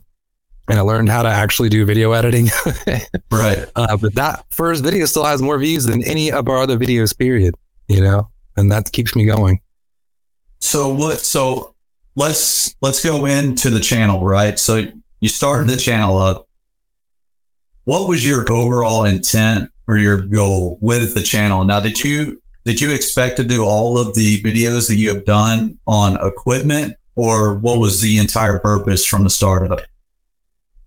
and 0.68 0.78
I 0.78 0.82
learned 0.82 1.08
how 1.08 1.22
to 1.22 1.28
actually 1.28 1.68
do 1.68 1.84
video 1.84 2.12
editing. 2.12 2.48
Right. 3.30 3.64
uh, 3.76 3.96
but 3.96 4.14
that 4.14 4.44
first 4.50 4.82
video 4.82 5.06
still 5.06 5.24
has 5.24 5.40
more 5.42 5.58
views 5.58 5.84
than 5.84 6.02
any 6.04 6.32
of 6.32 6.48
our 6.48 6.58
other 6.58 6.76
videos, 6.78 7.16
period, 7.16 7.54
you 7.88 8.00
know, 8.00 8.28
and 8.56 8.70
that 8.72 8.90
keeps 8.92 9.14
me 9.14 9.24
going. 9.24 9.60
So 10.60 10.88
what? 10.92 11.20
So 11.20 11.74
let's 12.16 12.74
let's 12.80 13.04
go 13.04 13.24
into 13.26 13.70
the 13.70 13.80
channel, 13.80 14.24
right? 14.24 14.58
So 14.58 14.86
you 15.20 15.28
started 15.28 15.68
the 15.68 15.76
channel 15.76 16.18
up. 16.18 16.48
What 17.84 18.08
was 18.08 18.26
your 18.26 18.50
overall 18.50 19.04
intent 19.04 19.70
or 19.86 19.96
your 19.98 20.18
goal 20.18 20.78
with 20.80 21.14
the 21.14 21.22
channel? 21.22 21.64
Now, 21.64 21.80
did 21.80 22.02
you 22.02 22.42
did 22.64 22.80
you 22.80 22.92
expect 22.92 23.36
to 23.38 23.44
do 23.44 23.64
all 23.64 23.98
of 23.98 24.14
the 24.14 24.42
videos 24.42 24.88
that 24.88 24.96
you 24.96 25.08
have 25.14 25.24
done 25.24 25.78
on 25.86 26.24
equipment, 26.24 26.94
or 27.16 27.54
what 27.54 27.78
was 27.78 28.00
the 28.00 28.18
entire 28.18 28.58
purpose 28.58 29.04
from 29.04 29.24
the 29.24 29.30
start 29.30 29.64
of 29.64 29.78
it? 29.78 29.86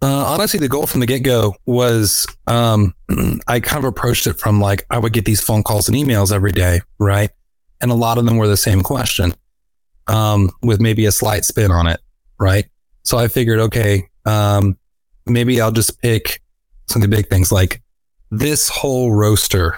Uh, 0.02 0.26
honestly, 0.26 0.60
the 0.60 0.68
goal 0.68 0.86
from 0.86 1.00
the 1.00 1.06
get 1.06 1.24
go 1.24 1.56
was 1.66 2.28
um, 2.48 2.94
I 3.48 3.60
kind 3.60 3.84
of 3.84 3.86
approached 3.86 4.28
it 4.28 4.34
from 4.34 4.60
like 4.60 4.86
I 4.90 5.00
would 5.00 5.14
get 5.14 5.26
these 5.26 5.42
phone 5.42 5.64
calls 5.64 5.88
and 5.88 5.98
emails 5.98 6.32
every 6.32 6.52
day, 6.52 6.82
right? 7.00 7.30
And 7.82 7.90
a 7.92 7.96
lot 7.96 8.18
of 8.18 8.26
them 8.26 8.38
were 8.38 8.48
the 8.48 8.58
same 8.58 8.82
question 8.82 9.34
um, 10.08 10.52
with 10.62 10.80
maybe 10.80 11.06
a 11.06 11.12
slight 11.12 11.46
spin 11.46 11.72
on 11.72 11.88
it, 11.88 12.00
right? 12.40 12.66
So 13.04 13.18
I 13.18 13.28
figured, 13.28 13.60
okay, 13.60 14.10
um, 14.26 14.78
maybe 15.26 15.60
I'll 15.62 15.72
just 15.72 16.02
pick 16.02 16.42
some 16.88 17.02
of 17.02 17.10
the 17.10 17.16
big 17.16 17.28
things 17.30 17.52
like 17.52 17.82
this 18.32 18.70
whole 18.70 19.12
roaster. 19.12 19.78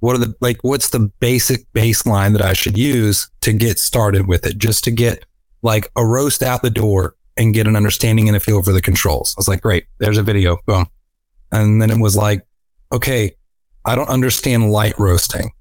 What 0.00 0.16
are 0.16 0.18
the 0.18 0.34
like? 0.40 0.58
What's 0.62 0.90
the 0.90 1.10
basic 1.20 1.70
baseline 1.72 2.32
that 2.32 2.44
I 2.44 2.52
should 2.52 2.76
use 2.76 3.30
to 3.40 3.52
get 3.52 3.78
started 3.78 4.26
with 4.26 4.46
it? 4.46 4.58
Just 4.58 4.84
to 4.84 4.90
get 4.90 5.24
like 5.62 5.90
a 5.96 6.04
roast 6.04 6.42
out 6.42 6.62
the 6.62 6.70
door 6.70 7.16
and 7.36 7.54
get 7.54 7.66
an 7.66 7.76
understanding 7.76 8.28
and 8.28 8.36
a 8.36 8.40
feel 8.40 8.62
for 8.62 8.72
the 8.72 8.80
controls. 8.80 9.34
I 9.36 9.40
was 9.40 9.48
like, 9.48 9.60
great, 9.60 9.86
there's 9.98 10.18
a 10.18 10.22
video. 10.22 10.58
Boom. 10.66 10.86
And 11.52 11.80
then 11.80 11.90
it 11.90 11.98
was 11.98 12.16
like, 12.16 12.46
okay, 12.92 13.32
I 13.84 13.94
don't 13.94 14.08
understand 14.08 14.70
light 14.70 14.98
roasting 14.98 15.52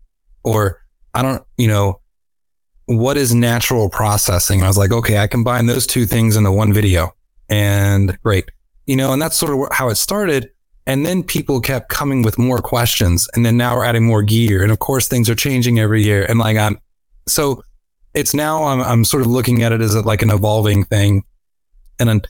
or 0.43 0.81
I 1.13 1.21
don't, 1.21 1.43
you 1.57 1.67
know, 1.67 2.01
what 2.85 3.17
is 3.17 3.33
natural 3.33 3.89
processing? 3.89 4.59
And 4.59 4.65
I 4.65 4.69
was 4.69 4.77
like, 4.77 4.91
okay, 4.91 5.17
I 5.17 5.27
combine 5.27 5.65
those 5.65 5.87
two 5.87 6.05
things 6.05 6.35
into 6.35 6.51
one 6.51 6.71
video 6.71 7.13
and 7.49 8.17
great, 8.23 8.49
you 8.85 8.95
know, 8.95 9.13
and 9.13 9.21
that's 9.21 9.35
sort 9.35 9.51
of 9.53 9.75
how 9.75 9.89
it 9.89 9.95
started. 9.95 10.49
And 10.87 11.05
then 11.05 11.23
people 11.23 11.61
kept 11.61 11.89
coming 11.89 12.21
with 12.21 12.37
more 12.37 12.59
questions. 12.59 13.27
And 13.33 13.45
then 13.45 13.57
now 13.57 13.75
we're 13.75 13.85
adding 13.85 14.05
more 14.05 14.21
gear. 14.21 14.61
And 14.61 14.71
of 14.71 14.79
course, 14.79 15.07
things 15.07 15.29
are 15.29 15.35
changing 15.35 15.79
every 15.79 16.03
year. 16.03 16.25
And 16.29 16.37
like, 16.37 16.57
I'm 16.57 16.77
so 17.27 17.63
it's 18.15 18.33
now 18.33 18.63
I'm, 18.63 18.81
I'm 18.81 19.03
sort 19.05 19.21
of 19.21 19.27
looking 19.27 19.61
at 19.61 19.71
it 19.71 19.81
as 19.81 19.95
like 20.05 20.21
an 20.21 20.29
evolving 20.29 20.85
thing 20.85 21.23
and 21.99 22.27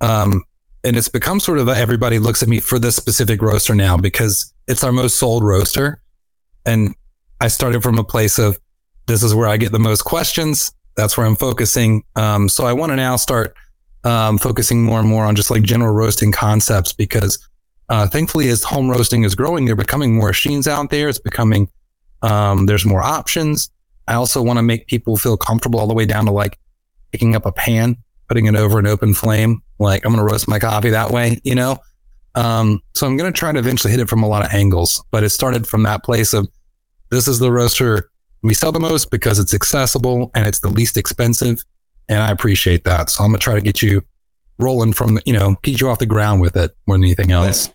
um 0.00 0.42
and 0.84 0.96
it's 0.96 1.08
become 1.08 1.40
sort 1.40 1.58
of 1.58 1.68
a, 1.68 1.76
everybody 1.76 2.18
looks 2.18 2.42
at 2.42 2.48
me 2.48 2.60
for 2.60 2.78
this 2.78 2.96
specific 2.96 3.42
roaster 3.42 3.74
now 3.74 3.96
because 3.96 4.52
it's 4.66 4.82
our 4.82 4.92
most 4.92 5.18
sold 5.18 5.44
roaster 5.44 6.00
and 6.64 6.94
i 7.40 7.48
started 7.48 7.82
from 7.82 7.98
a 7.98 8.04
place 8.04 8.38
of 8.38 8.58
this 9.06 9.22
is 9.22 9.34
where 9.34 9.48
i 9.48 9.56
get 9.56 9.72
the 9.72 9.78
most 9.78 10.02
questions 10.02 10.72
that's 10.96 11.16
where 11.16 11.26
i'm 11.26 11.36
focusing 11.36 12.02
um 12.16 12.48
so 12.48 12.64
i 12.66 12.72
want 12.72 12.90
to 12.90 12.96
now 12.96 13.16
start 13.16 13.54
um 14.06 14.38
focusing 14.38 14.82
more 14.82 14.98
and 14.98 15.08
more 15.08 15.24
on 15.24 15.34
just 15.34 15.50
like 15.50 15.62
general 15.62 15.94
roasting 15.94 16.32
concepts 16.32 16.92
because 16.92 17.38
uh 17.88 18.06
thankfully 18.06 18.48
as 18.48 18.62
home 18.62 18.88
roasting 18.90 19.24
is 19.24 19.34
growing 19.34 19.64
there 19.64 19.72
are 19.74 19.76
becoming 19.76 20.14
more 20.14 20.28
machines 20.28 20.66
out 20.66 20.90
there 20.90 21.08
it's 21.08 21.18
becoming 21.18 21.68
um 22.22 22.66
there's 22.66 22.86
more 22.86 23.02
options 23.02 23.70
i 24.08 24.14
also 24.14 24.42
want 24.42 24.58
to 24.58 24.62
make 24.62 24.86
people 24.86 25.16
feel 25.16 25.36
comfortable 25.36 25.78
all 25.80 25.86
the 25.86 25.94
way 25.94 26.06
down 26.06 26.24
to 26.24 26.32
like 26.32 26.58
picking 27.10 27.34
up 27.34 27.44
a 27.44 27.52
pan 27.52 27.96
putting 28.28 28.46
it 28.46 28.56
over 28.56 28.78
an 28.78 28.86
open 28.86 29.14
flame. 29.14 29.62
Like 29.78 30.04
I'm 30.04 30.12
going 30.12 30.24
to 30.26 30.32
roast 30.32 30.48
my 30.48 30.58
coffee 30.58 30.90
that 30.90 31.10
way, 31.10 31.40
you 31.44 31.54
know? 31.54 31.78
Um, 32.34 32.82
so 32.94 33.06
I'm 33.06 33.16
going 33.16 33.32
to 33.32 33.38
try 33.38 33.52
to 33.52 33.58
eventually 33.58 33.90
hit 33.90 34.00
it 34.00 34.08
from 34.08 34.22
a 34.22 34.28
lot 34.28 34.44
of 34.44 34.52
angles, 34.52 35.02
but 35.10 35.24
it 35.24 35.30
started 35.30 35.66
from 35.66 35.84
that 35.84 36.04
place 36.04 36.34
of 36.34 36.48
this 37.10 37.28
is 37.28 37.38
the 37.38 37.52
roaster 37.52 38.10
we 38.42 38.52
sell 38.52 38.72
the 38.72 38.80
most 38.80 39.10
because 39.10 39.38
it's 39.38 39.54
accessible 39.54 40.30
and 40.34 40.46
it's 40.46 40.60
the 40.60 40.68
least 40.68 40.96
expensive. 40.96 41.64
And 42.08 42.22
I 42.22 42.30
appreciate 42.30 42.84
that. 42.84 43.10
So 43.10 43.24
I'm 43.24 43.30
going 43.30 43.38
to 43.38 43.44
try 43.44 43.54
to 43.54 43.60
get 43.60 43.82
you 43.82 44.02
rolling 44.58 44.92
from, 44.92 45.16
the, 45.16 45.22
you 45.26 45.32
know, 45.32 45.56
get 45.62 45.80
you 45.80 45.88
off 45.88 45.98
the 45.98 46.06
ground 46.06 46.40
with 46.40 46.56
it 46.56 46.74
more 46.86 46.96
than 46.96 47.04
anything 47.04 47.32
else. 47.32 47.70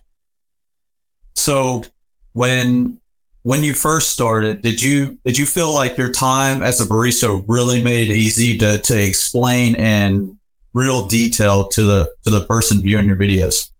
So 1.34 1.84
when 2.32 2.98
when 3.42 3.64
you 3.64 3.74
first 3.74 4.10
started, 4.10 4.62
did 4.62 4.80
you 4.80 5.18
did 5.24 5.36
you 5.36 5.46
feel 5.46 5.72
like 5.74 5.98
your 5.98 6.10
time 6.10 6.62
as 6.62 6.80
a 6.80 6.86
barista 6.86 7.44
really 7.48 7.82
made 7.82 8.10
it 8.10 8.16
easy 8.16 8.56
to 8.58 8.78
to 8.78 9.02
explain 9.02 9.74
in 9.74 10.38
real 10.72 11.06
detail 11.06 11.68
to 11.68 11.82
the 11.82 12.14
to 12.24 12.30
the 12.30 12.44
person 12.44 12.80
viewing 12.80 13.06
your 13.06 13.16
videos? 13.16 13.70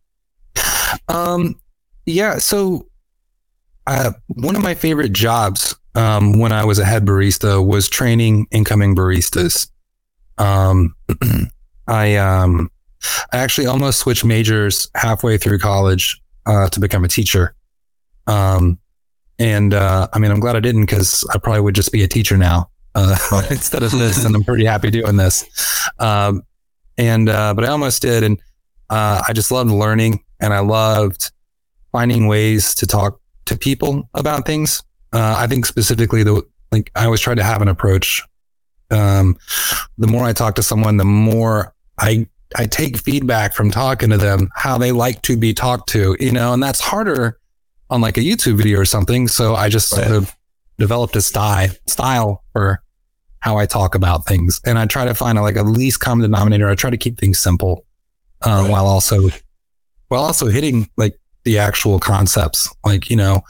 Um, 1.09 1.61
yeah. 2.07 2.39
So, 2.39 2.87
uh, 3.87 4.13
one 4.29 4.57
of 4.57 4.63
my 4.63 4.75
favorite 4.75 5.13
jobs 5.13 5.75
um, 5.95 6.39
when 6.39 6.53
I 6.53 6.65
was 6.65 6.79
a 6.79 6.85
head 6.85 7.05
barista 7.05 7.65
was 7.65 7.89
training 7.89 8.47
incoming 8.51 8.95
baristas. 8.95 9.69
Um, 10.39 10.95
I 11.87 12.16
um, 12.16 12.70
I 13.33 13.39
actually 13.39 13.66
almost 13.66 14.01
switched 14.01 14.24
majors 14.24 14.89
halfway 14.95 15.39
through 15.39 15.59
college 15.59 16.20
uh, 16.47 16.68
to 16.68 16.80
become 16.80 17.05
a 17.05 17.09
teacher. 17.09 17.55
Um, 18.26 18.78
and 19.39 19.74
uh, 19.74 20.09
I 20.12 20.18
mean, 20.18 20.30
I'm 20.30 20.41
glad 20.41 20.57
I 20.57 20.61
didn't 20.61 20.83
because 20.83 21.26
I 21.35 21.39
probably 21.39 21.62
would 21.62 21.74
just 21.74 21.93
be 21.93 22.03
a 22.03 22.09
teacher 22.09 22.37
now 22.37 22.70
uh, 22.95 23.16
instead 23.51 23.83
of 23.83 23.91
this, 23.93 24.24
and 24.24 24.35
I'm 24.35 24.45
pretty 24.45 24.64
happy 24.64 24.91
doing 24.91 25.16
this. 25.16 25.45
Um, 25.99 26.43
and 26.99 27.28
uh, 27.28 27.55
but 27.55 27.64
I 27.64 27.68
almost 27.68 28.03
did, 28.03 28.22
and 28.22 28.39
uh, 28.91 29.22
I 29.26 29.33
just 29.33 29.51
loved 29.51 29.70
learning, 29.70 30.22
and 30.41 30.53
I 30.53 30.61
loved 30.61 31.30
finding 31.91 32.26
ways 32.26 32.74
to 32.76 32.87
talk 32.87 33.20
to 33.47 33.57
people 33.57 34.09
about 34.14 34.47
things. 34.47 34.83
Uh, 35.12 35.35
I 35.39 35.47
think 35.47 35.66
specifically 35.66 36.22
the 36.22 36.43
like 36.70 36.91
I 36.95 37.05
always 37.05 37.20
try 37.20 37.35
to 37.35 37.43
have 37.43 37.62
an 37.62 37.68
approach. 37.68 38.22
Um, 38.93 39.36
the 39.99 40.07
more 40.07 40.24
I 40.24 40.32
talk 40.32 40.55
to 40.57 40.62
someone, 40.62 40.97
the 40.97 41.05
more 41.05 41.74
I 41.99 42.26
I 42.57 42.66
take 42.66 42.99
feedback 42.99 43.55
from 43.55 43.70
talking 43.70 44.11
to 44.11 44.18
them, 44.18 44.51
how 44.55 44.78
they 44.78 44.93
like 44.93 45.22
to 45.22 45.36
be 45.36 45.55
talked 45.55 45.88
to, 45.90 46.16
you 46.20 46.32
know, 46.32 46.53
and 46.53 46.62
that's 46.62 46.80
harder 46.80 47.38
on 47.90 48.01
like 48.01 48.16
a 48.16 48.20
YouTube 48.20 48.57
video 48.57 48.78
or 48.78 48.84
something. 48.84 49.28
So 49.28 49.55
I 49.55 49.68
just 49.68 49.93
right. 49.93 50.05
sort 50.05 50.16
of 50.16 50.36
developed 50.78 51.16
a 51.16 51.22
style 51.22 51.70
style 51.86 52.43
for 52.53 52.82
how 53.40 53.57
I 53.59 53.66
talk 53.66 53.95
about 53.95 54.26
things, 54.26 54.61
and 54.64 54.78
I 54.78 54.86
try 54.86 55.05
to 55.05 55.14
find 55.14 55.38
a, 55.38 55.43
like 55.43 55.57
a 55.57 55.62
least 55.62 56.01
common 56.01 56.22
denominator. 56.22 56.68
I 56.68 56.74
try 56.74 56.90
to 56.90 56.97
keep 56.97 57.18
things 57.18 57.38
simple, 57.38 57.84
uh, 58.47 58.62
right. 58.62 58.70
while 58.70 58.86
also 58.86 59.30
while 60.09 60.22
also 60.22 60.47
hitting 60.47 60.88
like 60.97 61.18
the 61.45 61.59
actual 61.59 61.99
concepts. 61.99 62.72
Like 62.84 63.11
you 63.11 63.16
know, 63.16 63.43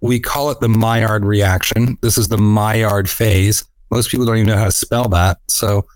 we 0.00 0.20
call 0.20 0.50
it 0.50 0.60
the 0.60 0.68
Maillard 0.68 1.24
reaction. 1.24 1.98
This 2.02 2.18
is 2.18 2.28
the 2.28 2.38
Maillard 2.38 3.08
phase. 3.08 3.64
Most 3.90 4.10
people 4.10 4.26
don't 4.26 4.36
even 4.36 4.48
know 4.48 4.56
how 4.56 4.66
to 4.66 4.72
spell 4.72 5.08
that, 5.08 5.38
so 5.48 5.86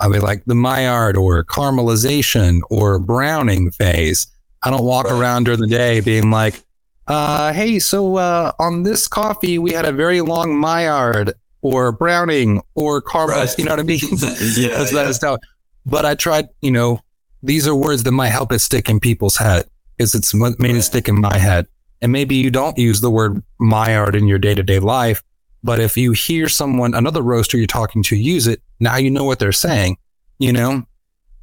I 0.00 0.08
mean, 0.08 0.22
like 0.22 0.44
the 0.46 0.54
Maillard 0.54 1.16
or 1.16 1.44
caramelization 1.44 2.60
or 2.70 2.98
browning 2.98 3.70
phase. 3.70 4.26
I 4.62 4.70
don't 4.70 4.84
walk 4.84 5.06
around 5.10 5.44
during 5.44 5.60
the 5.60 5.66
day 5.66 6.00
being 6.00 6.30
like, 6.30 6.62
uh, 7.06 7.52
hey, 7.52 7.78
so 7.78 8.16
uh, 8.16 8.52
on 8.58 8.82
this 8.82 9.08
coffee, 9.08 9.58
we 9.58 9.72
had 9.72 9.84
a 9.84 9.92
very 9.92 10.20
long 10.20 10.58
Maillard 10.58 11.34
or 11.60 11.92
Browning 11.92 12.62
or 12.74 13.02
Caramel. 13.02 13.36
Right. 13.36 13.58
You 13.58 13.64
know 13.64 13.72
what 13.72 13.80
I 13.80 13.82
mean? 13.82 14.00
yeah, 14.56 14.82
That's, 14.84 15.22
yeah. 15.22 15.36
But 15.84 16.06
I 16.06 16.14
tried, 16.14 16.48
you 16.62 16.70
know, 16.70 17.02
these 17.42 17.66
are 17.66 17.74
words 17.74 18.04
that 18.04 18.12
might 18.12 18.28
help 18.28 18.52
it 18.52 18.60
stick 18.60 18.88
in 18.88 19.00
people's 19.00 19.36
head 19.36 19.66
because 19.96 20.14
it's 20.14 20.34
what 20.34 20.58
made 20.60 20.68
right. 20.68 20.76
it 20.78 20.82
stick 20.82 21.08
in 21.08 21.20
my 21.20 21.36
head. 21.36 21.66
And 22.02 22.12
maybe 22.12 22.36
you 22.36 22.50
don't 22.50 22.78
use 22.78 23.00
the 23.00 23.10
word 23.10 23.42
Maillard 23.58 24.14
in 24.14 24.26
your 24.26 24.38
day 24.38 24.54
to 24.54 24.62
day 24.62 24.78
life, 24.78 25.22
but 25.62 25.80
if 25.80 25.96
you 25.96 26.12
hear 26.12 26.48
someone, 26.48 26.94
another 26.94 27.22
roaster 27.22 27.56
you're 27.56 27.66
talking 27.66 28.02
to 28.04 28.16
use 28.16 28.46
it, 28.46 28.62
now 28.78 28.96
you 28.96 29.10
know 29.10 29.24
what 29.24 29.38
they're 29.38 29.52
saying, 29.52 29.96
you 30.38 30.52
know? 30.52 30.84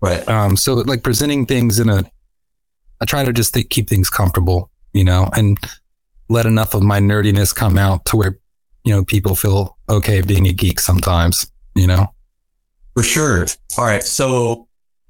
Right. 0.01 0.27
Um, 0.27 0.55
so 0.55 0.75
like 0.75 1.03
presenting 1.03 1.45
things 1.45 1.79
in 1.79 1.89
a, 1.89 2.03
I 3.01 3.05
try 3.05 3.23
to 3.23 3.33
just 3.33 3.53
th- 3.53 3.69
keep 3.69 3.89
things 3.89 4.09
comfortable 4.09 4.71
you 4.97 5.03
know, 5.03 5.29
and 5.33 5.57
let 6.27 6.47
enough 6.47 6.73
of 6.73 6.81
my 6.81 6.99
nerdiness 6.99 7.55
come 7.55 7.77
out 7.77 8.03
to 8.05 8.17
where, 8.17 8.39
you 8.83 8.93
know, 8.93 9.05
people 9.05 9.35
feel 9.35 9.77
okay 9.87 10.21
being 10.21 10.47
a 10.47 10.53
geek 10.53 10.79
sometimes, 10.79 11.51
you 11.75 11.85
know? 11.85 12.07
For 12.95 13.03
sure. 13.03 13.45
All 13.77 13.85
right. 13.85 14.03
So 14.03 14.67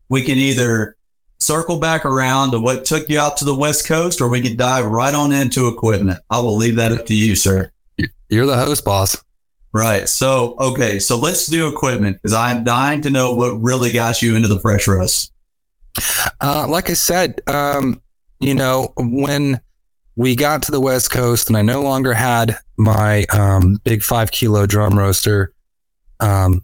we 0.10 0.24
can 0.24 0.38
either 0.38 0.97
circle 1.39 1.80
back 1.80 2.05
around 2.05 2.51
to 2.51 2.60
what 2.60 2.84
took 2.84 3.08
you 3.10 3.18
out 3.18 3.38
to 3.38 3.45
the 3.45 3.55
West 3.55 3.88
Coast 3.88 4.20
or 4.20 4.28
we 4.28 4.41
can 4.41 4.58
dive 4.58 4.86
right 4.86 5.16
on 5.16 5.32
into 5.32 5.68
equipment. 5.68 6.20
I 6.30 6.39
will 6.39 6.58
leave 6.58 6.76
that 6.76 6.91
up 6.91 7.05
to 7.05 7.16
you, 7.16 7.36
sir. 7.36 7.72
You're 8.30 8.46
the 8.46 8.58
host, 8.58 8.84
boss. 8.84 9.24
Right. 9.74 10.08
So, 10.10 10.56
okay. 10.60 11.00
So 11.00 11.18
let's 11.18 11.48
do 11.48 11.68
equipment 11.68 12.18
because 12.18 12.34
I'm 12.34 12.64
dying 12.64 13.02
to 13.02 13.10
know 13.10 13.34
what 13.34 13.62
really 13.62 13.92
got 13.92 14.22
you 14.22 14.36
into 14.36 14.48
the 14.48 14.60
fresh 14.60 14.88
roast. 14.88 15.32
Uh, 16.42 16.68
like 16.68 16.90
I 16.90 16.94
said, 16.94 17.42
um, 17.48 18.02
you 18.40 18.54
know, 18.54 18.94
when 18.98 19.60
we 20.16 20.36
got 20.36 20.64
to 20.64 20.72
the 20.72 20.80
West 20.80 21.12
Coast 21.12 21.48
and 21.48 21.58
I 21.58 21.62
no 21.62 21.82
longer 21.82 22.14
had 22.14 22.58
my 22.78 23.26
um, 23.26 23.80
big 23.84 24.02
five 24.02 24.32
kilo 24.32 24.66
drum 24.66 24.98
roaster. 24.98 25.54
Um, 26.20 26.64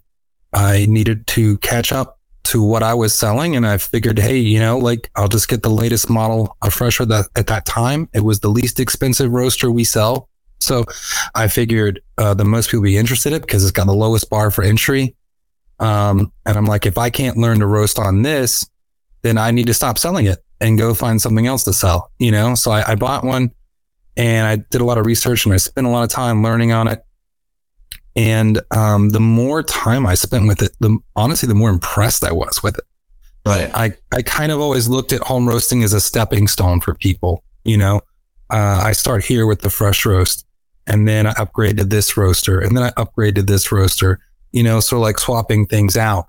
I 0.52 0.86
needed 0.88 1.26
to 1.28 1.58
catch 1.58 1.92
up 1.92 2.18
to 2.44 2.62
what 2.62 2.82
I 2.82 2.94
was 2.94 3.14
selling. 3.14 3.56
And 3.56 3.66
I 3.66 3.78
figured, 3.78 4.18
hey, 4.18 4.38
you 4.38 4.58
know, 4.58 4.78
like 4.78 5.10
I'll 5.16 5.28
just 5.28 5.48
get 5.48 5.62
the 5.62 5.70
latest 5.70 6.10
model 6.10 6.56
of 6.62 6.74
Fresher 6.74 7.04
that 7.06 7.26
at 7.36 7.46
that 7.46 7.64
time 7.64 8.08
it 8.12 8.20
was 8.20 8.40
the 8.40 8.48
least 8.48 8.80
expensive 8.80 9.30
roaster 9.30 9.70
we 9.70 9.84
sell. 9.84 10.28
So 10.64 10.84
I 11.34 11.48
figured 11.48 12.00
uh, 12.18 12.34
the 12.34 12.44
most 12.44 12.70
people 12.70 12.82
be 12.82 12.96
interested 12.96 13.32
in 13.32 13.36
it 13.36 13.42
because 13.42 13.62
it's 13.62 13.72
got 13.72 13.86
the 13.86 13.94
lowest 13.94 14.30
bar 14.30 14.50
for 14.50 14.64
entry. 14.64 15.14
Um, 15.80 16.32
and 16.46 16.56
I'm 16.56 16.66
like, 16.66 16.86
if 16.86 16.98
I 16.98 17.10
can't 17.10 17.36
learn 17.36 17.58
to 17.60 17.66
roast 17.66 17.98
on 17.98 18.22
this, 18.22 18.68
then 19.22 19.38
I 19.38 19.50
need 19.50 19.66
to 19.66 19.74
stop 19.74 19.98
selling 19.98 20.26
it 20.26 20.38
and 20.60 20.78
go 20.78 20.94
find 20.94 21.20
something 21.20 21.46
else 21.46 21.64
to 21.64 21.72
sell, 21.72 22.10
you 22.18 22.30
know? 22.30 22.54
So 22.54 22.70
I, 22.70 22.92
I 22.92 22.94
bought 22.94 23.24
one 23.24 23.52
and 24.16 24.46
I 24.46 24.56
did 24.56 24.80
a 24.80 24.84
lot 24.84 24.98
of 24.98 25.06
research 25.06 25.44
and 25.44 25.54
I 25.54 25.58
spent 25.58 25.86
a 25.86 25.90
lot 25.90 26.04
of 26.04 26.10
time 26.10 26.42
learning 26.42 26.72
on 26.72 26.88
it. 26.88 27.04
And 28.16 28.60
um, 28.70 29.10
the 29.10 29.20
more 29.20 29.62
time 29.62 30.06
I 30.06 30.14
spent 30.14 30.46
with 30.46 30.62
it, 30.62 30.72
the 30.78 30.98
honestly, 31.16 31.48
the 31.48 31.54
more 31.54 31.70
impressed 31.70 32.22
I 32.22 32.32
was 32.32 32.62
with 32.62 32.78
it. 32.78 32.84
Right. 33.46 33.70
I, 33.74 33.92
I 34.12 34.22
kind 34.22 34.52
of 34.52 34.60
always 34.60 34.88
looked 34.88 35.12
at 35.12 35.20
home 35.20 35.48
roasting 35.48 35.82
as 35.82 35.92
a 35.92 36.00
stepping 36.00 36.48
stone 36.48 36.80
for 36.80 36.94
people. 36.94 37.42
You 37.64 37.76
know, 37.76 37.96
uh, 38.50 38.80
I 38.82 38.92
start 38.92 39.24
here 39.24 39.46
with 39.46 39.62
the 39.62 39.70
fresh 39.70 40.06
roast 40.06 40.46
and 40.86 41.08
then 41.08 41.26
I 41.26 41.32
upgraded 41.34 41.90
this 41.90 42.16
roaster 42.16 42.60
and 42.60 42.76
then 42.76 42.84
I 42.84 42.90
upgraded 42.90 43.46
this 43.46 43.72
roaster, 43.72 44.20
you 44.52 44.62
know, 44.62 44.80
so 44.80 44.98
like 45.00 45.18
swapping 45.18 45.66
things 45.66 45.96
out. 45.96 46.26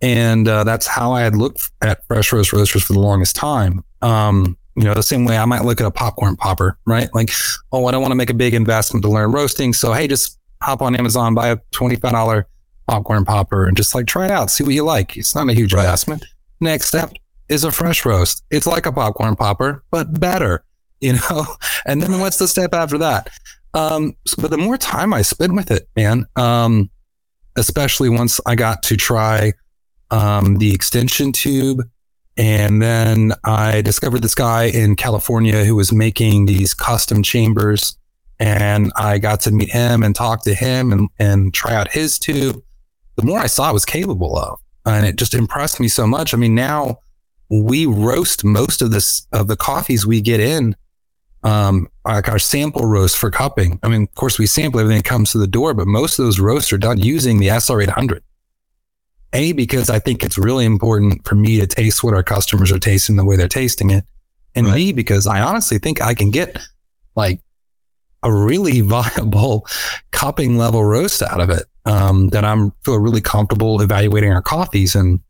And 0.00 0.46
uh, 0.46 0.64
that's 0.64 0.86
how 0.86 1.12
I 1.12 1.22
had 1.22 1.36
looked 1.36 1.70
at 1.82 2.06
fresh 2.06 2.32
roast 2.32 2.52
roasters 2.52 2.84
for 2.84 2.92
the 2.92 3.00
longest 3.00 3.36
time. 3.36 3.84
Um, 4.00 4.56
you 4.76 4.84
know, 4.84 4.94
the 4.94 5.02
same 5.02 5.24
way 5.24 5.36
I 5.36 5.44
might 5.44 5.64
look 5.64 5.80
at 5.80 5.86
a 5.86 5.90
popcorn 5.90 6.36
popper, 6.36 6.78
right? 6.86 7.08
Like, 7.12 7.30
oh, 7.72 7.86
I 7.86 7.90
don't 7.90 8.00
want 8.00 8.12
to 8.12 8.16
make 8.16 8.30
a 8.30 8.34
big 8.34 8.54
investment 8.54 9.02
to 9.04 9.10
learn 9.10 9.32
roasting. 9.32 9.72
So, 9.72 9.92
hey, 9.92 10.06
just 10.06 10.38
hop 10.62 10.82
on 10.82 10.94
Amazon, 10.94 11.34
buy 11.34 11.48
a 11.48 11.56
$25 11.74 12.44
popcorn 12.86 13.24
popper 13.24 13.66
and 13.66 13.76
just 13.76 13.94
like 13.94 14.06
try 14.06 14.26
it 14.26 14.30
out, 14.30 14.50
see 14.50 14.64
what 14.64 14.74
you 14.74 14.84
like. 14.84 15.16
It's 15.16 15.34
not 15.34 15.48
a 15.48 15.52
huge 15.52 15.74
right. 15.74 15.84
investment. 15.84 16.24
Next 16.60 16.86
step 16.86 17.12
is 17.48 17.64
a 17.64 17.72
fresh 17.72 18.04
roast. 18.04 18.44
It's 18.50 18.66
like 18.66 18.86
a 18.86 18.92
popcorn 18.92 19.34
popper, 19.36 19.82
but 19.90 20.18
better, 20.20 20.64
you 21.00 21.14
know? 21.14 21.46
And 21.84 22.02
then 22.02 22.20
what's 22.20 22.38
the 22.38 22.48
step 22.48 22.72
after 22.72 22.98
that? 22.98 23.30
Um, 23.74 24.14
but 24.38 24.50
the 24.50 24.58
more 24.58 24.76
time 24.76 25.12
I 25.12 25.22
spent 25.22 25.54
with 25.54 25.70
it, 25.70 25.88
man, 25.96 26.26
um, 26.36 26.90
especially 27.56 28.08
once 28.08 28.40
I 28.46 28.54
got 28.54 28.82
to 28.84 28.96
try 28.96 29.52
um, 30.10 30.56
the 30.58 30.72
extension 30.74 31.32
tube. 31.32 31.82
And 32.36 32.80
then 32.80 33.32
I 33.44 33.82
discovered 33.82 34.22
this 34.22 34.34
guy 34.34 34.64
in 34.64 34.94
California 34.94 35.64
who 35.64 35.74
was 35.74 35.92
making 35.92 36.46
these 36.46 36.72
custom 36.72 37.22
chambers. 37.22 37.96
And 38.38 38.92
I 38.96 39.18
got 39.18 39.40
to 39.40 39.50
meet 39.50 39.70
him 39.70 40.04
and 40.04 40.14
talk 40.14 40.44
to 40.44 40.54
him 40.54 40.92
and, 40.92 41.08
and 41.18 41.52
try 41.52 41.74
out 41.74 41.90
his 41.90 42.18
tube. 42.18 42.62
The 43.16 43.24
more 43.24 43.40
I 43.40 43.48
saw 43.48 43.70
it 43.70 43.72
was 43.72 43.84
capable 43.84 44.38
of. 44.38 44.60
And 44.86 45.04
it 45.04 45.16
just 45.16 45.34
impressed 45.34 45.80
me 45.80 45.88
so 45.88 46.06
much. 46.06 46.32
I 46.32 46.36
mean, 46.36 46.54
now 46.54 46.98
we 47.50 47.86
roast 47.86 48.44
most 48.44 48.82
of 48.82 48.92
this 48.92 49.26
of 49.32 49.48
the 49.48 49.56
coffees 49.56 50.06
we 50.06 50.20
get 50.20 50.38
in 50.38 50.76
um, 51.42 51.88
like 52.04 52.28
our 52.28 52.38
sample 52.38 52.86
roast 52.86 53.16
for 53.16 53.30
cupping. 53.30 53.78
I 53.82 53.88
mean, 53.88 54.02
of 54.02 54.14
course, 54.14 54.38
we 54.38 54.46
sample 54.46 54.80
everything 54.80 54.98
that 54.98 55.08
comes 55.08 55.32
to 55.32 55.38
the 55.38 55.46
door, 55.46 55.74
but 55.74 55.86
most 55.86 56.18
of 56.18 56.24
those 56.24 56.40
roasts 56.40 56.72
are 56.72 56.78
done 56.78 56.98
using 56.98 57.38
the 57.38 57.48
SR800. 57.48 58.20
A, 59.34 59.52
because 59.52 59.90
I 59.90 59.98
think 59.98 60.24
it's 60.24 60.38
really 60.38 60.64
important 60.64 61.26
for 61.26 61.34
me 61.34 61.60
to 61.60 61.66
taste 61.66 62.02
what 62.02 62.14
our 62.14 62.22
customers 62.22 62.72
are 62.72 62.78
tasting 62.78 63.16
the 63.16 63.24
way 63.24 63.36
they're 63.36 63.46
tasting 63.46 63.90
it. 63.90 64.04
And 64.54 64.66
right. 64.66 64.74
B, 64.74 64.92
because 64.92 65.26
I 65.26 65.40
honestly 65.40 65.78
think 65.78 66.00
I 66.00 66.14
can 66.14 66.30
get 66.30 66.58
like 67.14 67.40
a 68.22 68.32
really 68.32 68.80
viable 68.82 69.66
cupping 70.10 70.56
level 70.56 70.84
roast 70.84 71.22
out 71.22 71.40
of 71.40 71.50
it. 71.50 71.64
Um, 71.84 72.28
that 72.30 72.44
I'm 72.44 72.72
feel 72.84 72.98
really 72.98 73.22
comfortable 73.22 73.80
evaluating 73.80 74.30
our 74.30 74.42
coffees. 74.42 74.94
And 74.94 75.20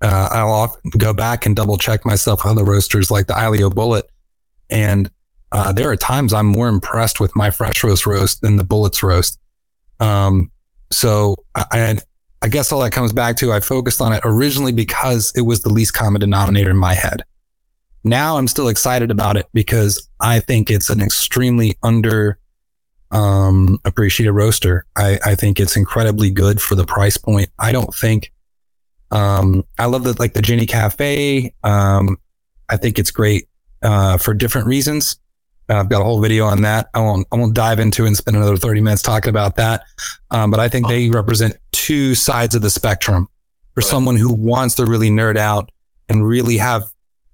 uh, 0.00 0.28
I'll 0.30 0.52
often 0.52 0.90
go 0.96 1.12
back 1.12 1.46
and 1.46 1.56
double 1.56 1.78
check 1.78 2.06
myself 2.06 2.46
on 2.46 2.54
the 2.54 2.62
roasters 2.62 3.10
like 3.10 3.26
the 3.26 3.32
Aillio 3.32 3.74
Bullet. 3.74 4.08
And 4.68 5.10
uh, 5.52 5.72
there 5.72 5.90
are 5.90 5.96
times 5.96 6.32
I'm 6.32 6.46
more 6.46 6.68
impressed 6.68 7.20
with 7.20 7.34
my 7.34 7.50
fresh 7.50 7.82
roast 7.82 8.06
roast 8.06 8.40
than 8.40 8.56
the 8.56 8.64
Bullets 8.64 9.02
roast. 9.02 9.38
Um, 9.98 10.50
so 10.90 11.36
I, 11.54 11.98
I 12.42 12.48
guess 12.48 12.72
all 12.72 12.80
that 12.80 12.92
comes 12.92 13.12
back 13.12 13.36
to 13.36 13.52
I 13.52 13.60
focused 13.60 14.00
on 14.00 14.12
it 14.12 14.20
originally 14.24 14.72
because 14.72 15.32
it 15.36 15.42
was 15.42 15.62
the 15.62 15.68
least 15.68 15.94
common 15.94 16.20
denominator 16.20 16.70
in 16.70 16.76
my 16.76 16.94
head. 16.94 17.24
Now 18.02 18.38
I'm 18.38 18.48
still 18.48 18.68
excited 18.68 19.10
about 19.10 19.36
it 19.36 19.46
because 19.52 20.08
I 20.20 20.40
think 20.40 20.70
it's 20.70 20.88
an 20.88 21.02
extremely 21.02 21.76
under 21.82 22.38
um, 23.10 23.78
appreciated 23.84 24.32
roaster. 24.32 24.86
I, 24.96 25.18
I 25.24 25.34
think 25.34 25.60
it's 25.60 25.76
incredibly 25.76 26.30
good 26.30 26.62
for 26.62 26.76
the 26.76 26.84
price 26.84 27.16
point. 27.16 27.50
I 27.58 27.72
don't 27.72 27.94
think 27.94 28.32
um, 29.10 29.64
I 29.78 29.86
love 29.86 30.04
the 30.04 30.14
like 30.18 30.34
the 30.34 30.42
Gene 30.42 30.66
Cafe. 30.66 31.52
Um, 31.64 32.18
I 32.68 32.76
think 32.76 32.98
it's 32.98 33.10
great 33.10 33.48
uh, 33.82 34.16
for 34.16 34.32
different 34.34 34.68
reasons. 34.68 35.18
I've 35.70 35.88
got 35.88 36.00
a 36.00 36.04
whole 36.04 36.20
video 36.20 36.46
on 36.46 36.62
that. 36.62 36.88
I 36.94 37.00
won't 37.00 37.26
I 37.32 37.36
won't 37.36 37.54
dive 37.54 37.78
into 37.78 38.06
and 38.06 38.16
spend 38.16 38.36
another 38.36 38.56
30 38.56 38.80
minutes 38.80 39.02
talking 39.02 39.30
about 39.30 39.56
that. 39.56 39.82
Um, 40.30 40.50
but 40.50 40.60
I 40.60 40.68
think 40.68 40.88
they 40.88 41.10
represent 41.10 41.56
two 41.72 42.14
sides 42.14 42.54
of 42.54 42.62
the 42.62 42.70
spectrum 42.70 43.28
for 43.74 43.80
right. 43.80 43.86
someone 43.86 44.16
who 44.16 44.32
wants 44.32 44.74
to 44.76 44.86
really 44.86 45.10
nerd 45.10 45.36
out 45.36 45.70
and 46.08 46.26
really 46.26 46.56
have 46.56 46.82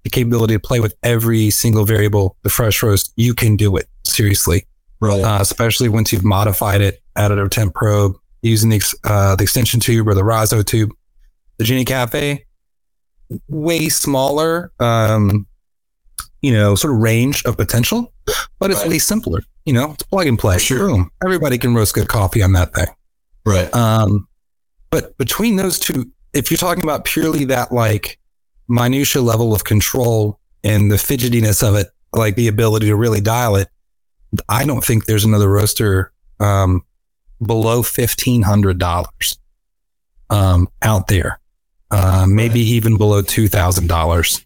the 0.05 0.11
capability 0.11 0.55
to 0.55 0.61
play 0.61 0.81
with 0.81 0.95
every 1.03 1.51
single 1.51 1.85
variable. 1.85 2.37
The 2.43 2.51
fresh 2.51 2.83
roast, 2.83 3.13
you 3.17 3.35
can 3.35 3.57
do 3.57 3.77
it 3.77 3.87
seriously, 4.05 4.67
right? 5.01 5.23
Uh, 5.23 5.39
especially 5.41 5.89
once 5.89 6.13
you've 6.13 6.25
modified 6.25 6.81
it, 6.81 7.03
added 7.17 7.39
a 7.39 7.49
temp 7.49 7.75
probe 7.75 8.17
using 8.43 8.71
the 8.71 8.81
uh, 9.05 9.35
the 9.37 9.43
extension 9.43 9.81
tube 9.81 10.07
or 10.07 10.15
the 10.15 10.23
Razo 10.23 10.65
tube. 10.65 10.91
The 11.59 11.65
Gene 11.65 11.87
Cafe, 11.87 12.45
way 13.49 13.89
smaller. 13.89 14.71
Um, 14.79 15.47
you 16.43 16.53
know, 16.53 16.75
sort 16.75 16.95
of 16.95 17.01
range 17.01 17.45
of 17.45 17.57
potential, 17.57 18.13
but 18.59 18.71
it's 18.71 18.81
right. 18.81 18.91
way 18.91 18.99
simpler. 18.99 19.41
You 19.65 19.73
know, 19.73 19.93
it's 19.93 20.03
plug 20.05 20.27
and 20.27 20.39
play. 20.39 20.59
Sure. 20.59 20.89
Boom. 20.89 21.11
Everybody 21.25 21.59
can 21.59 21.75
roast 21.75 21.95
good 21.95 22.09
coffee 22.09 22.43
on 22.43 22.53
that 22.53 22.75
thing. 22.75 22.87
Right. 23.45 23.73
Um, 23.75 24.29
but 24.91 25.17
between 25.19 25.57
those 25.57 25.79
two, 25.79 26.11
if 26.33 26.51
you're 26.51 26.59
talking 26.59 26.85
about 26.85 27.05
purely 27.05 27.45
that 27.47 27.73
like 27.73 28.19
minutia 28.69 29.23
level 29.23 29.55
of 29.55 29.65
control 29.65 30.39
and 30.63 30.91
the 30.91 30.97
fidgetiness 30.97 31.67
of 31.67 31.75
it, 31.75 31.89
like 32.13 32.37
the 32.37 32.49
ability 32.49 32.87
to 32.87 32.97
really 32.97 33.21
dial 33.21 33.57
it, 33.57 33.69
I 34.49 34.65
don't 34.65 34.85
think 34.85 35.07
there's 35.07 35.25
another 35.25 35.49
roaster 35.49 36.13
um, 36.41 36.85
below 37.45 37.83
fifteen 37.83 38.43
hundred 38.43 38.79
dollars 38.79 39.39
um, 40.31 40.69
out 40.83 41.09
there. 41.09 41.41
Uh, 41.91 42.27
maybe 42.29 42.61
even 42.61 42.97
below 42.97 43.23
two 43.23 43.49
thousand 43.49 43.89
dollars 43.89 44.45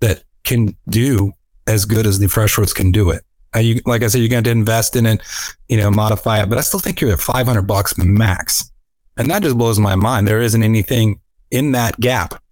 that 0.00 0.24
can 0.44 0.76
do 0.88 1.32
as 1.66 1.84
good 1.84 2.06
as 2.06 2.18
the 2.18 2.28
fresh 2.28 2.58
roasts 2.58 2.72
can 2.72 2.92
do 2.92 3.10
it. 3.10 3.22
Uh, 3.54 3.60
you, 3.60 3.80
like 3.84 4.02
I 4.02 4.06
said, 4.06 4.18
you're 4.18 4.28
going 4.28 4.44
to 4.44 4.50
invest 4.50 4.96
in 4.96 5.06
it, 5.06 5.20
you 5.68 5.76
know, 5.76 5.90
modify 5.90 6.42
it, 6.42 6.48
but 6.48 6.58
I 6.58 6.62
still 6.62 6.80
think 6.80 7.00
you're 7.00 7.12
at 7.12 7.20
500 7.20 7.62
bucks 7.62 7.96
max. 7.98 8.70
And 9.16 9.30
that 9.30 9.42
just 9.42 9.58
blows 9.58 9.78
my 9.78 9.94
mind. 9.94 10.26
There 10.26 10.40
isn't 10.40 10.62
anything 10.62 11.20
in 11.50 11.72
that 11.72 12.00
gap. 12.00 12.42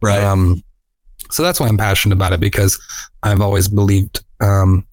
Right. 0.00 0.22
Um, 0.22 0.62
so 1.30 1.42
that's 1.42 1.58
why 1.58 1.66
I'm 1.66 1.78
passionate 1.78 2.14
about 2.14 2.32
it 2.32 2.40
because 2.40 2.78
I've 3.22 3.40
always 3.40 3.68
believed, 3.68 4.24
um, 4.40 4.86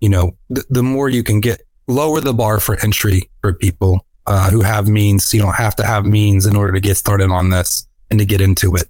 you 0.00 0.08
know, 0.08 0.36
th- 0.54 0.66
the 0.68 0.82
more 0.82 1.08
you 1.08 1.22
can 1.22 1.40
get, 1.40 1.62
lower 1.88 2.20
the 2.20 2.34
bar 2.34 2.60
for 2.60 2.78
entry 2.82 3.28
for 3.40 3.52
people 3.52 4.06
uh, 4.26 4.50
who 4.50 4.60
have 4.60 4.88
means. 4.88 5.32
You 5.34 5.42
don't 5.42 5.54
have 5.54 5.76
to 5.76 5.84
have 5.84 6.06
means 6.06 6.46
in 6.46 6.56
order 6.56 6.72
to 6.72 6.80
get 6.80 6.96
started 6.96 7.30
on 7.30 7.50
this 7.50 7.86
and 8.10 8.18
to 8.18 8.24
get 8.24 8.40
into 8.40 8.76
it. 8.76 8.84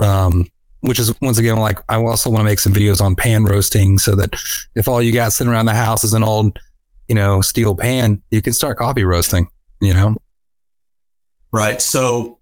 Um, 0.00 0.46
which 0.84 0.98
is 0.98 1.18
once 1.22 1.38
again 1.38 1.56
like 1.56 1.78
I 1.88 1.96
also 1.96 2.28
want 2.28 2.40
to 2.40 2.44
make 2.44 2.58
some 2.58 2.74
videos 2.74 3.00
on 3.00 3.16
pan 3.16 3.44
roasting 3.44 3.98
so 3.98 4.14
that 4.16 4.34
if 4.74 4.86
all 4.86 5.00
you 5.00 5.12
got 5.12 5.32
sitting 5.32 5.50
around 5.50 5.66
the 5.66 5.74
house 5.74 6.04
is 6.04 6.12
an 6.12 6.22
old, 6.22 6.58
you 7.08 7.14
know, 7.14 7.40
steel 7.40 7.74
pan, 7.74 8.22
you 8.30 8.42
can 8.42 8.52
start 8.52 8.76
coffee 8.76 9.04
roasting, 9.04 9.48
you 9.80 9.94
know. 9.94 10.16
Right. 11.52 11.80
So 11.80 12.38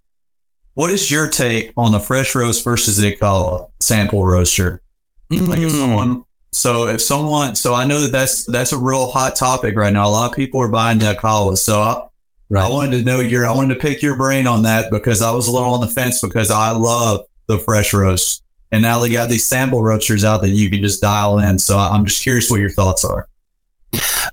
what 0.74 0.90
is 0.90 1.08
your 1.08 1.28
take 1.28 1.72
on 1.76 1.92
the 1.92 2.00
fresh 2.00 2.34
roast 2.34 2.64
versus 2.64 2.96
the 2.96 3.14
Ikawa 3.14 3.70
sample 3.78 4.26
roaster? 4.26 4.82
Mm-hmm. 5.30 5.46
Like 5.46 5.60
if 5.60 5.72
mm. 5.72 5.78
someone 5.78 6.24
so 6.50 6.88
if 6.88 7.00
someone 7.00 7.54
so 7.54 7.74
I 7.74 7.84
know 7.84 8.00
that 8.00 8.10
that's 8.10 8.44
that's 8.46 8.72
a 8.72 8.78
real 8.78 9.08
hot 9.10 9.36
topic 9.36 9.76
right 9.76 9.92
now. 9.92 10.08
A 10.08 10.10
lot 10.10 10.30
of 10.30 10.36
people 10.36 10.60
are 10.60 10.68
buying 10.68 10.98
the 10.98 11.14
Ikawa. 11.14 11.56
So 11.58 11.80
I, 11.80 12.08
right. 12.50 12.64
I 12.64 12.68
wanted 12.68 12.98
to 12.98 13.04
know 13.04 13.20
your 13.20 13.46
I 13.46 13.54
wanted 13.54 13.74
to 13.74 13.80
pick 13.80 14.02
your 14.02 14.16
brain 14.16 14.48
on 14.48 14.62
that 14.64 14.90
because 14.90 15.22
I 15.22 15.30
was 15.30 15.46
a 15.46 15.52
little 15.52 15.74
on 15.74 15.80
the 15.80 15.86
fence 15.86 16.20
because 16.20 16.50
I 16.50 16.72
love 16.72 17.24
the 17.46 17.58
fresh 17.58 17.92
roast. 17.92 18.42
And 18.70 18.82
now 18.82 18.98
they 18.98 19.10
got 19.10 19.28
these 19.28 19.46
sample 19.46 19.82
roasters 19.82 20.24
out 20.24 20.40
that 20.42 20.50
you 20.50 20.70
can 20.70 20.80
just 20.80 21.02
dial 21.02 21.38
in. 21.38 21.58
So 21.58 21.78
I'm 21.78 22.06
just 22.06 22.22
curious 22.22 22.50
what 22.50 22.60
your 22.60 22.70
thoughts 22.70 23.04
are. 23.04 23.28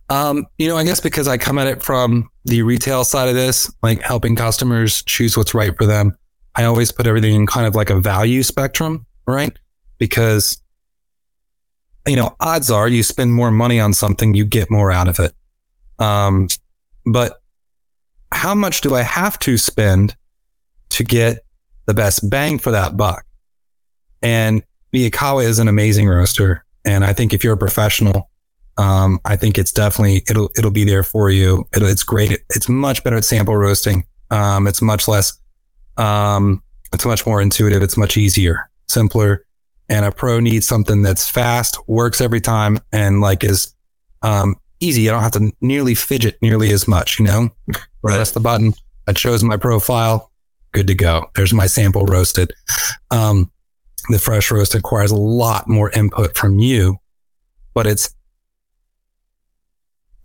Um, 0.09 0.47
you 0.57 0.69
know, 0.69 0.77
I 0.77 0.83
guess 0.85 1.01
because 1.01 1.27
I 1.27 1.37
come 1.37 1.57
at 1.57 1.67
it 1.67 1.83
from 1.83 2.29
the 2.45 2.61
retail 2.61 3.03
side 3.03 3.27
of 3.27 3.35
this, 3.35 3.71
like 3.83 4.01
helping 4.01 4.35
customers 4.35 5.03
choose 5.03 5.35
what's 5.35 5.53
right 5.53 5.75
for 5.77 5.85
them. 5.85 6.17
I 6.55 6.63
always 6.63 6.91
put 6.91 7.05
everything 7.05 7.35
in 7.35 7.47
kind 7.47 7.67
of 7.67 7.75
like 7.75 7.89
a 7.89 7.99
value 7.99 8.41
spectrum, 8.43 9.05
right? 9.27 9.57
Because, 9.97 10.61
you 12.07 12.15
know, 12.15 12.35
odds 12.39 12.71
are 12.71 12.87
you 12.87 13.03
spend 13.03 13.33
more 13.33 13.51
money 13.51 13.79
on 13.79 13.93
something, 13.93 14.33
you 14.33 14.45
get 14.45 14.71
more 14.71 14.91
out 14.91 15.07
of 15.09 15.19
it. 15.19 15.33
Um, 15.99 16.47
but 17.05 17.41
how 18.31 18.55
much 18.55 18.81
do 18.81 18.95
I 18.95 19.01
have 19.01 19.37
to 19.39 19.57
spend 19.57 20.15
to 20.89 21.03
get 21.03 21.39
the 21.89 21.95
best 21.95 22.29
bang 22.29 22.59
for 22.59 22.69
that 22.69 22.95
buck. 22.95 23.25
And 24.21 24.61
Ikawa 24.93 25.43
is 25.43 25.57
an 25.57 25.67
amazing 25.67 26.07
roaster. 26.07 26.63
And 26.85 27.03
I 27.03 27.13
think 27.13 27.33
if 27.33 27.43
you're 27.43 27.55
a 27.55 27.57
professional, 27.57 28.29
um, 28.77 29.19
I 29.25 29.35
think 29.35 29.57
it's 29.57 29.71
definitely, 29.71 30.21
it'll, 30.29 30.51
it'll 30.55 30.69
be 30.69 30.83
there 30.83 31.01
for 31.01 31.31
you. 31.31 31.67
It'll, 31.75 31.87
it's 31.87 32.03
great. 32.03 32.43
It's 32.51 32.69
much 32.69 33.03
better 33.03 33.17
at 33.17 33.25
sample 33.25 33.55
roasting. 33.55 34.05
Um, 34.29 34.67
it's 34.67 34.83
much 34.83 35.07
less, 35.07 35.33
um, 35.97 36.61
it's 36.93 37.05
much 37.05 37.25
more 37.25 37.41
intuitive. 37.41 37.81
It's 37.81 37.97
much 37.97 38.17
easier, 38.17 38.69
simpler. 38.87 39.43
And 39.89 40.05
a 40.05 40.11
pro 40.11 40.39
needs 40.39 40.67
something 40.67 41.01
that's 41.01 41.27
fast, 41.27 41.79
works 41.87 42.21
every 42.21 42.39
time, 42.39 42.77
and 42.93 43.19
like 43.19 43.43
is, 43.43 43.73
um, 44.21 44.57
easy. 44.79 45.01
You 45.01 45.09
don't 45.09 45.23
have 45.23 45.31
to 45.31 45.51
nearly 45.59 45.95
fidget 45.95 46.37
nearly 46.43 46.71
as 46.71 46.87
much, 46.87 47.17
you 47.17 47.25
know? 47.25 47.49
Right. 48.03 48.13
Press 48.13 48.31
the 48.31 48.41
button. 48.41 48.75
I 49.07 49.13
chose 49.13 49.43
my 49.43 49.57
profile 49.57 50.28
good 50.71 50.87
to 50.87 50.95
go. 50.95 51.29
There's 51.35 51.53
my 51.53 51.67
sample 51.67 52.05
roasted. 52.05 52.53
Um, 53.11 53.51
the 54.09 54.19
fresh 54.19 54.51
roast 54.51 54.73
requires 54.73 55.11
a 55.11 55.15
lot 55.15 55.67
more 55.67 55.91
input 55.91 56.35
from 56.35 56.59
you, 56.59 56.97
but 57.73 57.85
it's 57.87 58.13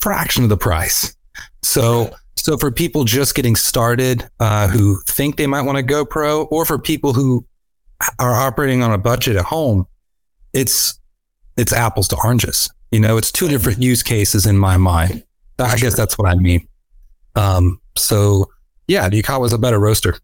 fraction 0.01 0.45
of 0.45 0.51
the 0.51 0.57
price. 0.57 1.17
So, 1.63 2.11
so 2.37 2.57
for 2.57 2.71
people 2.71 3.05
just 3.05 3.35
getting 3.35 3.57
started, 3.57 4.29
uh, 4.41 4.69
who 4.69 5.01
think 5.07 5.37
they 5.37 5.47
might 5.47 5.63
want 5.63 5.77
to 5.77 5.83
go 5.83 6.05
pro, 6.05 6.45
or 6.45 6.65
for 6.65 6.79
people 6.79 7.13
who 7.13 7.47
are 8.19 8.35
operating 8.35 8.83
on 8.83 8.93
a 8.93 8.99
budget 8.99 9.37
at 9.37 9.45
home, 9.45 9.87
it's 10.53 10.99
it's 11.57 11.73
apples 11.73 12.09
to 12.09 12.17
oranges. 12.23 12.71
You 12.91 13.01
know, 13.01 13.17
it's 13.17 13.33
two 13.33 13.49
different 13.49 13.83
use 13.83 14.03
cases 14.03 14.47
in 14.47 14.59
my 14.59 14.77
mind. 14.77 15.25
I 15.59 15.77
guess 15.77 15.97
that's 15.97 16.19
what 16.19 16.29
I 16.29 16.35
mean. 16.35 16.67
Um, 17.37 17.81
so 17.97 18.51
yeah, 18.87 19.09
the 19.09 19.23
Ikawa 19.23 19.47
is 19.47 19.53
a 19.53 19.59
better 19.59 19.79
roaster. 19.79 20.19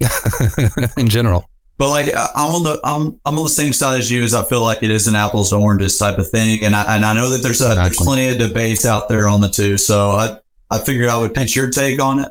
in 0.96 1.08
general. 1.08 1.48
But 1.78 1.90
like 1.90 2.08
I'm 2.08 2.54
on 2.54 2.64
the 2.64 2.80
I'm 2.82 3.20
I'm 3.24 3.38
on 3.38 3.44
the 3.44 3.50
same 3.50 3.72
side 3.72 4.00
as 4.00 4.10
you 4.10 4.24
as 4.24 4.34
I 4.34 4.44
feel 4.44 4.62
like 4.62 4.82
it 4.82 4.90
is 4.90 5.06
an 5.06 5.14
apples 5.14 5.50
to 5.50 5.56
oranges 5.56 5.96
type 5.96 6.18
of 6.18 6.28
thing, 6.28 6.64
and 6.64 6.74
I 6.74 6.96
and 6.96 7.04
I 7.04 7.14
know 7.14 7.30
that 7.30 7.38
there's 7.38 7.60
a, 7.60 7.76
there's 7.76 7.96
plenty 7.96 8.28
of 8.28 8.38
debates 8.38 8.84
out 8.84 9.08
there 9.08 9.28
on 9.28 9.40
the 9.40 9.48
two. 9.48 9.78
So 9.78 10.10
I 10.10 10.38
I 10.70 10.78
figured 10.78 11.08
I 11.08 11.16
would 11.16 11.34
pitch 11.34 11.54
your 11.54 11.70
take 11.70 12.02
on 12.02 12.18
it. 12.18 12.28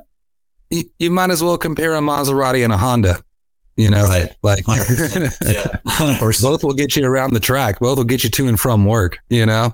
You, 0.70 0.84
you 1.00 1.12
might 1.12 1.30
as 1.30 1.42
well 1.42 1.58
compare 1.58 1.96
a 1.96 2.00
Maserati 2.00 2.66
and 2.66 2.74
a 2.74 2.78
Honda. 2.78 3.22
You 3.78 3.90
know, 3.90 4.04
right. 4.04 4.36
like 4.42 4.66
yeah. 4.68 5.78
both 6.20 6.64
will 6.64 6.74
get 6.74 6.98
you 6.98 7.06
around 7.06 7.34
the 7.34 7.40
track. 7.40 7.80
Both 7.80 8.00
will 8.00 8.06
get 8.06 8.26
you 8.26 8.30
to 8.32 8.48
and 8.50 8.60
from 8.60 8.86
work. 8.86 9.20
You 9.30 9.46
know, 9.46 9.74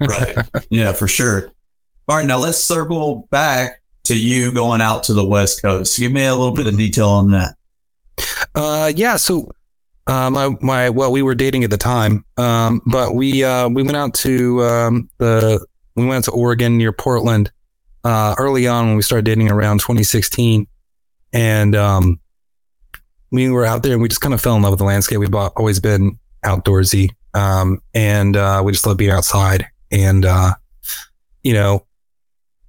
right? 0.00 0.36
Yeah, 0.68 0.92
for 0.92 1.08
sure. 1.08 1.50
All 2.08 2.16
right, 2.16 2.26
now 2.26 2.38
let's 2.38 2.58
circle 2.58 3.28
back 3.30 3.77
to 4.08 4.18
you 4.18 4.52
going 4.52 4.80
out 4.80 5.04
to 5.04 5.14
the 5.14 5.24
West 5.24 5.62
Coast. 5.62 5.98
Give 5.98 6.12
me 6.12 6.24
a 6.24 6.34
little 6.34 6.54
bit 6.54 6.66
of 6.66 6.76
detail 6.76 7.08
on 7.08 7.30
that. 7.30 7.54
Uh, 8.54 8.92
yeah. 8.94 9.16
So, 9.16 9.50
my 10.06 10.56
my 10.60 10.90
well, 10.90 11.12
we 11.12 11.22
were 11.22 11.34
dating 11.34 11.64
at 11.64 11.70
the 11.70 11.78
time, 11.78 12.24
um, 12.36 12.82
but 12.86 13.14
we 13.14 13.44
uh, 13.44 13.68
we 13.68 13.82
went 13.82 13.96
out 13.96 14.14
to 14.14 14.62
um, 14.64 15.08
the 15.18 15.64
we 15.94 16.06
went 16.06 16.24
to 16.26 16.30
Oregon 16.30 16.76
near 16.78 16.92
Portland 16.92 17.50
uh, 18.04 18.34
early 18.38 18.66
on 18.66 18.86
when 18.86 18.96
we 18.96 19.02
started 19.02 19.24
dating 19.24 19.50
around 19.50 19.80
2016, 19.80 20.66
and 21.32 21.76
um, 21.76 22.20
we 23.30 23.50
were 23.50 23.64
out 23.64 23.82
there 23.82 23.92
and 23.92 24.02
we 24.02 24.08
just 24.08 24.20
kind 24.20 24.34
of 24.34 24.40
fell 24.40 24.56
in 24.56 24.62
love 24.62 24.72
with 24.72 24.78
the 24.78 24.84
landscape. 24.84 25.18
We've 25.18 25.34
always 25.34 25.80
been 25.80 26.18
outdoorsy, 26.44 27.10
um, 27.34 27.82
and 27.94 28.36
uh, 28.36 28.62
we 28.64 28.72
just 28.72 28.86
love 28.86 28.96
being 28.96 29.10
outside. 29.10 29.66
And 29.90 30.24
uh, 30.24 30.54
you 31.42 31.52
know, 31.52 31.84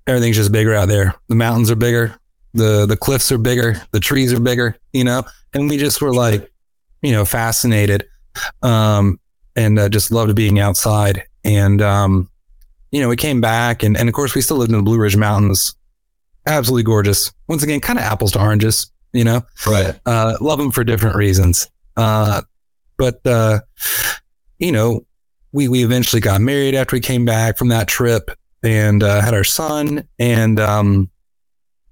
everything's 0.10 0.36
just 0.36 0.52
bigger 0.52 0.74
out 0.74 0.88
there. 0.88 1.16
The 1.28 1.36
mountains 1.36 1.72
are 1.72 1.76
bigger, 1.76 2.20
the 2.54 2.86
the 2.86 2.98
cliffs 2.98 3.32
are 3.32 3.38
bigger, 3.38 3.82
the 3.92 4.00
trees 4.00 4.34
are 4.34 4.40
bigger, 4.40 4.76
you 4.92 5.04
know. 5.04 5.24
And 5.54 5.70
we 5.70 5.78
just 5.78 6.02
were 6.02 6.14
like, 6.14 6.52
you 7.02 7.12
know, 7.12 7.26
fascinated, 7.26 8.08
um, 8.62 9.20
and 9.56 9.80
uh, 9.80 9.90
just 9.90 10.12
loved 10.12 10.36
being 10.36 10.60
outside. 10.60 11.24
And 11.44 11.82
um, 11.82 12.30
you 12.92 13.02
know, 13.02 13.10
we 13.10 13.16
came 13.16 13.42
back 13.42 13.84
and, 13.84 13.98
and 13.98 14.10
of 14.10 14.16
course 14.16 14.36
we 14.36 14.42
still 14.42 14.58
lived 14.58 14.72
in 14.72 14.78
the 14.78 14.84
Blue 14.84 14.98
Ridge 14.98 15.18
Mountains. 15.18 15.76
Absolutely 16.46 16.84
gorgeous. 16.84 17.32
Once 17.48 17.64
again, 17.64 17.80
kind 17.80 18.00
of 18.00 18.06
apples 18.06 18.32
to 18.32 18.42
oranges, 18.42 18.92
you 19.14 19.24
know? 19.24 19.42
Right. 19.68 20.00
Uh, 20.06 20.38
love 20.42 20.58
them 20.58 20.72
for 20.72 20.84
different 20.84 21.16
reasons. 21.16 21.70
Uh, 21.96 22.42
but, 22.98 23.26
uh, 23.26 23.60
you 24.58 24.72
know, 24.72 25.06
we, 25.52 25.68
we 25.68 25.84
eventually 25.84 26.22
got 26.22 26.42
married 26.42 26.76
after 26.76 26.96
we 26.96 27.00
came 27.00 27.26
back 27.26 27.58
from 27.58 27.68
that 27.70 27.88
trip 27.88 28.32
and, 28.64 29.04
uh, 29.04 29.22
had 29.22 29.34
our 29.34 29.44
son. 29.44 30.08
And, 30.18 30.60
um, 30.60 31.10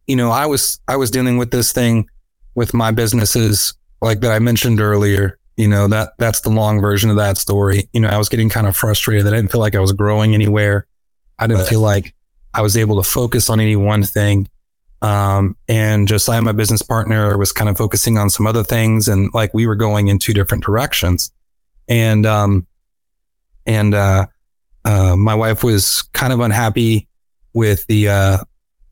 you 0.07 0.15
know, 0.15 0.31
I 0.31 0.45
was, 0.45 0.79
I 0.87 0.95
was 0.95 1.11
dealing 1.11 1.37
with 1.37 1.51
this 1.51 1.71
thing 1.71 2.09
with 2.55 2.73
my 2.73 2.91
businesses 2.91 3.73
like 4.01 4.21
that 4.21 4.31
I 4.31 4.39
mentioned 4.39 4.79
earlier. 4.79 5.39
You 5.57 5.67
know, 5.67 5.87
that, 5.87 6.13
that's 6.19 6.41
the 6.41 6.49
long 6.49 6.79
version 6.79 7.09
of 7.09 7.15
that 7.15 7.37
story. 7.37 7.89
You 7.91 8.01
know, 8.01 8.09
I 8.09 8.17
was 8.17 8.29
getting 8.29 8.49
kind 8.49 8.67
of 8.67 8.75
frustrated 8.75 9.25
that 9.25 9.33
I 9.33 9.37
didn't 9.37 9.51
feel 9.51 9.61
like 9.61 9.75
I 9.75 9.79
was 9.79 9.91
growing 9.91 10.33
anywhere. 10.35 10.85
I 11.39 11.47
didn't 11.47 11.65
feel 11.65 11.81
like 11.81 12.13
I 12.53 12.61
was 12.61 12.77
able 12.77 13.01
to 13.01 13.07
focus 13.07 13.49
on 13.49 13.59
any 13.59 13.75
one 13.75 14.03
thing. 14.03 14.49
Um, 15.01 15.55
and 15.67 16.07
Josiah, 16.07 16.41
my 16.41 16.53
business 16.53 16.81
partner, 16.81 17.37
was 17.37 17.51
kind 17.51 17.69
of 17.69 17.77
focusing 17.77 18.17
on 18.17 18.29
some 18.29 18.47
other 18.47 18.63
things, 18.63 19.07
and 19.07 19.31
like 19.33 19.53
we 19.53 19.67
were 19.67 19.75
going 19.75 20.07
in 20.07 20.17
two 20.17 20.33
different 20.33 20.63
directions. 20.63 21.31
And 21.87 22.25
um, 22.25 22.65
and 23.65 23.93
uh, 23.93 24.25
uh, 24.87 25.17
my 25.17 25.35
wife 25.35 25.65
was 25.65 26.01
kind 26.13 26.31
of 26.31 26.39
unhappy 26.39 27.09
with 27.53 27.85
the 27.87 28.07
uh, 28.07 28.37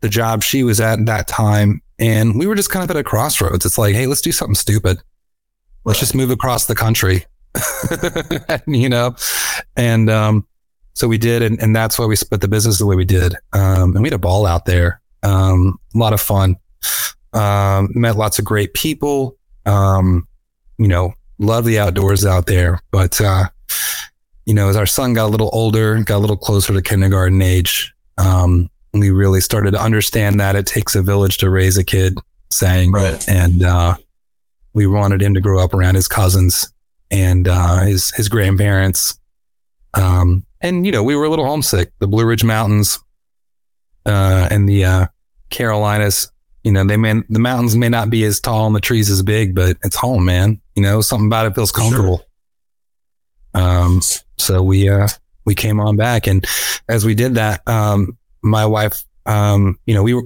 the 0.02 0.10
job 0.10 0.44
she 0.44 0.62
was 0.62 0.82
at 0.82 1.00
at 1.00 1.06
that 1.06 1.28
time, 1.28 1.82
and 1.98 2.38
we 2.38 2.48
were 2.48 2.56
just 2.56 2.70
kind 2.70 2.84
of 2.84 2.92
at 2.92 3.00
a 3.00 3.04
crossroads. 3.04 3.66
It's 3.66 3.78
like, 3.78 3.96
hey, 3.96 4.06
let's 4.06 4.20
do 4.20 4.34
something 4.34 4.56
stupid. 4.56 5.02
Let's 5.86 6.00
just 6.00 6.14
move 6.14 6.32
across 6.32 6.66
the 6.66 6.76
country, 6.76 7.26
you 8.68 8.90
know. 8.90 9.16
And 9.78 10.10
um, 10.10 10.46
so 10.96 11.08
we 11.08 11.18
did, 11.18 11.42
and, 11.42 11.62
and 11.62 11.74
that's 11.74 11.98
why 11.98 12.06
we 12.06 12.18
split 12.18 12.42
the 12.42 12.50
business 12.50 12.78
the 12.78 12.86
way 12.86 12.98
we 12.98 13.06
did. 13.06 13.34
Um, 13.54 13.96
and 13.96 14.02
we 14.02 14.08
had 14.08 14.14
a 14.14 14.18
ball 14.18 14.46
out 14.46 14.66
there, 14.66 15.00
um, 15.24 15.80
a 15.94 15.98
lot 15.98 16.12
of 16.12 16.20
fun. 16.20 16.58
Um, 17.32 17.90
met 17.94 18.18
lots 18.18 18.38
of 18.38 18.44
great 18.44 18.74
people. 18.74 19.38
Um, 19.66 20.28
you 20.78 20.90
know, 20.90 21.14
love 21.40 21.64
the 21.64 21.80
outdoors 21.80 22.26
out 22.26 22.48
there. 22.48 22.82
But 22.92 23.22
uh, 23.22 23.46
you 24.46 24.54
know, 24.54 24.70
as 24.70 24.76
our 24.76 24.86
son 24.86 25.14
got 25.14 25.26
a 25.26 25.32
little 25.32 25.50
older, 25.54 26.02
got 26.04 26.18
a 26.18 26.20
little 26.20 26.38
closer 26.38 26.74
to 26.74 26.82
kindergarten 26.82 27.42
age, 27.42 27.94
um, 28.18 28.70
we 28.94 29.10
really 29.12 29.42
started 29.42 29.72
to 29.72 29.82
understand 29.82 30.40
that 30.40 30.56
it 30.56 30.66
takes 30.66 30.96
a 30.96 31.02
village 31.02 31.38
to 31.40 31.50
raise 31.50 31.78
a 31.78 31.84
kid. 31.84 32.18
Saying, 32.52 32.92
Right. 32.94 33.28
and 33.28 33.64
uh, 33.64 33.96
we 34.74 34.88
wanted 34.88 35.22
him 35.22 35.34
to 35.34 35.42
grow 35.42 35.62
up 35.62 35.74
around 35.74 35.96
his 35.96 36.08
cousins 36.08 36.72
and 37.12 37.48
uh, 37.48 37.80
his 37.82 38.12
his 38.12 38.30
grandparents. 38.30 39.20
Um, 39.96 40.46
and 40.62 40.86
you 40.86 40.92
know, 40.92 41.04
we 41.04 41.16
were 41.16 41.26
a 41.26 41.30
little 41.30 41.46
homesick. 41.46 41.92
The 42.00 42.08
Blue 42.08 42.24
Ridge 42.26 42.44
Mountains 42.46 43.00
uh, 44.06 44.48
and 44.52 44.70
the 44.70 44.86
uh, 44.86 45.08
Carolinas. 45.50 46.32
You 46.64 46.72
know, 46.72 46.84
they 46.86 46.98
may 46.98 47.22
the 47.30 47.40
mountains 47.40 47.76
may 47.76 47.90
not 47.90 48.10
be 48.10 48.24
as 48.24 48.40
tall 48.40 48.68
and 48.68 48.76
the 48.76 48.80
trees 48.82 49.10
as 49.10 49.22
big, 49.22 49.54
but 49.54 49.78
it's 49.84 49.96
home, 49.96 50.26
man. 50.26 50.62
You 50.76 50.84
know, 50.84 51.02
something 51.02 51.28
about 51.28 51.48
it 51.48 51.56
feels 51.56 51.72
comfortable. 51.72 52.18
sure. 52.20 52.26
Um, 53.56 54.02
so 54.38 54.62
we 54.62 54.90
uh, 54.90 55.08
we 55.46 55.56
came 55.56 55.80
on 55.80 55.96
back, 55.96 56.28
and 56.28 56.46
as 56.88 57.06
we 57.06 57.16
did 57.16 57.36
that, 57.36 57.68
um, 57.68 58.18
my 58.44 58.66
wife, 58.66 59.04
um, 59.26 59.80
you 59.86 59.96
know, 59.96 60.04
we 60.04 60.14
were 60.14 60.24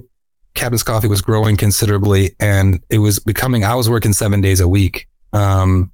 Captain's 0.54 0.82
Coffee 0.82 1.08
was 1.08 1.22
growing 1.22 1.56
considerably, 1.56 2.34
and 2.40 2.82
it 2.90 2.98
was 2.98 3.18
becoming. 3.18 3.64
I 3.64 3.74
was 3.74 3.88
working 3.88 4.12
seven 4.12 4.40
days 4.40 4.60
a 4.60 4.68
week. 4.68 5.08
Um, 5.32 5.92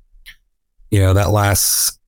you 0.91 1.01
know, 1.01 1.15
that 1.15 1.31
last 1.31 1.99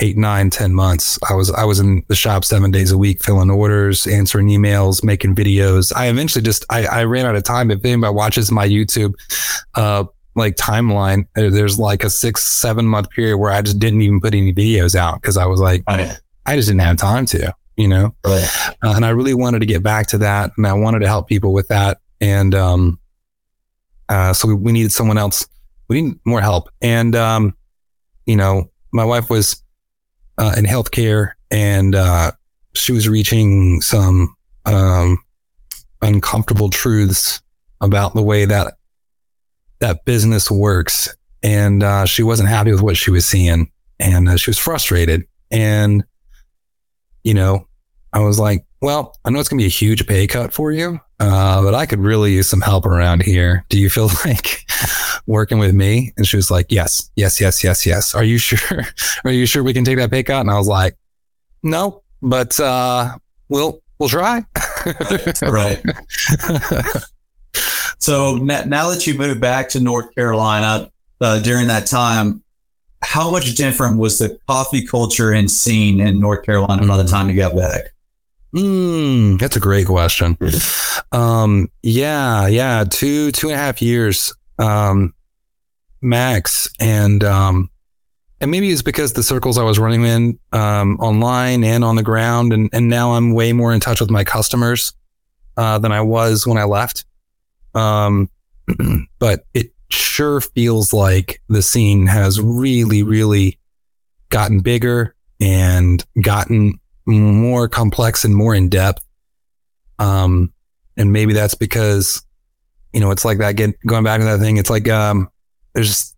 eight, 0.00 0.16
nine, 0.16 0.50
ten 0.50 0.74
months, 0.74 1.18
I 1.28 1.34
was 1.34 1.50
I 1.50 1.64
was 1.64 1.78
in 1.78 2.04
the 2.08 2.14
shop 2.14 2.44
seven 2.44 2.70
days 2.70 2.90
a 2.90 2.98
week, 2.98 3.22
filling 3.22 3.50
orders, 3.50 4.06
answering 4.06 4.48
emails, 4.48 5.04
making 5.04 5.34
videos. 5.34 5.92
I 5.94 6.08
eventually 6.08 6.42
just 6.42 6.64
I, 6.70 6.86
I 6.86 7.04
ran 7.04 7.26
out 7.26 7.36
of 7.36 7.44
time. 7.44 7.70
If 7.70 7.84
anybody 7.84 8.14
watches 8.14 8.50
my 8.50 8.66
YouTube, 8.66 9.14
uh, 9.74 10.04
like 10.38 10.56
timeline, 10.56 11.26
there's 11.34 11.78
like 11.78 12.04
a 12.04 12.10
six, 12.10 12.44
seven 12.44 12.86
month 12.86 13.10
period 13.10 13.36
where 13.38 13.50
I 13.50 13.60
just 13.60 13.78
didn't 13.78 14.00
even 14.02 14.20
put 14.20 14.34
any 14.34 14.52
videos 14.54 14.94
out 14.94 15.20
because 15.20 15.36
I 15.36 15.46
was 15.46 15.60
like. 15.60 15.82
I 16.48 16.56
just 16.56 16.68
didn't 16.68 16.80
have 16.80 16.96
time 16.96 17.26
to, 17.26 17.54
you 17.76 17.86
know. 17.86 18.14
Right. 18.24 18.48
Uh, 18.82 18.94
and 18.96 19.04
I 19.04 19.10
really 19.10 19.34
wanted 19.34 19.58
to 19.58 19.66
get 19.66 19.82
back 19.82 20.06
to 20.08 20.18
that, 20.18 20.52
and 20.56 20.66
I 20.66 20.72
wanted 20.72 21.00
to 21.00 21.06
help 21.06 21.28
people 21.28 21.52
with 21.52 21.68
that. 21.68 21.98
And 22.22 22.54
um, 22.54 22.98
uh, 24.08 24.32
so 24.32 24.48
we, 24.48 24.54
we 24.54 24.72
needed 24.72 24.90
someone 24.90 25.18
else. 25.18 25.46
We 25.88 26.00
need 26.00 26.18
more 26.24 26.40
help. 26.40 26.70
And 26.80 27.14
um, 27.14 27.54
you 28.24 28.36
know, 28.36 28.70
my 28.92 29.04
wife 29.04 29.28
was 29.28 29.62
uh, 30.38 30.54
in 30.56 30.64
healthcare, 30.64 31.32
and 31.50 31.94
uh, 31.94 32.32
she 32.74 32.92
was 32.92 33.06
reaching 33.10 33.82
some 33.82 34.34
um, 34.64 35.18
uncomfortable 36.00 36.70
truths 36.70 37.42
about 37.82 38.14
the 38.14 38.22
way 38.22 38.46
that 38.46 38.77
that 39.80 40.04
business 40.04 40.50
works. 40.50 41.14
And 41.42 41.82
uh, 41.82 42.04
she 42.04 42.22
wasn't 42.22 42.48
happy 42.48 42.72
with 42.72 42.82
what 42.82 42.96
she 42.96 43.12
was 43.12 43.24
seeing, 43.24 43.70
and 44.00 44.28
uh, 44.28 44.36
she 44.36 44.50
was 44.50 44.58
frustrated. 44.58 45.26
And 45.50 46.04
you 47.24 47.34
know, 47.34 47.66
I 48.12 48.20
was 48.20 48.38
like, 48.38 48.64
well, 48.80 49.14
I 49.24 49.30
know 49.30 49.38
it's 49.40 49.48
going 49.48 49.58
to 49.58 49.62
be 49.62 49.66
a 49.66 49.70
huge 49.70 50.06
pay 50.06 50.26
cut 50.26 50.52
for 50.52 50.72
you, 50.72 51.00
uh, 51.20 51.62
but 51.62 51.74
I 51.74 51.84
could 51.86 52.00
really 52.00 52.32
use 52.32 52.48
some 52.48 52.60
help 52.60 52.86
around 52.86 53.22
here. 53.22 53.64
Do 53.68 53.78
you 53.78 53.90
feel 53.90 54.08
like 54.24 54.64
working 55.26 55.58
with 55.58 55.74
me? 55.74 56.12
And 56.16 56.26
she 56.26 56.36
was 56.36 56.50
like, 56.50 56.66
yes, 56.70 57.10
yes, 57.16 57.40
yes, 57.40 57.62
yes, 57.62 57.84
yes. 57.84 58.14
Are 58.14 58.24
you 58.24 58.38
sure? 58.38 58.84
Are 59.24 59.32
you 59.32 59.46
sure 59.46 59.62
we 59.62 59.74
can 59.74 59.84
take 59.84 59.98
that 59.98 60.10
pay 60.10 60.22
cut? 60.22 60.40
And 60.40 60.50
I 60.50 60.56
was 60.56 60.68
like, 60.68 60.96
no, 61.62 62.02
but, 62.22 62.58
uh, 62.58 63.16
we'll, 63.48 63.82
we'll 63.98 64.08
try. 64.08 64.44
Right. 65.42 65.82
So 67.98 68.36
now 68.36 68.90
that 68.90 69.06
you 69.06 69.14
moved 69.14 69.40
back 69.40 69.68
to 69.70 69.80
North 69.80 70.14
Carolina 70.14 70.90
uh, 71.20 71.40
during 71.40 71.66
that 71.66 71.86
time, 71.86 72.42
how 73.02 73.30
much 73.30 73.54
different 73.54 73.98
was 73.98 74.18
the 74.18 74.38
coffee 74.48 74.84
culture 74.84 75.32
and 75.32 75.50
scene 75.50 76.00
in 76.00 76.20
North 76.20 76.44
Carolina 76.44 76.86
by 76.86 76.96
the 76.96 77.08
time 77.08 77.28
you 77.28 77.36
got 77.36 77.56
back? 77.56 77.92
Mm, 78.54 79.38
that's 79.38 79.56
a 79.56 79.60
great 79.60 79.86
question. 79.86 80.38
Um, 81.12 81.70
yeah, 81.82 82.46
yeah, 82.46 82.84
two, 82.88 83.30
two 83.32 83.48
and 83.48 83.54
a 83.54 83.58
half 83.58 83.82
years, 83.82 84.32
um, 84.58 85.12
max. 86.00 86.68
And, 86.80 87.22
um, 87.24 87.70
and 88.40 88.50
maybe 88.50 88.70
it's 88.70 88.82
because 88.82 89.12
the 89.12 89.22
circles 89.22 89.58
I 89.58 89.64
was 89.64 89.78
running 89.78 90.04
in, 90.04 90.38
um, 90.52 90.98
online 91.00 91.62
and 91.64 91.84
on 91.84 91.96
the 91.96 92.02
ground. 92.02 92.52
And, 92.52 92.70
and 92.72 92.88
now 92.88 93.12
I'm 93.14 93.32
way 93.34 93.52
more 93.52 93.72
in 93.72 93.80
touch 93.80 94.00
with 94.00 94.10
my 94.10 94.24
customers, 94.24 94.92
uh, 95.56 95.78
than 95.78 95.92
I 95.92 96.00
was 96.00 96.46
when 96.46 96.56
I 96.56 96.64
left. 96.64 97.04
Um, 97.78 98.28
but 99.18 99.44
it 99.54 99.72
sure 99.90 100.40
feels 100.40 100.92
like 100.92 101.40
the 101.48 101.62
scene 101.62 102.06
has 102.06 102.40
really, 102.40 103.02
really 103.02 103.58
gotten 104.30 104.60
bigger 104.60 105.14
and 105.40 106.04
gotten 106.20 106.78
more 107.06 107.68
complex 107.68 108.24
and 108.24 108.34
more 108.36 108.54
in 108.54 108.68
depth. 108.68 109.02
Um, 109.98 110.52
and 110.96 111.12
maybe 111.12 111.32
that's 111.32 111.54
because, 111.54 112.22
you 112.92 113.00
know, 113.00 113.10
it's 113.10 113.24
like 113.24 113.38
that 113.38 113.56
get 113.56 113.74
going 113.86 114.04
back 114.04 114.20
to 114.20 114.26
that 114.26 114.40
thing. 114.40 114.56
It's 114.58 114.70
like, 114.70 114.88
um, 114.88 115.28
there's, 115.74 116.14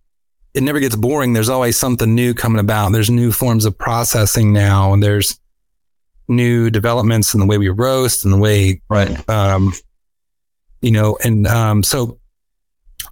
it 0.55 0.63
never 0.63 0.81
gets 0.81 0.97
boring. 0.97 1.33
There's 1.33 1.49
always 1.49 1.77
something 1.77 2.15
new 2.15 2.35
coming 2.35 2.59
about. 2.61 2.91
There's 2.93 3.11
new 3.11 3.31
forms 3.31 3.65
of 3.65 3.79
processing 3.79 4.53
now, 4.53 4.93
and 4.93 5.03
there's 5.03 5.39
new 6.27 6.71
developments 6.71 7.35
in 7.35 7.41
the 7.41 7.47
way 7.47 7.59
we 7.59 7.69
roast 7.69 8.25
and 8.25 8.33
the 8.35 8.39
way, 8.39 8.81
Right. 8.89 9.29
um, 9.29 9.73
you 10.81 10.91
know, 10.91 11.19
and, 11.23 11.47
um, 11.47 11.83
so, 11.83 12.19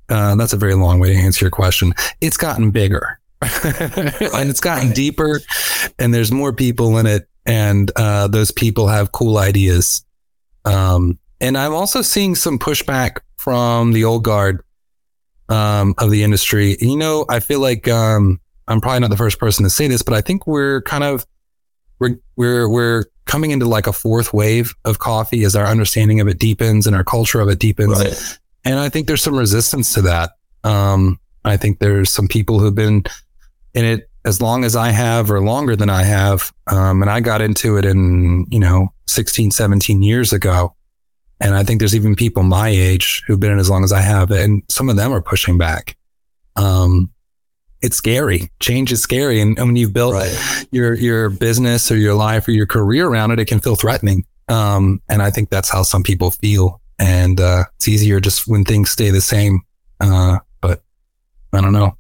uh, 0.09 0.35
that's 0.37 0.53
a 0.53 0.57
very 0.57 0.75
long 0.75 1.01
way 1.01 1.13
to 1.13 1.19
answer 1.19 1.45
your 1.45 1.51
question. 1.51 1.93
It's 2.21 2.37
gotten 2.37 2.71
bigger 2.71 3.21
and 3.43 4.51
it's 4.51 4.61
gotten 4.61 4.93
deeper 4.93 5.41
and 5.99 6.13
there's 6.13 6.33
more 6.33 6.53
people 6.53 6.99
in 6.99 7.07
it 7.07 7.29
and 7.47 7.91
uh, 7.97 8.29
those 8.29 8.51
people 8.51 8.89
have 8.89 9.13
cool 9.13 9.39
ideas. 9.39 10.05
Um, 10.65 11.19
and 11.41 11.57
I'm 11.57 11.73
also 11.73 12.03
seeing 12.03 12.35
some 12.35 12.59
pushback 12.59 13.21
from 13.37 13.93
the 13.93 14.05
old 14.05 14.25
guard 14.25 14.63
um, 15.49 15.95
of 15.99 16.11
the 16.11 16.23
industry. 16.23 16.77
You 16.81 16.97
know, 16.97 17.25
I 17.29 17.41
feel 17.41 17.61
like 17.61 17.89
um, 17.89 18.41
I'm 18.67 18.81
probably 18.81 19.01
not 19.01 19.11
the 19.11 19.17
first 19.17 19.39
person 19.39 19.65
to 19.65 19.71
say 19.71 19.89
this, 19.89 20.03
but 20.03 20.15
I 20.15 20.21
think 20.21 20.47
we're 20.47 20.83
kind 20.83 21.05
of 21.05 21.27
we're 21.99 22.19
we're 22.37 22.69
we're 22.69 23.05
coming 23.29 23.53
into 23.53 23.67
like 23.67 23.87
a 23.87 23.93
fourth 23.93 24.33
wave 24.33 24.75
of 24.85 24.99
coffee 24.99 25.45
as 25.45 25.55
our 25.55 25.67
understanding 25.67 26.19
of 26.19 26.27
it 26.27 26.39
deepens 26.39 26.87
and 26.87 26.97
our 26.97 27.05
culture 27.05 27.41
of 27.41 27.49
it 27.49 27.61
deepens. 27.61 27.97
Right. 27.97 28.39
And 28.65 28.81
I 28.81 28.89
think 28.89 29.07
there's 29.07 29.23
some 29.23 29.37
resistance 29.37 29.95
to 29.95 30.03
that. 30.03 30.31
Um, 30.65 31.21
I 31.45 31.57
think 31.57 31.79
there's 31.79 32.13
some 32.13 32.27
people 32.27 32.59
who've 32.59 32.75
been 32.75 33.05
in 33.75 33.85
it 33.85 34.11
as 34.25 34.43
long 34.43 34.65
as 34.65 34.75
I 34.75 34.91
have 34.91 35.31
or 35.31 35.41
longer 35.41 35.77
than 35.77 35.91
I 35.91 36.03
have. 36.03 36.53
Um, 36.67 37.03
and 37.03 37.11
I 37.11 37.21
got 37.21 37.41
into 37.41 37.77
it 37.77 37.85
in, 37.85 38.47
you 38.51 38.59
know, 38.59 38.93
16, 39.07 39.53
17 39.53 40.03
years 40.03 40.33
ago. 40.33 40.75
And 41.41 41.55
I 41.55 41.63
think 41.63 41.79
there's 41.79 41.95
even 41.95 42.17
people 42.17 42.43
my 42.43 42.69
age 42.69 43.23
who've 43.27 43.39
been 43.39 43.53
in 43.53 43.59
as 43.59 43.71
long 43.71 43.85
as 43.85 43.93
I 43.93 44.01
have. 44.01 44.31
And 44.31 44.63
some 44.69 44.89
of 44.89 44.97
them 44.97 45.13
are 45.13 45.23
pushing 45.23 45.57
back. 45.57 45.97
Um, 46.57 47.11
it's 47.81 47.97
scary. 47.97 48.51
Change 48.61 48.93
is 48.93 49.03
scary. 49.03 49.41
And, 49.41 49.59
and 49.59 49.69
when 49.69 49.77
you've 49.77 49.93
built 49.93 50.15
Right. 50.15 50.67
your, 50.71 50.95
your 50.95 51.31
business 51.31 51.91
or 51.91 51.97
your 51.97 52.15
life 52.15 52.49
or 52.49 52.53
your 52.53 52.67
career 52.67 53.07
around 53.09 53.31
it, 53.31 53.39
it 53.39 53.45
can 53.47 53.61
feel 53.61 53.77
threatening. 53.77 54.25
Um, 54.49 55.01
and 55.09 55.23
I 55.23 55.31
think 55.31 55.51
that's 55.51 55.69
how 55.71 55.83
some 55.83 56.03
people 56.03 56.31
feel. 56.31 56.81
And, 56.99 57.41
uh, 57.41 57.65
it's 57.77 57.87
easier 57.89 58.21
just 58.21 58.49
when 58.49 58.65
things 58.65 58.91
stay 58.91 59.11
the 59.11 59.21
same. 59.21 59.61
Uh, 60.01 60.39
but 60.61 60.83
I 61.53 61.61
don't 61.61 61.73
know. 61.73 61.97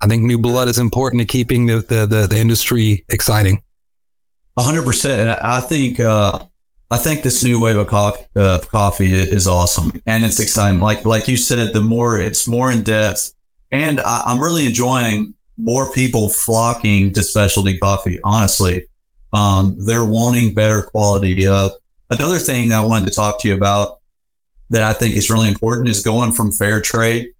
I 0.00 0.06
think 0.06 0.22
new 0.22 0.38
blood 0.38 0.68
is 0.68 0.78
important 0.78 1.20
to 1.20 1.26
keeping 1.26 1.66
the, 1.66 1.80
the, 1.80 2.06
the, 2.06 2.26
the 2.28 2.38
industry 2.38 3.04
exciting. 3.08 3.62
A 4.56 4.62
hundred 4.62 4.84
percent. 4.84 5.20
And 5.20 5.30
I 5.30 5.58
I 5.58 5.60
think 5.60 6.00
uh, 6.00 6.40
I 6.90 6.96
think 6.96 7.22
this 7.22 7.44
new 7.44 7.60
wave 7.60 7.76
of 7.76 7.86
coffee, 7.86 8.24
uh, 8.34 8.58
coffee 8.58 9.12
is 9.12 9.46
awesome, 9.46 9.92
and 10.06 10.24
it's 10.24 10.40
exciting. 10.40 10.80
Like 10.80 11.04
like 11.04 11.28
you 11.28 11.36
said, 11.36 11.72
the 11.72 11.80
more 11.80 12.18
it's 12.18 12.48
more 12.48 12.72
in 12.72 12.82
depth, 12.82 13.34
and 13.70 14.00
I, 14.00 14.22
I'm 14.26 14.40
really 14.40 14.66
enjoying 14.66 15.34
more 15.56 15.90
people 15.92 16.28
flocking 16.28 17.12
to 17.12 17.22
specialty 17.22 17.78
coffee. 17.78 18.20
Honestly, 18.22 18.86
um, 19.32 19.76
they're 19.78 20.04
wanting 20.04 20.54
better 20.54 20.82
quality. 20.82 21.46
Uh, 21.46 21.70
another 22.10 22.38
thing 22.38 22.72
I 22.72 22.84
wanted 22.84 23.08
to 23.08 23.14
talk 23.14 23.40
to 23.42 23.48
you 23.48 23.54
about 23.54 24.00
that 24.70 24.82
I 24.82 24.92
think 24.92 25.16
is 25.16 25.30
really 25.30 25.48
important 25.48 25.88
is 25.88 26.02
going 26.02 26.32
from 26.32 26.52
fair 26.52 26.80
trade 26.80 27.30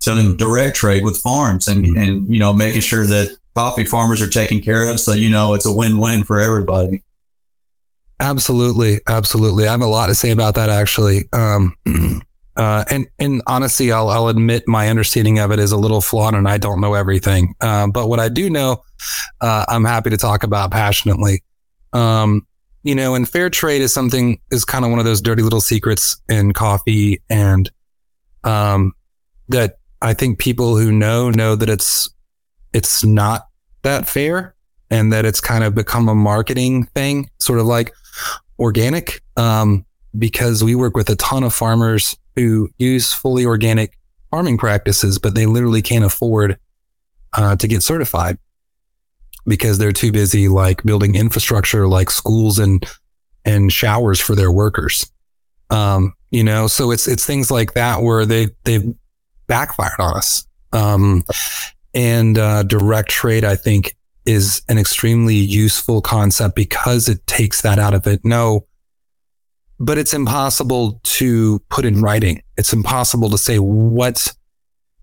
to 0.00 0.36
direct 0.36 0.76
trade 0.76 1.02
with 1.04 1.18
farms, 1.18 1.68
and 1.68 1.84
and 1.96 2.32
you 2.32 2.38
know 2.38 2.52
making 2.52 2.82
sure 2.82 3.06
that 3.06 3.36
coffee 3.56 3.84
farmers 3.84 4.20
are 4.20 4.28
taken 4.28 4.60
care 4.60 4.88
of. 4.88 5.00
So, 5.00 5.12
you 5.12 5.30
know, 5.30 5.54
it's 5.54 5.64
a 5.64 5.72
win-win 5.72 6.24
for 6.24 6.38
everybody. 6.38 7.02
Absolutely, 8.20 9.00
absolutely. 9.08 9.66
I 9.66 9.70
have 9.72 9.80
a 9.80 9.86
lot 9.86 10.08
to 10.08 10.14
say 10.14 10.30
about 10.30 10.54
that 10.54 10.68
actually. 10.68 11.24
Um, 11.32 11.74
uh, 12.56 12.84
and 12.90 13.06
and 13.18 13.42
honestly, 13.46 13.92
I'll 13.92 14.08
I'll 14.08 14.28
admit 14.28 14.64
my 14.66 14.88
understanding 14.88 15.38
of 15.38 15.50
it 15.50 15.58
is 15.58 15.72
a 15.72 15.76
little 15.76 16.00
flawed, 16.00 16.34
and 16.34 16.48
I 16.48 16.58
don't 16.58 16.80
know 16.80 16.94
everything. 16.94 17.54
Um, 17.60 17.90
but 17.90 18.08
what 18.08 18.20
I 18.20 18.28
do 18.28 18.48
know, 18.48 18.82
uh, 19.40 19.64
I'm 19.68 19.84
happy 19.84 20.10
to 20.10 20.16
talk 20.16 20.42
about 20.42 20.70
passionately. 20.70 21.42
Um, 21.92 22.46
you 22.82 22.94
know, 22.94 23.14
and 23.14 23.28
fair 23.28 23.50
trade 23.50 23.82
is 23.82 23.92
something 23.92 24.40
is 24.50 24.64
kind 24.64 24.84
of 24.84 24.90
one 24.90 25.00
of 25.00 25.04
those 25.04 25.20
dirty 25.20 25.42
little 25.42 25.60
secrets 25.60 26.16
in 26.28 26.52
coffee, 26.52 27.20
and 27.28 27.70
um, 28.44 28.92
that 29.48 29.78
I 30.00 30.14
think 30.14 30.38
people 30.38 30.76
who 30.76 30.92
know 30.92 31.30
know 31.30 31.56
that 31.56 31.68
it's 31.68 32.08
it's 32.72 33.04
not 33.04 33.48
that 33.82 34.08
fair 34.08 34.54
and 34.90 35.12
that 35.12 35.24
it's 35.24 35.40
kind 35.40 35.64
of 35.64 35.74
become 35.74 36.08
a 36.08 36.14
marketing 36.14 36.84
thing, 36.94 37.28
sort 37.38 37.58
of 37.58 37.66
like 37.66 37.92
organic. 38.58 39.22
Um, 39.36 39.84
because 40.18 40.62
we 40.62 40.74
work 40.74 40.96
with 40.96 41.08
a 41.10 41.16
ton 41.16 41.42
of 41.42 41.54
farmers 41.54 42.16
who 42.34 42.68
use 42.78 43.12
fully 43.12 43.44
organic 43.44 43.98
farming 44.30 44.58
practices, 44.58 45.18
but 45.18 45.34
they 45.34 45.46
literally 45.46 45.82
can't 45.82 46.04
afford 46.04 46.58
uh, 47.32 47.56
to 47.56 47.68
get 47.68 47.82
certified 47.82 48.38
because 49.46 49.78
they're 49.78 49.92
too 49.92 50.12
busy 50.12 50.48
like 50.48 50.82
building 50.82 51.14
infrastructure 51.14 51.86
like 51.86 52.10
schools 52.10 52.58
and 52.58 52.84
and 53.44 53.72
showers 53.72 54.20
for 54.20 54.34
their 54.34 54.50
workers. 54.50 55.10
Um, 55.70 56.14
you 56.30 56.42
know, 56.44 56.66
so 56.66 56.90
it's 56.90 57.06
it's 57.06 57.24
things 57.24 57.50
like 57.50 57.74
that 57.74 58.02
where 58.02 58.26
they 58.26 58.48
they've 58.64 58.94
backfired 59.46 59.98
on 59.98 60.16
us. 60.16 60.46
Um, 60.72 61.24
and 61.94 62.36
uh, 62.36 62.62
direct 62.64 63.08
trade, 63.08 63.44
I 63.44 63.56
think, 63.56 63.96
is 64.26 64.62
an 64.68 64.76
extremely 64.76 65.36
useful 65.36 66.02
concept 66.02 66.54
because 66.56 67.08
it 67.08 67.26
takes 67.26 67.62
that 67.62 67.78
out 67.78 67.94
of 67.94 68.06
it. 68.06 68.24
No, 68.24 68.66
but 69.78 69.98
it's 69.98 70.14
impossible 70.14 71.00
to 71.04 71.58
put 71.68 71.84
in 71.84 72.00
writing. 72.02 72.42
It's 72.56 72.72
impossible 72.72 73.30
to 73.30 73.38
say 73.38 73.58
what, 73.58 74.32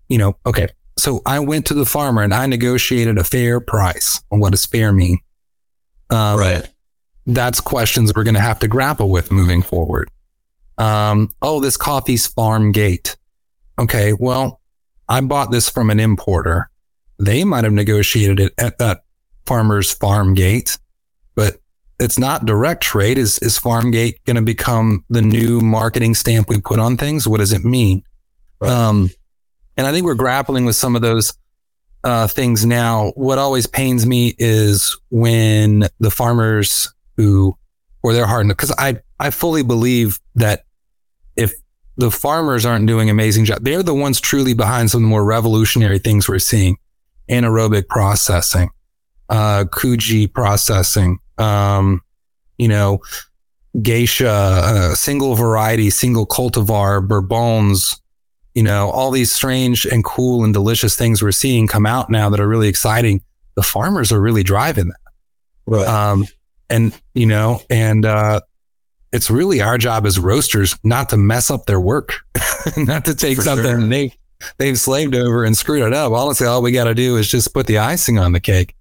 you 0.08 0.18
know, 0.18 0.36
okay. 0.46 0.68
So 0.98 1.20
I 1.26 1.40
went 1.40 1.66
to 1.66 1.74
the 1.74 1.86
farmer 1.86 2.22
and 2.22 2.32
I 2.34 2.46
negotiated 2.46 3.18
a 3.18 3.24
fair 3.24 3.60
price. 3.60 4.22
And 4.30 4.40
what 4.40 4.50
does 4.50 4.64
fair 4.66 4.92
mean? 4.92 5.18
Um, 6.10 6.38
Right. 6.38 6.68
that's 7.26 7.60
questions 7.60 8.12
we're 8.14 8.24
going 8.24 8.34
to 8.34 8.40
have 8.40 8.58
to 8.60 8.68
grapple 8.68 9.08
with 9.10 9.32
moving 9.32 9.62
forward. 9.62 10.10
Um, 10.78 11.30
oh, 11.40 11.60
this 11.60 11.76
coffee's 11.76 12.26
farm 12.26 12.72
gate. 12.72 13.16
Okay, 13.78 14.12
well, 14.12 14.60
I 15.08 15.20
bought 15.20 15.50
this 15.50 15.68
from 15.68 15.90
an 15.90 16.00
importer. 16.00 16.70
They 17.18 17.44
might 17.44 17.64
have 17.64 17.72
negotiated 17.72 18.40
it 18.40 18.54
at 18.58 18.78
that 18.78 19.04
farmer's 19.46 19.92
farm 19.92 20.34
gate, 20.34 20.78
it's 21.98 22.18
not 22.18 22.46
direct 22.46 22.82
trade. 22.82 23.18
Is 23.18 23.38
is 23.38 23.58
farm 23.58 23.90
gate 23.90 24.18
going 24.24 24.36
to 24.36 24.42
become 24.42 25.04
the 25.10 25.22
new 25.22 25.60
marketing 25.60 26.14
stamp 26.14 26.48
we 26.48 26.60
put 26.60 26.78
on 26.78 26.96
things? 26.96 27.26
What 27.26 27.38
does 27.38 27.52
it 27.52 27.64
mean? 27.64 28.02
Right. 28.60 28.70
Um, 28.70 29.10
and 29.76 29.86
I 29.86 29.92
think 29.92 30.04
we're 30.04 30.14
grappling 30.14 30.64
with 30.64 30.76
some 30.76 30.96
of 30.96 31.02
those 31.02 31.32
uh, 32.04 32.26
things 32.26 32.64
now. 32.64 33.12
What 33.16 33.38
always 33.38 33.66
pains 33.66 34.06
me 34.06 34.34
is 34.38 34.96
when 35.10 35.88
the 35.98 36.10
farmers 36.10 36.92
who, 37.16 37.56
or 38.02 38.12
they're 38.12 38.26
hard 38.26 38.46
because 38.48 38.72
I 38.76 39.00
I 39.18 39.30
fully 39.30 39.62
believe 39.62 40.20
that 40.34 40.64
if 41.36 41.52
the 41.96 42.10
farmers 42.10 42.66
aren't 42.66 42.86
doing 42.86 43.08
amazing 43.08 43.44
job, 43.44 43.62
they're 43.62 43.82
the 43.82 43.94
ones 43.94 44.20
truly 44.20 44.54
behind 44.54 44.90
some 44.90 44.98
of 44.98 45.02
the 45.02 45.08
more 45.08 45.24
revolutionary 45.24 45.98
things 45.98 46.28
we're 46.28 46.38
seeing: 46.38 46.76
anaerobic 47.28 47.88
processing, 47.88 48.70
uh, 49.28 49.64
Koji 49.64 50.32
processing, 50.32 51.18
um, 51.38 52.00
you 52.58 52.68
know, 52.68 53.00
geisha, 53.82 54.28
uh, 54.30 54.94
single 54.94 55.34
variety, 55.34 55.90
single 55.90 56.26
cultivar, 56.26 57.06
bourbons, 57.06 58.00
you 58.54 58.62
know, 58.62 58.90
all 58.90 59.10
these 59.10 59.32
strange 59.32 59.84
and 59.84 60.04
cool 60.04 60.44
and 60.44 60.54
delicious 60.54 60.96
things 60.96 61.22
we're 61.22 61.32
seeing 61.32 61.66
come 61.66 61.86
out 61.86 62.08
now 62.08 62.30
that 62.30 62.40
are 62.40 62.48
really 62.48 62.68
exciting. 62.68 63.20
The 63.56 63.62
farmers 63.62 64.12
are 64.12 64.20
really 64.20 64.42
driving 64.42 64.88
that. 64.88 65.00
Right. 65.66 65.86
Um, 65.86 66.26
and, 66.70 66.98
you 67.14 67.26
know, 67.26 67.62
and, 67.68 68.04
uh, 68.04 68.40
it's 69.12 69.30
really 69.30 69.60
our 69.60 69.78
job 69.78 70.06
as 70.06 70.18
roasters 70.18 70.76
not 70.82 71.08
to 71.10 71.16
mess 71.16 71.50
up 71.50 71.66
their 71.66 71.80
work, 71.80 72.14
not 72.76 73.04
to 73.04 73.14
take 73.14 73.36
For 73.36 73.42
something 73.42 73.80
sure. 73.80 73.88
they, 73.88 74.12
they've 74.58 74.78
slaved 74.78 75.14
over 75.14 75.44
and 75.44 75.56
screwed 75.56 75.84
it 75.84 75.92
up. 75.92 76.12
Honestly, 76.12 76.48
all 76.48 76.62
we 76.62 76.72
got 76.72 76.84
to 76.84 76.94
do 76.94 77.16
is 77.16 77.28
just 77.28 77.54
put 77.54 77.68
the 77.68 77.78
icing 77.78 78.18
on 78.18 78.32
the 78.32 78.40
cake. 78.40 78.74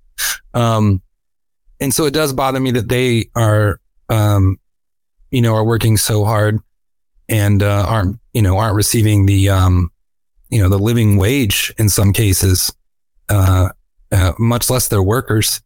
Um, 0.56 1.02
and 1.80 1.94
so 1.94 2.06
it 2.06 2.14
does 2.14 2.34
bother 2.34 2.60
me 2.60 2.72
that 2.72 2.90
they 2.90 3.30
are, 3.36 3.80
um, 4.10 4.58
you 5.32 5.42
know, 5.42 5.56
are 5.56 5.66
working 5.66 5.98
so 5.98 6.24
hard 6.24 6.60
and 7.28 7.64
uh, 7.64 7.86
aren't, 7.88 8.20
you 8.34 8.42
know, 8.42 8.58
aren't 8.58 8.76
receiving 8.76 9.26
the, 9.26 9.50
um, 9.50 9.92
you 10.50 10.62
know, 10.62 10.70
the 10.70 10.78
living 10.78 11.18
wage 11.18 11.74
in 11.78 11.90
some 11.90 12.14
cases, 12.14 12.72
uh, 13.30 13.70
uh, 14.12 14.34
much 14.38 14.70
less 14.70 14.88
their 14.88 15.04
workers. 15.04 15.62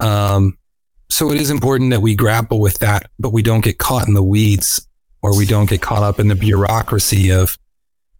Um, 0.00 0.56
so 1.10 1.32
it 1.32 1.40
is 1.40 1.50
important 1.50 1.90
that 1.90 2.00
we 2.00 2.14
grapple 2.14 2.60
with 2.60 2.78
that, 2.78 3.10
but 3.18 3.32
we 3.32 3.42
don't 3.42 3.64
get 3.64 3.78
caught 3.78 4.06
in 4.06 4.14
the 4.14 4.22
weeds 4.22 4.86
or 5.22 5.36
we 5.36 5.46
don't 5.46 5.68
get 5.68 5.82
caught 5.82 6.02
up 6.02 6.20
in 6.20 6.28
the 6.28 6.36
bureaucracy 6.36 7.30
of, 7.30 7.58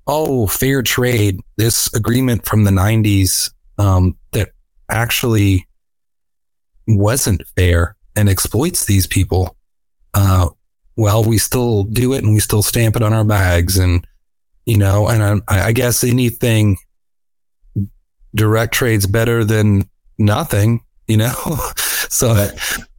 oh, 0.07 0.47
fair 0.47 0.83
trade, 0.83 1.39
this 1.57 1.93
agreement 1.95 2.45
from 2.45 2.65
the 2.65 2.71
90s 2.71 3.53
um, 3.79 4.17
that 4.33 4.51
actually 4.89 5.68
wasn't 6.89 7.47
fair 7.57 7.97
and 8.17 8.29
exploits 8.29 8.87
these 8.87 9.07
people. 9.07 9.57
Uh, 10.15 10.49
well, 10.97 11.23
we 11.23 11.39
still 11.39 11.85
do 11.85 12.13
it 12.13 12.25
and 12.25 12.35
we 12.35 12.41
still 12.41 12.63
stamp 12.63 12.97
it 12.97 13.03
on 13.03 13.13
our 13.13 13.25
bags. 13.25 13.79
And, 13.79 14.07
you 14.67 14.77
know, 14.77 15.07
and 15.07 15.43
I, 15.49 15.69
I 15.69 15.73
guess 15.73 16.03
anything 16.03 16.77
direct 18.35 18.75
trade's 18.75 19.07
better 19.07 19.45
than 19.45 19.89
nothing, 20.19 20.81
you 21.07 21.17
know? 21.17 21.33
so, 22.09 22.49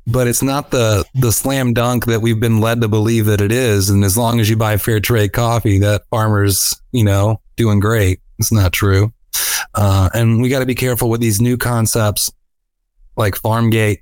but 0.07 0.27
it's 0.27 0.41
not 0.41 0.71
the, 0.71 1.03
the 1.15 1.31
slam 1.31 1.73
dunk 1.73 2.05
that 2.05 2.21
we've 2.21 2.39
been 2.39 2.61
led 2.61 2.81
to 2.81 2.87
believe 2.87 3.25
that 3.25 3.41
it 3.41 3.51
is. 3.51 3.89
And 3.89 4.03
as 4.03 4.17
long 4.17 4.39
as 4.39 4.49
you 4.49 4.55
buy 4.55 4.77
fair 4.77 4.99
trade 4.99 5.33
coffee, 5.33 5.79
that 5.79 6.03
farmer's, 6.09 6.79
you 6.91 7.03
know, 7.03 7.41
doing 7.57 7.79
great. 7.79 8.21
It's 8.37 8.51
not 8.51 8.71
true. 8.71 9.13
Uh, 9.75 10.09
and 10.13 10.41
we 10.41 10.49
got 10.49 10.59
to 10.59 10.65
be 10.65 10.75
careful 10.75 11.09
with 11.09 11.21
these 11.21 11.41
new 11.41 11.57
concepts 11.57 12.31
like 13.19 13.35
Farmgate, 13.35 13.99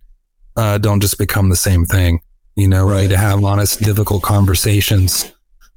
uh, 0.55 0.77
don't 0.77 1.01
just 1.01 1.17
become 1.17 1.49
the 1.49 1.55
same 1.57 1.85
thing. 1.85 2.21
You 2.55 2.67
know, 2.67 2.87
Right. 2.87 3.09
to 3.09 3.17
have 3.17 3.43
honest, 3.43 3.81
difficult 3.81 4.23
conversations. 4.23 5.31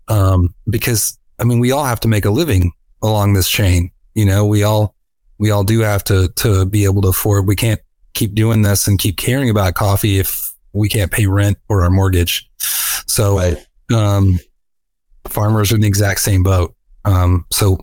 Um, 0.09 0.55
because 0.68 1.18
I 1.38 1.45
mean, 1.45 1.59
we 1.59 1.72
all 1.72 1.84
have 1.84 2.01
to 2.01 2.09
make 2.09 2.24
a 2.26 2.30
living 2.30 2.72
along 3.03 3.32
this 3.32 3.49
chain. 3.49 3.91
You 4.14 4.26
know, 4.26 4.45
we 4.47 4.62
all, 4.62 4.95
we 5.38 5.51
all 5.51 5.64
do 5.64 5.80
have 5.80 6.05
to, 6.05 6.28
to 6.36 6.66
be 6.66 6.84
able 6.84 7.01
to 7.03 7.09
afford, 7.09 7.47
we 7.47 7.57
can't 7.57 7.80
keep 8.12 8.34
doing 8.34 8.61
this 8.62 8.86
and 8.86 8.99
keep 8.99 9.16
caring 9.16 9.49
about 9.49 9.74
coffee 9.74 10.18
if 10.18 10.53
we 10.74 10.88
can't 10.88 11.11
pay 11.11 11.26
rent 11.26 11.57
or 11.68 11.82
our 11.82 11.91
mortgage. 11.91 12.51
So, 13.07 13.38
Right. 13.38 13.57
um, 13.95 14.38
farmers 15.28 15.72
are 15.72 15.76
in 15.76 15.80
the 15.80 15.88
exact 15.88 16.20
same 16.20 16.43
boat. 16.43 16.74
Um, 17.07 17.47
so 17.51 17.78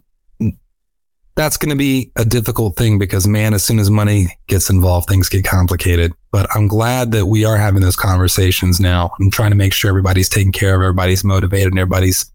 that's 1.38 1.56
going 1.56 1.70
to 1.70 1.76
be 1.76 2.12
a 2.16 2.26
difficult 2.26 2.76
thing 2.76 2.98
because 2.98 3.28
man, 3.28 3.54
as 3.54 3.64
soon 3.64 3.78
as 3.78 3.92
money 3.92 4.28
gets 4.48 4.72
involved, 4.72 5.08
things 5.08 5.30
get 5.30 5.46
complicated. 5.46 6.12
But 6.32 6.48
I'm 6.54 6.68
glad 6.68 7.12
that 7.12 7.28
we 7.28 7.46
are 7.46 7.58
having 7.58 7.82
those 7.82 7.96
conversations 7.96 8.80
now. 8.80 9.12
I'm 9.20 9.30
trying 9.30 9.52
to 9.52 9.56
make 9.56 9.72
sure 9.72 9.90
everybody's 9.90 10.30
taken 10.30 10.52
care 10.52 10.76
of, 10.76 10.82
everybody's 10.82 11.24
motivated, 11.24 11.68
and 11.68 11.80
everybody's, 11.80 12.30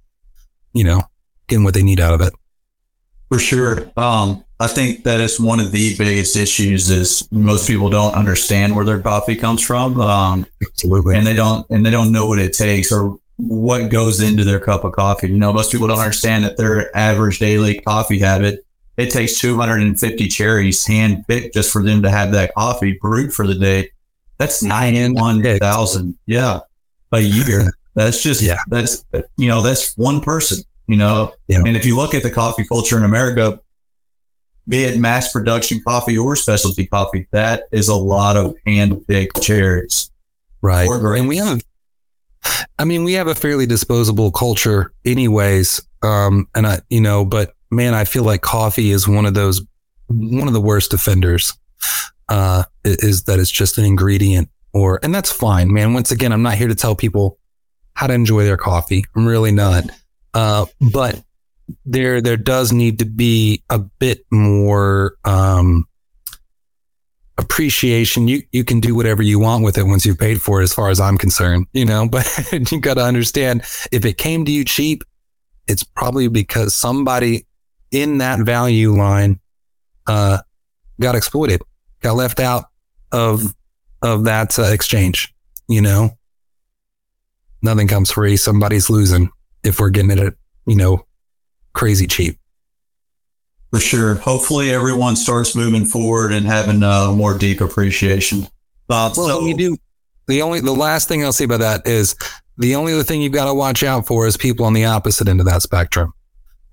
you 0.73 0.85
know, 0.85 1.03
getting 1.49 1.65
what 1.65 1.75
they 1.75 1.83
need 1.83 1.99
out 1.99 2.15
of 2.15 2.21
it. 2.21 2.33
For 3.29 3.41
sure. 3.41 3.91
Um, 3.97 4.45
I 4.61 4.69
think 4.69 5.03
that 5.03 5.21
is 5.21 5.41
one 5.41 5.59
of 5.59 5.73
the 5.73 5.97
biggest 5.97 6.37
issues 6.37 6.89
is 6.89 7.27
most 7.33 7.67
people 7.67 7.91
don't 7.91 8.15
understand 8.15 8.77
where 8.77 8.85
their 8.85 9.01
coffee 9.01 9.35
comes 9.35 9.63
from. 9.63 10.01
Um, 10.01 10.47
Absolutely. 10.63 11.17
and 11.17 11.27
they 11.27 11.35
don't 11.35 11.69
and 11.71 11.85
they 11.85 11.91
don't 11.91 12.13
know 12.13 12.27
what 12.27 12.39
it 12.39 12.53
takes 12.53 12.93
or 12.93 13.19
what 13.39 13.91
goes 13.91 14.21
into 14.21 14.45
their 14.45 14.61
cup 14.61 14.85
of 14.85 14.93
coffee. 14.93 15.29
You 15.29 15.39
know, 15.39 15.53
most 15.53 15.73
people 15.73 15.89
don't 15.89 15.99
understand 15.99 16.45
that 16.45 16.57
their 16.57 16.97
average 16.97 17.41
daily 17.41 17.81
coffee 17.81 18.21
habit 18.21 18.65
it 18.97 19.11
takes 19.11 19.39
250 19.41 20.29
cherries 20.29 20.87
hand 20.87 21.25
picked 21.29 21.55
just 21.55 21.73
for 21.73 21.83
them 21.83 22.03
to 22.03 22.11
have 22.11 22.33
that 22.33 22.55
coffee 22.55 22.99
brewed 23.01 23.33
for 23.33 23.47
the 23.47 23.55
day. 23.55 23.91
That's 24.39 24.63
91,000. 24.63 26.19
Yeah. 26.27 26.61
A 27.13 27.21
year. 27.21 27.73
That's 27.95 28.23
just, 28.23 28.43
Yeah. 28.43 28.59
that's, 28.69 29.05
you 29.37 29.49
know, 29.49 29.63
that's 29.63 29.97
one 29.97 30.21
person, 30.21 30.63
you 30.87 30.97
know. 30.97 31.33
Yeah. 31.49 31.59
And 31.59 31.77
if 31.77 31.85
you 31.85 31.97
look 31.97 32.15
at 32.15 32.23
the 32.23 32.31
coffee 32.31 32.65
culture 32.65 32.97
in 32.97 33.05
America, 33.05 33.61
be 34.69 34.85
it 34.85 34.99
mass 34.99 35.33
production 35.33 35.83
coffee 35.87 36.17
or 36.17 36.37
specialty 36.37 36.87
coffee, 36.87 37.27
that 37.33 37.65
is 37.73 37.89
a 37.89 37.95
lot 37.95 38.37
of 38.37 38.55
hand 38.67 39.07
picked 39.07 39.43
cherries. 39.43 40.11
Right. 40.61 40.89
And 40.89 41.29
we 41.29 41.37
have, 41.39 41.61
I 42.79 42.85
mean, 42.85 43.05
we 43.05 43.15
have 43.15 43.27
a 43.29 43.35
fairly 43.35 43.67
disposable 43.67 44.31
culture, 44.31 44.93
anyways. 45.05 45.81
Um, 46.03 46.49
and 46.55 46.67
I, 46.67 46.81
you 46.89 47.01
know, 47.01 47.25
but 47.25 47.55
man, 47.73 47.95
I 47.95 48.05
feel 48.05 48.23
like 48.23 48.43
coffee 48.43 48.91
is 48.91 49.09
one 49.09 49.27
of 49.27 49.35
those, 49.35 49.63
one 50.09 50.47
of 50.47 50.55
the 50.55 50.61
worst 50.61 50.93
offenders. 50.93 51.55
Uh, 52.29 52.63
is 52.85 53.25
that 53.25 53.39
it's 53.39 53.51
just 53.51 53.77
an 53.77 53.85
ingredient, 53.85 54.49
or 54.73 55.01
and 55.03 55.15
that's 55.15 55.31
fine, 55.31 55.73
man. 55.73 55.93
Once 55.93 56.11
again, 56.11 56.33
I'm 56.33 56.43
not 56.43 56.55
here 56.55 56.69
to 56.69 56.75
tell 56.75 56.95
people 56.95 57.39
how 57.95 58.07
to 58.07 58.15
enjoy 58.15 58.45
their 58.45 58.57
coffee. 58.57 59.05
I'm 59.15 59.27
really 59.27 59.53
not. 59.53 59.85
Uh, 60.33 60.67
but 60.81 61.23
there, 61.85 62.23
there 62.23 62.39
does 62.39 62.73
need 62.73 63.01
to 63.01 63.05
be 63.05 63.63
a 63.69 63.79
bit 63.79 64.25
more. 64.31 65.17
Um, 65.25 65.87
appreciation 67.39 68.29
you 68.29 68.43
you 68.53 68.63
can 68.63 68.79
do 68.79 68.95
whatever 68.95 69.23
you 69.23 69.39
want 69.39 69.65
with 69.65 69.79
it 69.79 69.85
once 69.85 70.05
you've 70.05 70.19
paid 70.19 70.41
for 70.41 70.61
it 70.61 70.65
as 70.65 70.73
far 70.73 70.91
as 70.91 71.01
i'm 71.01 71.17
concerned 71.17 71.67
you 71.73 71.85
know 71.85 72.07
but 72.11 72.27
you 72.71 72.79
got 72.79 72.95
to 72.95 73.03
understand 73.03 73.63
if 73.91 74.05
it 74.05 74.19
came 74.19 74.45
to 74.45 74.53
you 74.53 74.67
cheap 74.67 75.03
it's 75.67 75.83
probably 75.83 76.29
because 76.29 76.77
somebody 76.77 77.47
in 77.93 78.19
that 78.19 78.41
value 78.41 78.93
line 78.97 79.39
uh 80.09 80.39
got 81.01 81.15
exploited 81.15 81.61
got 82.01 82.15
left 82.15 82.41
out 82.41 82.65
of 83.13 83.55
of 84.03 84.25
that 84.25 84.59
uh, 84.59 84.63
exchange 84.65 85.33
you 85.69 85.81
know 85.81 86.11
nothing 87.63 87.87
comes 87.87 88.11
free 88.11 88.37
somebody's 88.37 88.91
losing 88.91 89.31
if 89.63 89.79
we're 89.79 89.91
getting 89.91 90.11
it 90.11 90.19
at 90.19 90.35
you 90.67 90.75
know 90.75 91.07
crazy 91.75 92.07
cheap 92.07 92.39
For 93.71 93.81
sure. 93.81 94.15
Hopefully, 94.17 94.71
everyone 94.71 95.17
starts 95.17 95.55
moving 95.57 95.87
forward 95.87 96.33
and 96.33 96.45
having 96.45 96.83
uh, 96.83 97.13
more 97.13 97.39
deep 97.39 97.61
appreciation. 97.63 98.45
Uh, 98.91 99.11
Well, 99.17 99.41
so, 99.41 99.47
you 99.47 99.57
do. 99.57 99.77
The 100.27 100.43
only 100.43 100.61
the 100.61 100.73
last 100.73 101.09
thing 101.09 101.25
I'll 101.25 101.33
say 101.33 101.45
about 101.45 101.61
that 101.61 101.87
is 101.87 102.15
the 102.59 102.75
only 102.75 102.93
other 102.93 103.03
thing 103.03 103.23
you've 103.23 103.33
got 103.33 103.47
to 103.47 103.55
watch 103.55 103.83
out 103.83 104.07
for 104.07 104.27
is 104.27 104.37
people 104.37 104.67
on 104.67 104.75
the 104.75 104.85
opposite 104.85 105.27
end 105.27 105.41
of 105.41 105.47
that 105.47 105.63
spectrum, 105.63 106.13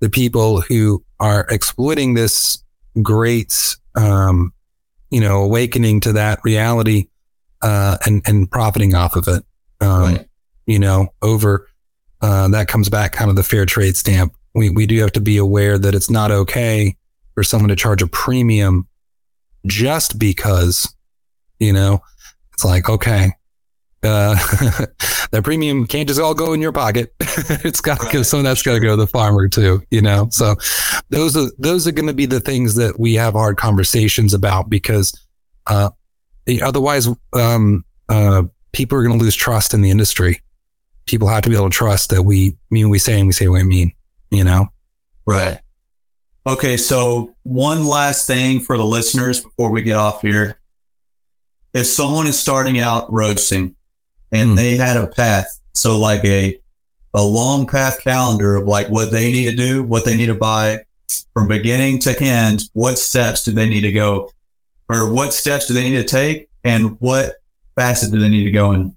the 0.00 0.10
people 0.10 0.60
who 0.60 1.04
are 1.18 1.46
exploiting 1.50 2.14
this 2.14 2.62
great, 3.02 3.76
um, 3.96 4.52
you 5.10 5.20
know, 5.20 5.42
awakening 5.42 6.00
to 6.00 6.12
that 6.14 6.40
reality, 6.44 7.08
uh, 7.62 7.98
and 8.06 8.22
and 8.26 8.50
profiting 8.50 8.94
off 8.94 9.16
of 9.16 9.28
it. 9.28 9.44
Um, 9.80 10.02
Right. 10.02 10.26
You 10.66 10.78
know, 10.78 11.08
over 11.20 11.66
uh, 12.20 12.48
that 12.48 12.68
comes 12.68 12.88
back 12.88 13.12
kind 13.12 13.30
of 13.30 13.36
the 13.36 13.42
fair 13.42 13.66
trade 13.66 13.96
stamp. 13.96 14.34
We 14.54 14.70
we 14.70 14.86
do 14.86 14.98
have 15.00 15.12
to 15.12 15.20
be 15.20 15.36
aware 15.36 15.78
that 15.78 15.94
it's 15.94 16.10
not 16.10 16.30
okay 16.30 16.96
for 17.34 17.42
someone 17.42 17.68
to 17.70 17.76
charge 17.76 18.02
a 18.02 18.06
premium 18.06 18.86
just 19.66 20.18
because 20.18 20.92
you 21.58 21.72
know 21.72 22.02
it's 22.52 22.64
like 22.64 22.88
okay 22.88 23.32
uh 24.02 24.34
that 25.30 25.42
premium 25.44 25.86
can't 25.86 26.08
just 26.08 26.20
all 26.20 26.34
go 26.34 26.52
in 26.52 26.60
your 26.60 26.72
pocket 26.72 27.12
it's 27.20 27.80
got 27.80 28.00
to 28.00 28.10
go 28.12 28.22
some 28.22 28.40
of 28.40 28.44
that's 28.44 28.62
got 28.62 28.72
to 28.72 28.80
go 28.80 28.90
to 28.90 28.96
the 28.96 29.06
farmer 29.06 29.48
too 29.48 29.82
you 29.90 30.00
know 30.00 30.28
so 30.30 30.54
those 31.10 31.36
are 31.36 31.50
those 31.58 31.86
are 31.86 31.92
going 31.92 32.06
to 32.06 32.14
be 32.14 32.26
the 32.26 32.40
things 32.40 32.74
that 32.74 32.98
we 32.98 33.14
have 33.14 33.34
hard 33.34 33.56
conversations 33.56 34.32
about 34.32 34.70
because 34.70 35.12
uh 35.66 35.90
otherwise 36.62 37.08
um 37.34 37.84
uh 38.08 38.42
people 38.72 38.96
are 38.96 39.02
going 39.02 39.18
to 39.18 39.22
lose 39.22 39.36
trust 39.36 39.74
in 39.74 39.82
the 39.82 39.90
industry 39.90 40.40
people 41.06 41.28
have 41.28 41.42
to 41.42 41.50
be 41.50 41.56
able 41.56 41.68
to 41.68 41.76
trust 41.76 42.10
that 42.10 42.22
we 42.22 42.56
mean 42.70 42.86
what 42.86 42.92
we 42.92 42.98
say 42.98 43.18
and 43.18 43.26
we 43.26 43.32
say 43.32 43.48
what 43.48 43.58
we 43.58 43.64
mean 43.64 43.92
you 44.30 44.44
know 44.44 44.66
right. 45.26 45.60
Okay. 46.46 46.76
So, 46.76 47.34
one 47.42 47.86
last 47.86 48.26
thing 48.26 48.60
for 48.60 48.76
the 48.76 48.84
listeners 48.84 49.42
before 49.42 49.70
we 49.70 49.82
get 49.82 49.96
off 49.96 50.22
here. 50.22 50.58
If 51.72 51.86
someone 51.86 52.26
is 52.26 52.38
starting 52.38 52.80
out 52.80 53.12
roasting 53.12 53.76
and 54.32 54.50
Hmm. 54.50 54.54
they 54.56 54.76
had 54.76 54.96
a 54.96 55.06
path, 55.06 55.46
so 55.74 55.98
like 55.98 56.24
a 56.24 56.58
a 57.12 57.22
long 57.22 57.66
path 57.66 58.00
calendar 58.00 58.54
of 58.56 58.66
like 58.68 58.88
what 58.88 59.10
they 59.10 59.32
need 59.32 59.50
to 59.50 59.56
do, 59.56 59.82
what 59.82 60.04
they 60.04 60.16
need 60.16 60.26
to 60.26 60.34
buy 60.34 60.78
from 61.34 61.48
beginning 61.48 61.98
to 61.98 62.16
end, 62.22 62.62
what 62.72 62.98
steps 62.98 63.42
do 63.42 63.50
they 63.50 63.68
need 63.68 63.80
to 63.80 63.90
go, 63.92 64.30
or 64.88 65.12
what 65.12 65.34
steps 65.34 65.66
do 65.66 65.74
they 65.74 65.82
need 65.90 65.96
to 65.96 66.04
take, 66.04 66.48
and 66.62 66.96
what 67.00 67.34
facet 67.74 68.12
do 68.12 68.20
they 68.20 68.28
need 68.28 68.44
to 68.44 68.52
go 68.52 68.72
in? 68.72 68.96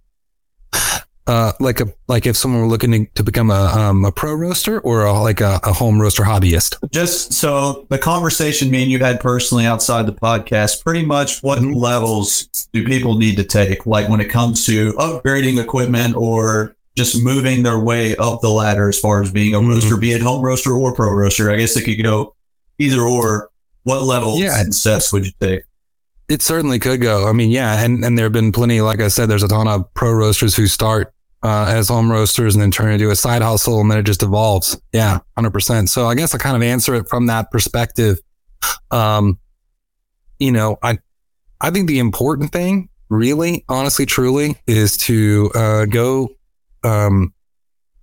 Uh, 1.28 1.54
like 1.60 1.80
a 1.80 1.86
like 2.08 2.26
if 2.26 2.36
someone 2.36 2.62
were 2.62 2.68
looking 2.68 2.92
to, 2.92 3.06
to 3.16 3.24
become 3.24 3.50
a 3.50 3.54
um, 3.66 4.04
a 4.06 4.12
pro 4.12 4.34
roaster 4.34 4.80
or 4.82 5.06
a, 5.06 5.14
like 5.22 5.40
a, 5.42 5.60
a 5.64 5.72
home 5.74 6.02
roaster 6.02 6.24
hobbyist. 6.24 6.76
Just 6.92 7.34
so 7.34 7.86
the 7.90 7.98
conversation 7.98 8.70
me 8.70 8.84
and 8.84 8.92
you 8.92 9.00
had 9.00 9.20
personally 9.20 9.66
outside 9.66 10.06
the 10.06 10.14
podcast, 10.14 10.84
pretty 10.84 11.06
much 11.06 11.42
what 11.42 11.60
Mhm. 11.60 11.76
levels 11.76 12.44
do 12.74 12.86
people 12.86 13.18
need 13.18 13.38
to 13.38 13.44
take? 13.44 13.86
Like 13.86 14.10
when 14.10 14.20
it 14.20 14.30
comes 14.30 14.66
to 14.66 14.94
upgrading 14.94 15.62
equipment 15.62 16.16
or 16.16 16.76
just 16.96 17.24
moving 17.24 17.64
their 17.64 17.80
way 17.80 18.16
up 18.18 18.42
the 18.42 18.50
ladder 18.50 18.90
as 18.90 19.00
far 19.00 19.22
as 19.24 19.32
being 19.32 19.56
a 19.56 19.60
Mhm. 19.60 19.70
roaster, 19.70 19.98
be 19.98 20.12
it 20.12 20.22
home 20.22 20.42
roaster 20.42 20.74
or 20.74 20.94
pro 20.94 21.12
roaster. 21.12 21.50
I 21.50 21.58
guess 21.58 21.76
it 21.78 21.84
could 21.84 22.04
go 22.04 22.36
either 22.80 23.02
or. 23.02 23.50
What 23.86 24.04
levels 24.04 24.40
Yeah. 24.40 24.62
and 24.62 24.74
steps 24.74 25.12
would 25.12 25.26
you 25.26 25.34
take? 25.42 25.64
It 26.30 26.42
certainly 26.42 26.80
could 26.80 27.02
go. 27.02 27.28
I 27.28 27.34
mean, 27.34 27.52
yeah, 27.52 27.84
and 27.84 28.04
and 28.04 28.18
there 28.18 28.26
have 28.26 28.34
been 28.34 28.52
plenty. 28.52 28.82
Like 28.82 29.02
I 29.02 29.10
said, 29.10 29.30
there's 29.30 29.44
a 29.44 29.48
ton 29.48 29.68
of 29.68 29.94
pro 29.94 30.12
roasters 30.12 30.56
who 30.56 30.68
start 30.68 31.14
uh, 31.44 31.66
as 31.68 31.90
home 31.90 32.12
roasters 32.12 32.56
and 32.56 32.62
then 32.62 32.72
turn 32.72 32.92
into 32.92 33.12
a 33.12 33.16
side 33.16 33.42
hustle, 33.42 33.82
and 33.82 33.92
then 33.92 33.98
it 34.00 34.04
just 34.04 34.24
evolves. 34.24 34.80
Yeah, 34.94 35.20
hundred 35.36 35.52
percent. 35.52 35.90
So 35.90 36.08
I 36.08 36.16
guess 36.16 36.34
I 36.34 36.38
kind 36.38 36.56
of 36.56 36.64
answer 36.64 36.96
it 36.96 37.10
from 37.10 37.28
that 37.28 37.52
perspective. 37.52 38.20
Um, 38.92 39.38
you 40.40 40.52
know, 40.52 40.78
I 40.82 41.00
I 41.60 41.72
think 41.72 41.88
the 41.88 42.00
important 42.00 42.52
thing, 42.52 42.90
really, 43.10 43.66
honestly, 43.68 44.06
truly, 44.06 44.58
is 44.66 44.98
to 44.98 45.52
uh, 45.54 45.86
go 45.86 46.30
um, 46.84 47.34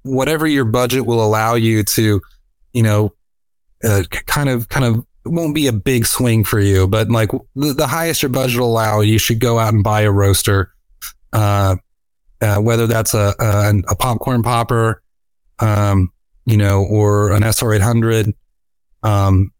whatever 0.02 0.46
your 0.46 0.64
budget 0.64 1.06
will 1.06 1.24
allow 1.24 1.54
you 1.54 1.82
to, 1.84 2.20
you 2.72 2.82
know, 2.82 3.12
uh, 3.84 4.02
kind 4.26 4.48
of 4.48 4.68
kind 4.68 4.84
of 4.84 5.06
won't 5.24 5.54
be 5.54 5.66
a 5.66 5.72
big 5.72 6.06
swing 6.06 6.44
for 6.44 6.60
you, 6.60 6.86
but 6.86 7.08
like 7.08 7.30
the, 7.54 7.72
the 7.72 7.86
highest 7.86 8.22
your 8.22 8.30
budget 8.30 8.60
will 8.60 8.68
allow, 8.68 9.00
you 9.00 9.18
should 9.18 9.40
go 9.40 9.58
out 9.58 9.74
and 9.74 9.84
buy 9.84 10.02
a 10.02 10.10
roaster. 10.10 10.72
Uh, 11.32 11.76
uh, 12.40 12.56
whether 12.56 12.86
that's 12.86 13.14
a, 13.14 13.34
a 13.38 13.74
a 13.88 13.96
popcorn 13.96 14.42
popper, 14.42 15.02
um, 15.58 16.10
you 16.46 16.56
know, 16.56 16.84
or 16.84 17.32
an 17.32 17.42
SR 17.42 17.74
eight 17.74 17.82
hundred, 17.82 18.34
um, 19.02 19.52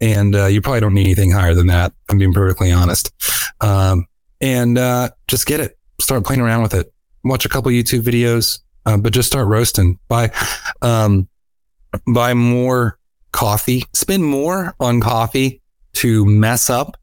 and 0.00 0.34
uh, 0.34 0.46
you 0.46 0.60
probably 0.60 0.80
don't 0.80 0.94
need 0.94 1.06
anything 1.06 1.30
higher 1.30 1.54
than 1.54 1.66
that. 1.66 1.92
I'm 2.08 2.18
being 2.18 2.32
perfectly 2.32 2.72
honest. 2.72 3.12
Um, 3.60 4.06
and 4.40 4.76
uh, 4.76 5.10
just 5.28 5.46
get 5.46 5.60
it, 5.60 5.78
start 6.00 6.24
playing 6.24 6.40
around 6.40 6.62
with 6.62 6.74
it. 6.74 6.92
Watch 7.24 7.44
a 7.44 7.48
couple 7.48 7.70
YouTube 7.70 8.02
videos, 8.02 8.60
uh, 8.86 8.96
but 8.96 9.12
just 9.12 9.28
start 9.28 9.46
roasting. 9.46 9.98
Buy, 10.08 10.32
um, 10.82 11.28
buy 12.06 12.34
more 12.34 12.98
coffee. 13.32 13.84
Spend 13.92 14.24
more 14.24 14.74
on 14.80 15.00
coffee 15.00 15.60
to 15.94 16.24
mess 16.26 16.70
up 16.70 16.96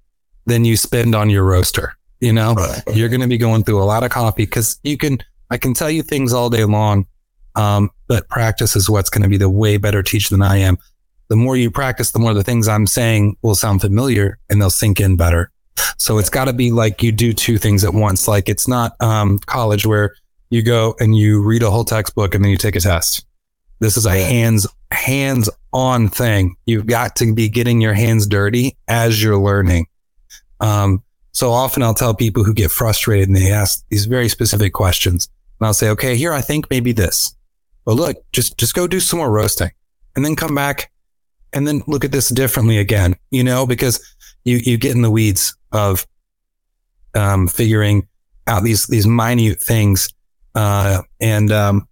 than 0.46 0.66
you 0.66 0.78
spend 0.78 1.16
on 1.16 1.30
your 1.30 1.44
roaster. 1.44 1.96
You 2.20 2.34
know, 2.34 2.54
Right. 2.54 2.82
you're 2.94 3.10
going 3.10 3.22
to 3.22 3.28
be 3.28 3.38
going 3.38 3.64
through 3.64 3.82
a 3.82 3.86
lot 3.86 4.04
of 4.04 4.10
coffee 4.12 4.44
because 4.44 4.80
you 4.84 4.98
can, 4.98 5.20
I 5.50 5.58
can 5.58 5.74
tell 5.74 5.90
you 5.90 6.04
things 6.04 6.34
all 6.34 6.50
day 6.50 6.66
long. 6.66 7.06
Um, 7.56 7.90
but 8.08 8.28
practice 8.30 8.76
is 8.76 8.90
what's 8.90 9.10
going 9.10 9.24
to 9.24 9.30
be 9.30 9.38
the 9.38 9.50
way 9.50 9.78
better 9.78 10.04
teacher 10.04 10.30
than 10.30 10.42
I 10.42 10.58
am. 10.58 10.78
The 11.30 11.36
more 11.36 11.56
you 11.56 11.70
practice, 11.72 12.12
the 12.12 12.20
more 12.20 12.34
the 12.34 12.44
things 12.44 12.68
I'm 12.68 12.88
saying 12.88 13.38
will 13.42 13.56
sound 13.56 13.82
familiar 13.82 14.38
and 14.50 14.60
they'll 14.62 14.70
sink 14.70 15.00
in 15.00 15.16
better. 15.16 15.52
So 15.98 16.18
it's 16.18 16.30
got 16.30 16.46
to 16.46 16.54
be 16.54 16.72
like 16.72 17.04
you 17.04 17.12
do 17.12 17.34
two 17.34 17.58
things 17.58 17.84
at 17.84 17.94
once. 17.94 18.28
Like 18.28 18.50
it's 18.50 18.68
not 18.68 19.00
um, 19.02 19.40
college 19.40 19.86
where 19.86 20.16
you 20.50 20.62
go 20.64 20.96
and 21.00 21.16
you 21.16 21.42
read 21.42 21.62
a 21.64 21.70
whole 21.70 21.84
textbook 21.86 22.34
and 22.34 22.44
then 22.44 22.52
you 22.52 22.58
take 22.58 22.76
a 22.76 22.80
test. 22.82 23.26
This 23.80 23.96
is 23.96 24.06
a 24.06 24.12
hands 24.12 24.68
hands 24.92 25.50
on 25.72 26.10
thing. 26.10 26.56
You've 26.66 26.88
got 26.88 27.16
to 27.18 27.34
be 27.34 27.50
getting 27.50 27.82
your 27.82 27.94
hands 27.94 28.28
dirty 28.28 28.78
as 28.88 29.22
you're 29.22 29.38
learning. 29.38 29.88
Um, 30.60 31.04
so 31.32 31.52
often 31.52 31.84
I'll 31.84 31.94
tell 31.94 32.14
people 32.14 32.44
who 32.44 32.54
get 32.54 32.72
frustrated 32.72 33.28
and 33.28 33.38
they 33.38 33.52
ask 33.52 33.86
these 33.90 34.06
very 34.06 34.30
specific 34.30 34.74
questions. 34.74 35.30
And 35.60 35.68
I'll 35.68 35.74
say, 35.74 35.90
okay, 35.90 36.16
here, 36.16 36.34
I 36.34 36.42
think 36.42 36.70
maybe 36.70 36.92
this. 36.92 37.36
But 37.86 37.94
look, 37.94 38.18
just, 38.32 38.58
just 38.58 38.74
go 38.74 38.88
do 38.88 39.00
some 39.00 39.20
more 39.20 39.32
roasting 39.32 39.72
and 40.16 40.26
then 40.26 40.36
come 40.36 40.56
back 40.56 40.92
and 41.54 41.68
then 41.68 41.82
look 41.88 42.04
at 42.04 42.12
this 42.12 42.30
differently 42.30 42.78
again, 42.78 43.16
you 43.32 43.44
know, 43.44 43.66
because 43.66 44.00
you, 44.44 44.58
you 44.58 44.78
get 44.78 44.96
in 44.96 45.02
the 45.02 45.12
weeds 45.12 45.56
of, 45.72 46.06
um, 47.16 47.48
figuring 47.48 48.08
out 48.48 48.64
these, 48.64 48.88
these 48.88 49.08
minute 49.08 49.60
things. 49.60 50.10
Uh, 50.56 51.02
and, 51.20 51.52
um, 51.52 51.88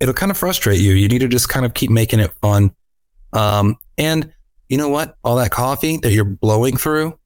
it'll 0.00 0.14
kind 0.14 0.30
of 0.30 0.36
frustrate 0.36 0.80
you. 0.80 0.92
You 0.92 1.08
need 1.08 1.20
to 1.20 1.28
just 1.28 1.48
kind 1.48 1.66
of 1.66 1.74
keep 1.74 1.90
making 1.90 2.20
it 2.20 2.32
fun. 2.40 2.74
Um, 3.32 3.76
and 3.98 4.32
you 4.68 4.78
know 4.78 4.88
what? 4.88 5.16
All 5.24 5.36
that 5.36 5.50
coffee 5.50 5.98
that 5.98 6.12
you're 6.12 6.24
blowing 6.24 6.76
through, 6.76 7.18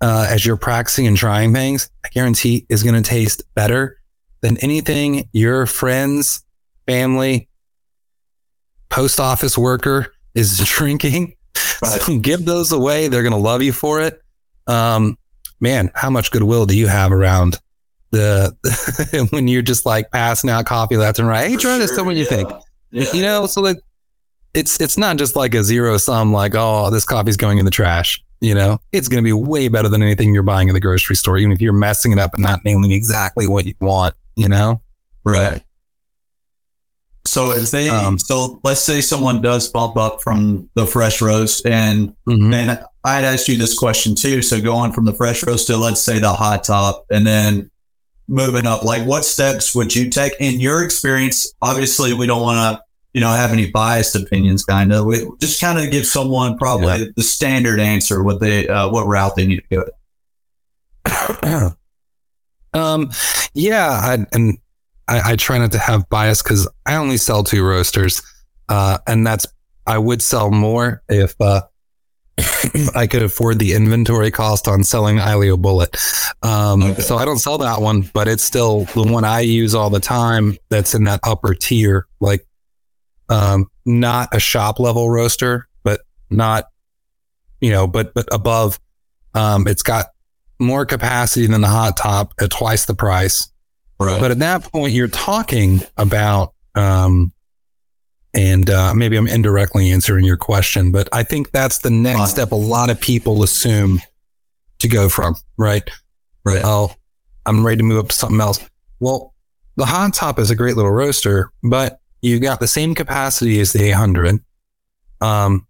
uh, 0.00 0.26
as 0.28 0.44
you're 0.44 0.56
practicing 0.56 1.06
and 1.06 1.16
trying 1.16 1.52
things, 1.52 1.90
I 2.04 2.08
guarantee 2.08 2.66
is 2.68 2.82
going 2.82 3.00
to 3.00 3.08
taste 3.08 3.42
better 3.54 3.98
than 4.40 4.56
anything 4.58 5.28
your 5.32 5.66
friends, 5.66 6.42
family, 6.86 7.48
post 8.88 9.20
office 9.20 9.56
worker 9.56 10.12
is 10.34 10.58
drinking. 10.64 11.36
Right. 11.82 12.00
So 12.00 12.18
give 12.18 12.44
those 12.44 12.72
away. 12.72 13.08
They're 13.08 13.22
going 13.22 13.32
to 13.32 13.38
love 13.38 13.62
you 13.62 13.72
for 13.72 14.00
it. 14.00 14.22
Um, 14.66 15.18
man, 15.60 15.90
how 15.94 16.10
much 16.10 16.30
goodwill 16.30 16.66
do 16.66 16.76
you 16.76 16.86
have 16.86 17.12
around 17.12 17.58
the 18.10 19.28
when 19.30 19.48
you're 19.48 19.62
just 19.62 19.86
like 19.86 20.10
passing 20.10 20.50
out 20.50 20.66
coffee 20.66 20.96
left 20.96 21.18
and 21.18 21.28
right? 21.28 21.50
Hey, 21.50 21.56
try 21.56 21.78
this. 21.78 21.96
Me 21.96 22.02
what 22.02 22.16
you 22.16 22.24
think. 22.24 22.50
Yeah. 22.90 23.12
You 23.12 23.22
know, 23.22 23.46
so 23.46 23.60
like 23.60 23.78
it's 24.54 24.80
it's 24.80 24.98
not 24.98 25.16
just 25.16 25.36
like 25.36 25.54
a 25.54 25.62
zero 25.62 25.96
sum. 25.96 26.32
Like, 26.32 26.54
oh, 26.54 26.90
this 26.90 27.04
coffee's 27.04 27.36
going 27.36 27.58
in 27.58 27.64
the 27.64 27.70
trash. 27.70 28.22
You 28.40 28.54
know, 28.54 28.78
it's 28.92 29.08
going 29.08 29.22
to 29.22 29.26
be 29.26 29.34
way 29.34 29.68
better 29.68 29.88
than 29.88 30.02
anything 30.02 30.32
you're 30.32 30.42
buying 30.42 30.68
in 30.68 30.74
the 30.74 30.80
grocery 30.80 31.14
store, 31.14 31.36
even 31.36 31.52
if 31.52 31.60
you're 31.60 31.74
messing 31.74 32.12
it 32.12 32.18
up 32.18 32.34
and 32.34 32.42
not 32.42 32.64
nailing 32.64 32.90
exactly 32.90 33.46
what 33.46 33.66
you 33.66 33.74
want. 33.80 34.14
You 34.34 34.48
know, 34.48 34.80
right. 35.24 35.62
So 37.26 37.52
if 37.52 37.70
they, 37.70 37.90
um, 37.90 38.18
so 38.18 38.60
let's 38.64 38.80
say 38.80 39.02
someone 39.02 39.42
does 39.42 39.68
bump 39.68 39.96
up 39.96 40.22
from 40.22 40.70
the 40.74 40.86
fresh 40.86 41.20
roast, 41.20 41.66
and 41.66 42.14
mm-hmm. 42.26 42.52
and 42.52 42.84
I'd 43.04 43.24
asked 43.24 43.46
you 43.46 43.56
this 43.56 43.78
question 43.78 44.14
too. 44.14 44.42
So 44.42 44.60
going 44.60 44.92
from 44.92 45.04
the 45.04 45.12
fresh 45.12 45.46
roast 45.46 45.66
to 45.66 45.76
let's 45.76 46.00
say 46.00 46.18
the 46.18 46.32
hot 46.32 46.64
top, 46.64 47.04
and 47.10 47.26
then 47.26 47.70
moving 48.30 48.66
up, 48.66 48.84
like 48.84 49.06
what 49.06 49.24
steps 49.24 49.74
would 49.74 49.94
you 49.94 50.08
take 50.08 50.34
in 50.40 50.60
your 50.60 50.82
experience? 50.84 51.52
Obviously, 51.60 52.14
we 52.14 52.26
don't 52.26 52.40
want 52.40 52.78
to, 52.78 52.82
you 53.12 53.20
know, 53.20 53.28
have 53.28 53.52
any 53.52 53.70
biased 53.70 54.14
opinions. 54.14 54.64
Kind 54.64 54.92
of, 54.92 55.04
we 55.04 55.28
just 55.40 55.60
kind 55.60 55.78
of 55.78 55.90
give 55.90 56.06
someone 56.06 56.56
probably 56.56 56.86
yeah. 56.86 57.04
the 57.16 57.22
standard 57.22 57.80
answer 57.80 58.22
what 58.22 58.40
they 58.40 58.68
uh, 58.68 58.88
what 58.88 59.06
route 59.06 59.34
they 59.36 59.46
need 59.46 59.62
to 59.70 59.84
go. 61.04 61.76
um, 62.72 63.10
yeah, 63.52 63.90
I, 63.90 64.26
and 64.32 64.58
I, 65.08 65.32
I 65.32 65.36
try 65.36 65.58
not 65.58 65.72
to 65.72 65.78
have 65.78 66.08
bias 66.08 66.42
because 66.42 66.68
I 66.86 66.96
only 66.96 67.16
sell 67.16 67.42
two 67.42 67.66
roasters, 67.66 68.22
uh, 68.68 68.98
and 69.06 69.26
that's 69.26 69.46
I 69.86 69.98
would 69.98 70.22
sell 70.22 70.50
more 70.50 71.02
if 71.08 71.34
uh, 71.40 71.62
I 72.94 73.06
could 73.06 73.22
afford 73.22 73.58
the 73.58 73.72
inventory 73.74 74.30
cost 74.30 74.68
on 74.68 74.84
selling 74.84 75.16
Aillio 75.16 75.60
Bullet. 75.60 75.96
Um, 76.42 76.82
okay. 76.82 77.02
So 77.02 77.16
I 77.16 77.24
don't 77.24 77.38
sell 77.38 77.58
that 77.58 77.80
one, 77.80 78.02
but 78.12 78.28
it's 78.28 78.44
still 78.44 78.84
the 78.94 79.04
one 79.04 79.24
I 79.24 79.40
use 79.40 79.74
all 79.74 79.90
the 79.90 80.00
time. 80.00 80.56
That's 80.68 80.94
in 80.94 81.04
that 81.04 81.20
upper 81.24 81.54
tier, 81.54 82.06
like 82.20 82.46
um, 83.28 83.66
not 83.84 84.34
a 84.34 84.40
shop 84.40 84.80
level 84.80 85.10
roaster, 85.10 85.68
but 85.82 86.00
not 86.30 86.64
you 87.60 87.70
know, 87.70 87.86
but 87.86 88.14
but 88.14 88.26
above. 88.32 88.80
Um, 89.34 89.68
it's 89.68 89.82
got 89.82 90.06
more 90.58 90.84
capacity 90.84 91.46
than 91.46 91.60
the 91.60 91.68
hot 91.68 91.96
top 91.96 92.34
at 92.40 92.50
twice 92.50 92.86
the 92.86 92.94
price. 92.94 93.50
Right. 93.98 94.20
But 94.20 94.30
at 94.30 94.38
that 94.38 94.64
point, 94.72 94.92
you're 94.92 95.08
talking 95.08 95.82
about, 95.96 96.54
um, 96.74 97.32
and 98.32 98.70
uh, 98.70 98.94
maybe 98.94 99.16
I'm 99.16 99.26
indirectly 99.26 99.90
answering 99.90 100.24
your 100.24 100.36
question, 100.36 100.92
but 100.92 101.08
I 101.12 101.22
think 101.22 101.50
that's 101.50 101.78
the 101.78 101.90
next 101.90 102.30
step. 102.30 102.52
A 102.52 102.56
lot 102.56 102.90
of 102.90 103.00
people 103.00 103.42
assume 103.42 104.00
to 104.78 104.88
go 104.88 105.08
from 105.08 105.34
right, 105.56 105.88
right. 106.44 106.62
Oh, 106.64 106.92
I'm 107.46 107.64
ready 107.64 107.78
to 107.78 107.82
move 107.82 107.98
up 107.98 108.08
to 108.08 108.14
something 108.14 108.40
else. 108.40 108.64
Well, 109.00 109.34
the 109.76 109.86
hot 109.86 110.14
top 110.14 110.38
is 110.38 110.50
a 110.50 110.56
great 110.56 110.76
little 110.76 110.90
roaster, 110.90 111.50
but 111.62 112.00
you've 112.22 112.42
got 112.42 112.60
the 112.60 112.68
same 112.68 112.94
capacity 112.94 113.60
as 113.60 113.72
the 113.72 113.84
800. 113.84 114.40
Um, 115.20 115.66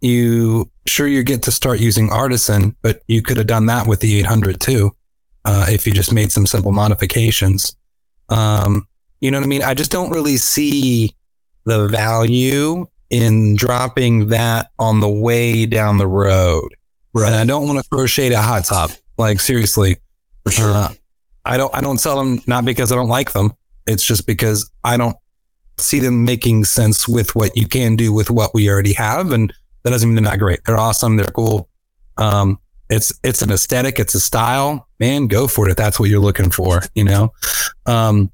you 0.00 0.70
sure 0.86 1.06
you 1.06 1.22
get 1.22 1.42
to 1.44 1.52
start 1.52 1.80
using 1.80 2.10
artisan, 2.10 2.76
but 2.82 3.02
you 3.06 3.22
could 3.22 3.36
have 3.36 3.46
done 3.46 3.66
that 3.66 3.86
with 3.86 4.00
the 4.00 4.18
800 4.20 4.60
too 4.60 4.94
uh, 5.44 5.66
if 5.68 5.86
you 5.86 5.92
just 5.92 6.12
made 6.12 6.32
some 6.32 6.46
simple 6.46 6.72
modifications. 6.72 7.76
Um, 8.28 8.86
you 9.20 9.30
know 9.30 9.38
what 9.38 9.44
I 9.44 9.48
mean? 9.48 9.62
I 9.62 9.74
just 9.74 9.90
don't 9.90 10.10
really 10.10 10.36
see 10.36 11.14
the 11.64 11.88
value 11.88 12.86
in 13.10 13.56
dropping 13.56 14.28
that 14.28 14.70
on 14.78 15.00
the 15.00 15.08
way 15.08 15.66
down 15.66 15.98
the 15.98 16.06
road. 16.06 16.74
Right. 17.14 17.26
And 17.26 17.36
I 17.36 17.44
don't 17.44 17.66
want 17.66 17.78
to 17.78 17.84
throw 17.84 18.06
shade 18.06 18.32
at 18.32 18.42
hot 18.42 18.64
top. 18.64 18.90
Like 19.18 19.40
seriously, 19.40 19.98
for 20.44 20.50
sure. 20.50 20.72
Uh, 20.72 20.92
I 21.44 21.56
don't. 21.56 21.74
I 21.74 21.80
don't 21.80 21.98
sell 21.98 22.16
them 22.16 22.40
not 22.46 22.64
because 22.64 22.90
I 22.90 22.94
don't 22.94 23.08
like 23.08 23.32
them. 23.32 23.52
It's 23.86 24.04
just 24.04 24.26
because 24.26 24.70
I 24.84 24.96
don't 24.96 25.16
see 25.78 25.98
them 25.98 26.24
making 26.24 26.64
sense 26.64 27.06
with 27.08 27.34
what 27.34 27.56
you 27.56 27.66
can 27.66 27.96
do 27.96 28.12
with 28.12 28.30
what 28.30 28.54
we 28.54 28.70
already 28.70 28.94
have, 28.94 29.32
and 29.32 29.52
that 29.82 29.90
doesn't 29.90 30.08
mean 30.08 30.16
they're 30.16 30.30
not 30.30 30.38
great. 30.38 30.60
They're 30.64 30.78
awesome. 30.78 31.16
They're 31.16 31.26
cool. 31.26 31.68
Um, 32.16 32.58
it's 32.88 33.12
it's 33.22 33.42
an 33.42 33.50
aesthetic, 33.50 33.98
it's 33.98 34.14
a 34.14 34.20
style. 34.20 34.88
Man, 35.00 35.26
go 35.26 35.46
for 35.48 35.66
it 35.66 35.70
if 35.72 35.76
that's 35.76 35.98
what 35.98 36.08
you're 36.08 36.20
looking 36.20 36.50
for, 36.50 36.82
you 36.94 37.04
know. 37.04 37.32
Um, 37.86 38.30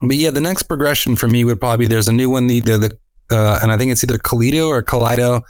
but 0.00 0.16
yeah, 0.16 0.30
the 0.30 0.40
next 0.40 0.64
progression 0.64 1.16
for 1.16 1.28
me 1.28 1.44
would 1.44 1.60
probably 1.60 1.86
be 1.86 1.88
there's 1.88 2.08
a 2.08 2.12
new 2.12 2.30
one, 2.30 2.46
the 2.46 2.60
the 2.60 2.98
uh, 3.30 3.58
and 3.62 3.70
I 3.72 3.76
think 3.76 3.92
it's 3.92 4.02
either 4.04 4.18
Kaleido 4.18 4.68
or 4.68 4.82
Kaleido 4.82 5.42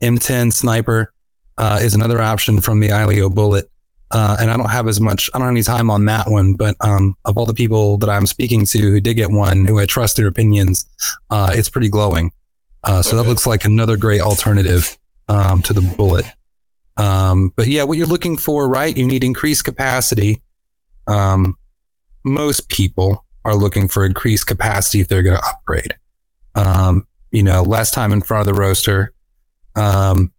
M10 0.00 0.52
Sniper 0.52 1.12
uh, 1.58 1.78
is 1.82 1.94
another 1.94 2.20
option 2.20 2.60
from 2.60 2.80
the 2.80 2.88
Aillio 2.88 3.34
Bullet. 3.34 3.70
Uh, 4.12 4.36
and 4.40 4.50
I 4.50 4.56
don't 4.56 4.70
have 4.70 4.86
as 4.86 5.00
much, 5.00 5.28
I 5.34 5.38
don't 5.38 5.46
have 5.46 5.52
any 5.52 5.62
time 5.62 5.90
on 5.90 6.04
that 6.04 6.30
one, 6.30 6.54
but 6.54 6.76
um, 6.80 7.16
of 7.24 7.36
all 7.36 7.44
the 7.44 7.54
people 7.54 7.98
that 7.98 8.08
I'm 8.08 8.26
speaking 8.26 8.64
to 8.66 8.78
who 8.78 9.00
did 9.00 9.14
get 9.14 9.30
one, 9.30 9.64
who 9.64 9.80
I 9.80 9.86
trust 9.86 10.16
their 10.16 10.28
opinions, 10.28 10.86
uh, 11.30 11.50
it's 11.52 11.68
pretty 11.68 11.88
glowing. 11.88 12.30
Uh, 12.84 13.02
so 13.02 13.10
okay. 13.10 13.16
that 13.16 13.28
looks 13.28 13.46
like 13.46 13.64
another 13.64 13.96
great 13.96 14.20
alternative 14.20 14.96
um, 15.28 15.60
to 15.62 15.72
the 15.72 15.80
Bullet. 15.80 16.24
Um, 16.96 17.52
but 17.56 17.66
yeah, 17.66 17.82
what 17.82 17.98
you're 17.98 18.06
looking 18.06 18.36
for, 18.36 18.68
right? 18.68 18.96
You 18.96 19.06
need 19.06 19.24
increased 19.24 19.64
capacity. 19.64 20.40
Um, 21.08 21.56
most 22.24 22.68
people 22.68 23.25
are 23.46 23.54
looking 23.54 23.86
for 23.86 24.04
increased 24.04 24.48
capacity 24.48 25.00
if 25.00 25.06
they're 25.06 25.22
going 25.22 25.36
to 25.38 25.46
upgrade. 25.46 25.94
Um, 26.56 27.06
you 27.30 27.44
know, 27.44 27.62
less 27.62 27.92
time 27.92 28.12
in 28.12 28.20
front 28.20 28.46
of 28.46 28.52
the 28.52 28.60
roaster. 28.60 29.12
Um, 29.76 30.32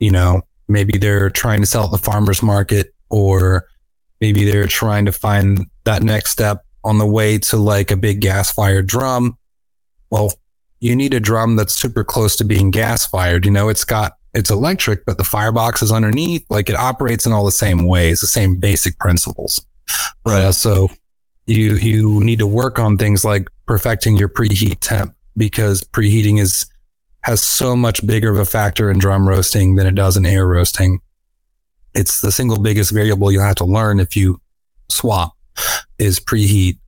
you 0.00 0.10
know, 0.10 0.42
maybe 0.66 0.98
they're 0.98 1.28
trying 1.28 1.60
to 1.60 1.66
sell 1.66 1.84
at 1.84 1.90
the 1.90 1.98
farmer's 1.98 2.42
market 2.42 2.94
or 3.10 3.66
maybe 4.20 4.44
they're 4.50 4.66
trying 4.66 5.04
to 5.04 5.12
find 5.12 5.66
that 5.84 6.02
next 6.02 6.30
step 6.30 6.64
on 6.84 6.98
the 6.98 7.06
way 7.06 7.36
to 7.38 7.58
like 7.58 7.90
a 7.90 7.96
big 7.96 8.20
gas 8.20 8.50
fired 8.50 8.86
drum. 8.86 9.36
Well, 10.10 10.32
you 10.80 10.96
need 10.96 11.12
a 11.12 11.20
drum 11.20 11.56
that's 11.56 11.74
super 11.74 12.02
close 12.02 12.34
to 12.36 12.44
being 12.44 12.70
gas 12.70 13.06
fired. 13.06 13.44
You 13.44 13.50
know, 13.50 13.68
it's 13.68 13.84
got 13.84 14.12
it's 14.32 14.50
electric, 14.50 15.04
but 15.04 15.18
the 15.18 15.24
firebox 15.24 15.82
is 15.82 15.92
underneath. 15.92 16.46
Like 16.48 16.70
it 16.70 16.76
operates 16.76 17.26
in 17.26 17.32
all 17.32 17.44
the 17.44 17.52
same 17.52 17.86
ways, 17.86 18.20
the 18.20 18.26
same 18.26 18.56
basic 18.56 18.98
principles. 18.98 19.60
Right. 20.24 20.44
Uh, 20.44 20.52
so 20.52 20.88
you 21.48 21.74
you 21.74 22.20
need 22.22 22.38
to 22.38 22.46
work 22.46 22.78
on 22.78 22.96
things 22.96 23.24
like 23.24 23.48
perfecting 23.66 24.16
your 24.16 24.28
preheat 24.28 24.78
temp 24.80 25.14
because 25.36 25.82
preheating 25.82 26.40
is 26.40 26.66
has 27.22 27.42
so 27.42 27.74
much 27.74 28.06
bigger 28.06 28.30
of 28.30 28.38
a 28.38 28.44
factor 28.44 28.90
in 28.90 28.98
drum 28.98 29.28
roasting 29.28 29.74
than 29.74 29.86
it 29.86 29.94
does 29.94 30.16
in 30.16 30.24
air 30.24 30.46
roasting. 30.46 31.00
It's 31.94 32.20
the 32.20 32.30
single 32.30 32.58
biggest 32.58 32.92
variable 32.92 33.32
you'll 33.32 33.42
have 33.42 33.56
to 33.56 33.64
learn 33.64 33.98
if 33.98 34.16
you 34.16 34.40
swap 34.88 35.34
is 35.98 36.20
preheat. 36.20 36.78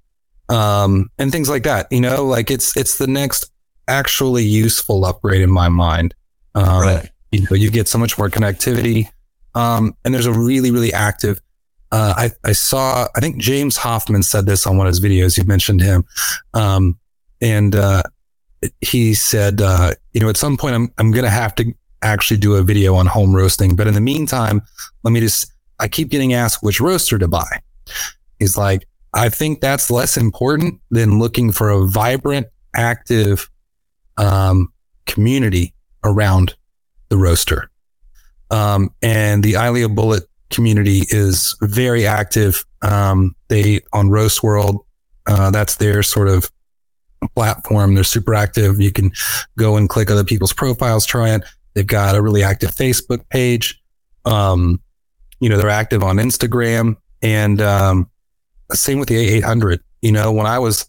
Um, 0.49 1.11
and 1.19 1.33
things 1.33 1.49
like 1.49 1.65
that, 1.65 1.91
you 1.91 2.01
know, 2.01 2.25
like 2.25 2.51
it's, 2.51 2.77
it's 2.77 2.99
the 2.99 3.07
next 3.07 3.51
actually 3.89 4.45
useful 4.45 5.05
upgrade 5.05 5.43
in 5.43 5.51
my 5.51 5.69
mind. 5.69 6.15
Um, 6.55 6.83
right 6.83 7.11
you 7.31 7.43
know, 7.43 7.57
you 7.57 7.71
get 7.71 7.89
so 7.89 7.99
much 7.99 8.19
more 8.19 8.29
connectivity. 8.29 9.09
Um, 9.55 9.97
and 10.05 10.13
there's 10.13 10.27
a 10.27 10.33
really, 10.33 10.71
really 10.71 10.93
active. 10.93 11.41
Uh, 11.93 12.15
I, 12.17 12.31
I 12.45 12.53
saw, 12.53 13.09
I 13.17 13.21
think 13.21 13.39
James 13.39 13.77
Hoffmann 13.77 14.23
said 14.23 14.47
this 14.47 14.67
on 14.67 14.77
one 14.77 14.87
of 14.87 14.93
his 14.93 15.01
videos. 15.01 15.37
You 15.37 15.45
mentioned 15.45 15.81
him. 15.81 16.05
Um, 16.55 16.99
and, 17.41 17.75
uh, 17.75 18.03
he 18.81 19.15
said, 19.15 19.61
uh, 19.61 19.95
you 20.13 20.21
know, 20.21 20.29
at 20.29 20.37
some 20.37 20.57
point 20.57 20.75
I'm, 20.75 20.93
I'm 20.99 21.11
going 21.11 21.25
to 21.25 21.31
have 21.31 21.55
to 21.57 21.73
actually 22.03 22.37
do 22.37 22.55
a 22.55 22.63
video 22.63 22.95
on 22.95 23.07
home 23.07 23.35
roasting. 23.35 23.75
But 23.75 23.87
in 23.87 23.95
the 23.95 24.01
meantime, 24.01 24.63
let 25.03 25.13
me 25.13 25.21
just, 25.21 25.53
I 25.79 25.89
keep 25.89 26.11
getting 26.11 26.35
asked 26.35 26.63
which 26.63 26.81
roaster 26.81 27.19
to 27.19 27.27
buy. 27.27 27.61
He's 28.39 28.57
like, 28.57 28.87
I 29.15 29.29
think 29.29 29.61
that's 29.61 29.91
less 29.91 30.17
important 30.17 30.81
than 30.91 31.19
looking 31.19 31.53
for 31.53 31.71
a 31.71 31.87
vibrant, 31.87 32.47
active, 32.77 33.51
um, 34.17 34.73
community 35.07 35.75
around 36.05 36.55
the 37.09 37.17
roaster. 37.17 37.71
Um, 38.51 38.95
and 39.03 39.43
the 39.43 39.55
Aillio 39.55 39.93
Bullet 39.93 40.25
community 40.51 41.05
is 41.09 41.57
very 41.63 42.07
active. 42.07 42.65
Um, 42.83 43.35
they 43.49 43.81
on 43.93 44.11
Roast 44.11 44.43
World, 44.43 44.85
uh, 45.27 45.51
that's 45.51 45.77
their 45.77 46.03
sort 46.03 46.29
of 46.29 46.51
platform. 47.35 47.95
They're 47.95 48.05
super 48.05 48.35
active. 48.35 48.81
You 48.81 48.93
can 48.93 49.13
go 49.59 49.77
and 49.77 49.89
click 49.89 50.11
other 50.11 50.25
people's 50.25 50.53
profiles, 50.53 51.07
try 51.07 51.31
it. 51.31 51.43
They've 51.75 51.87
got 51.87 52.17
a 52.17 52.23
really 52.23 52.43
active 52.43 52.71
Facebook 52.71 53.29
page. 53.29 53.81
Um, 54.25 54.81
you 55.39 55.49
know, 55.49 55.57
they're 55.57 55.71
active 55.71 56.03
on 56.03 56.17
Instagram 56.17 56.97
and 57.23 57.61
um, 57.61 58.11
same 58.73 58.99
with 58.99 59.09
the 59.09 59.41
A800. 59.41 59.81
You 60.03 60.13
know, 60.13 60.33
when 60.33 60.47
I 60.47 60.59
was 60.59 60.89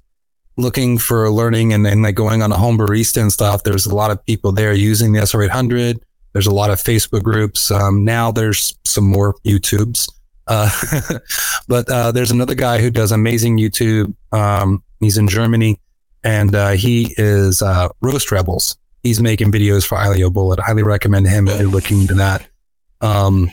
looking 0.57 0.97
for 0.97 1.30
learning 1.30 1.74
and, 1.74 1.86
and 1.88 2.03
like 2.03 2.16
going 2.16 2.41
on 2.41 2.51
a 2.51 2.57
home 2.57 2.78
barista 2.78 3.22
and 3.22 3.32
stuff, 3.32 3.64
there's 3.64 3.86
a 3.86 3.95
lot 3.95 4.12
of 4.12 4.26
people 4.26 4.51
there 4.51 4.74
using 4.74 5.14
the 5.14 5.22
SR800. 5.22 5.99
There's 6.34 6.47
a 6.47 6.53
lot 6.53 6.69
of 6.69 6.79
Facebook 6.79 7.23
groups. 7.23 7.71
Um, 7.71 8.05
now 8.05 8.32
there's 8.32 8.77
some 8.86 9.05
more 9.05 9.36
YouTubes. 9.45 10.09
Uh, 10.47 10.69
but 11.67 11.89
uh, 11.89 12.11
there's 12.11 12.32
another 12.32 12.55
guy 12.55 12.79
who 12.79 12.89
does 12.89 13.11
amazing 13.11 13.57
YouTube. 13.57 14.13
Um, 14.32 14.84
he's 14.99 15.17
in 15.17 15.27
Germany 15.27 15.79
and 16.23 16.55
uh, 16.55 16.69
he 16.69 17.13
is 17.17 17.61
uh, 17.61 17.89
Roast 18.01 18.32
Rebels. 18.32 18.77
He's 19.03 19.21
making 19.21 19.51
videos 19.51 19.86
for 19.86 19.97
Aillio 19.97 20.32
Bullet. 20.32 20.59
I 20.59 20.63
highly 20.63 20.84
recommend 20.84 21.27
him 21.27 21.47
if 21.47 21.59
you're 21.59 21.69
looking 21.69 22.01
into 22.01 22.13
that. 22.15 22.47
Um, 23.01 23.49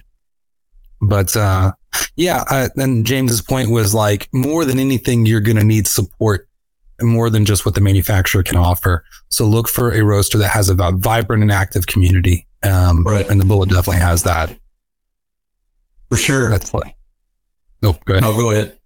but 1.00 1.34
uh, 1.36 1.72
yeah, 2.16 2.68
and 2.76 3.06
James's 3.06 3.40
point 3.40 3.70
was 3.70 3.94
like 3.94 4.28
more 4.32 4.64
than 4.64 4.78
anything, 4.78 5.24
you're 5.24 5.40
going 5.40 5.56
to 5.56 5.64
need 5.64 5.86
support 5.86 6.48
more 7.00 7.30
than 7.30 7.44
just 7.44 7.64
what 7.64 7.74
the 7.74 7.80
manufacturer 7.80 8.42
can 8.42 8.56
offer. 8.56 9.04
So 9.30 9.46
look 9.46 9.68
for 9.68 9.92
a 9.92 10.02
roaster 10.02 10.36
that 10.38 10.48
has 10.48 10.68
a 10.68 10.74
vibrant 10.74 11.42
and 11.42 11.52
active 11.52 11.86
community. 11.86 12.47
Um, 12.62 13.04
right. 13.04 13.28
And 13.28 13.40
the 13.40 13.44
Bullet 13.44 13.68
definitely 13.68 14.00
has 14.00 14.22
that. 14.24 14.56
For 16.09 16.16
sure. 16.16 16.50
That's 16.50 16.70
funny. 16.70 16.96
No, 17.82 17.92
go 18.04 18.14
ahead. 18.14 18.22
No, 18.22 18.36
go 18.36 18.50
ahead. 18.50 18.78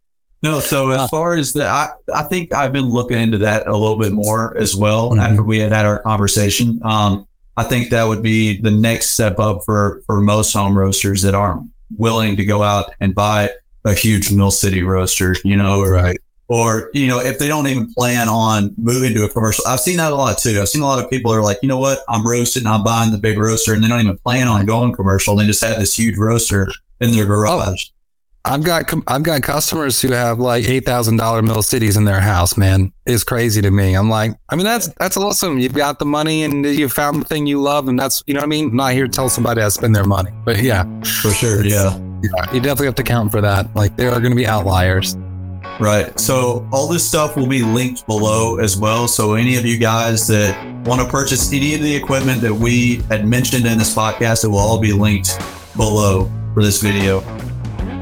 No, 0.42 0.58
so 0.58 0.90
as 0.90 1.00
uh, 1.00 1.08
far 1.08 1.34
as 1.34 1.52
the, 1.52 1.66
I, 1.66 1.90
I 2.12 2.24
think 2.24 2.52
I've 2.52 2.72
been 2.72 2.88
looking 2.88 3.18
into 3.18 3.38
that 3.38 3.68
a 3.68 3.76
little 3.76 3.98
bit 3.98 4.12
more 4.12 4.56
as 4.58 4.74
well 4.74 5.10
mm-hmm. 5.10 5.20
after 5.20 5.42
we 5.42 5.58
had 5.58 5.70
had 5.70 5.86
our 5.86 6.00
conversation. 6.00 6.80
Um, 6.82 7.28
I 7.56 7.62
think 7.62 7.90
that 7.90 8.04
would 8.04 8.22
be 8.22 8.60
the 8.60 8.70
next 8.70 9.10
step 9.10 9.38
up 9.38 9.60
for 9.64 10.02
for 10.06 10.20
most 10.20 10.52
home 10.52 10.76
roasters 10.76 11.22
that 11.22 11.34
aren't 11.34 11.70
willing 11.96 12.36
to 12.36 12.44
go 12.44 12.62
out 12.62 12.94
and 12.98 13.14
buy 13.14 13.50
a 13.84 13.94
huge 13.94 14.32
Mill 14.32 14.50
City 14.50 14.82
roaster, 14.82 15.36
you 15.44 15.56
know, 15.56 15.84
right? 15.84 16.18
Or 16.48 16.90
you 16.92 17.06
know, 17.06 17.18
if 17.18 17.38
they 17.38 17.48
don't 17.48 17.66
even 17.66 17.92
plan 17.94 18.28
on 18.28 18.74
moving 18.76 19.14
to 19.14 19.24
a 19.24 19.28
commercial, 19.28 19.64
I've 19.66 19.80
seen 19.80 19.96
that 19.96 20.12
a 20.12 20.14
lot 20.14 20.38
too. 20.38 20.60
I've 20.60 20.68
seen 20.68 20.82
a 20.82 20.86
lot 20.86 21.02
of 21.02 21.08
people 21.08 21.32
are 21.32 21.42
like, 21.42 21.58
you 21.62 21.68
know 21.68 21.78
what, 21.78 22.00
I'm 22.08 22.26
roasting, 22.26 22.66
I'm 22.66 22.84
buying 22.84 23.10
the 23.10 23.18
big 23.18 23.38
roaster, 23.38 23.72
and 23.72 23.82
they 23.82 23.88
don't 23.88 24.00
even 24.00 24.18
plan 24.18 24.48
on 24.48 24.66
going 24.66 24.92
commercial. 24.92 25.36
They 25.36 25.46
just 25.46 25.64
have 25.64 25.78
this 25.78 25.98
huge 25.98 26.18
roaster 26.18 26.70
in 27.00 27.12
their 27.12 27.24
garage. 27.26 27.86
Oh. 27.88 27.92
I've 28.44 28.64
got 28.64 28.92
I've 29.06 29.22
got 29.22 29.42
customers 29.42 30.02
who 30.02 30.10
have 30.10 30.40
like 30.40 30.68
eight 30.68 30.84
thousand 30.84 31.16
dollar 31.16 31.42
mill 31.42 31.62
cities 31.62 31.96
in 31.96 32.04
their 32.04 32.20
house. 32.20 32.56
Man, 32.56 32.92
it's 33.06 33.22
crazy 33.22 33.62
to 33.62 33.70
me. 33.70 33.94
I'm 33.94 34.10
like, 34.10 34.32
I 34.48 34.56
mean, 34.56 34.64
that's 34.64 34.88
that's 34.98 35.16
awesome. 35.16 35.60
You've 35.60 35.74
got 35.74 36.00
the 36.00 36.04
money 36.04 36.42
and 36.42 36.64
you 36.66 36.88
found 36.88 37.20
the 37.22 37.24
thing 37.24 37.46
you 37.46 37.62
love, 37.62 37.86
and 37.86 37.98
that's 37.98 38.22
you 38.26 38.34
know 38.34 38.40
what 38.40 38.46
I 38.46 38.48
mean. 38.48 38.70
I'm 38.70 38.76
not 38.76 38.92
here 38.94 39.06
to 39.06 39.12
tell 39.12 39.28
somebody 39.28 39.60
how 39.60 39.68
to 39.68 39.70
spend 39.70 39.94
their 39.94 40.04
money, 40.04 40.30
but 40.44 40.60
yeah, 40.60 40.82
for 41.02 41.30
sure, 41.30 41.64
yeah. 41.64 41.96
yeah, 42.22 42.52
you 42.52 42.60
definitely 42.60 42.86
have 42.86 42.96
to 42.96 43.04
count 43.04 43.30
for 43.30 43.40
that. 43.40 43.74
Like 43.76 43.96
there 43.96 44.10
are 44.10 44.18
going 44.18 44.32
to 44.32 44.36
be 44.36 44.46
outliers. 44.46 45.16
Right. 45.82 46.18
So 46.20 46.64
all 46.70 46.86
this 46.86 47.06
stuff 47.06 47.36
will 47.36 47.48
be 47.48 47.62
linked 47.62 48.06
below 48.06 48.58
as 48.58 48.76
well. 48.76 49.08
So 49.08 49.34
any 49.34 49.56
of 49.56 49.66
you 49.66 49.78
guys 49.78 50.28
that 50.28 50.56
want 50.86 51.00
to 51.00 51.08
purchase 51.08 51.52
any 51.52 51.74
of 51.74 51.82
the 51.82 51.92
equipment 51.92 52.40
that 52.42 52.54
we 52.54 53.02
had 53.08 53.26
mentioned 53.26 53.66
in 53.66 53.78
this 53.78 53.92
podcast, 53.92 54.44
it 54.44 54.48
will 54.48 54.58
all 54.58 54.78
be 54.78 54.92
linked 54.92 55.36
below 55.76 56.30
for 56.54 56.62
this 56.62 56.80
video. 56.80 57.18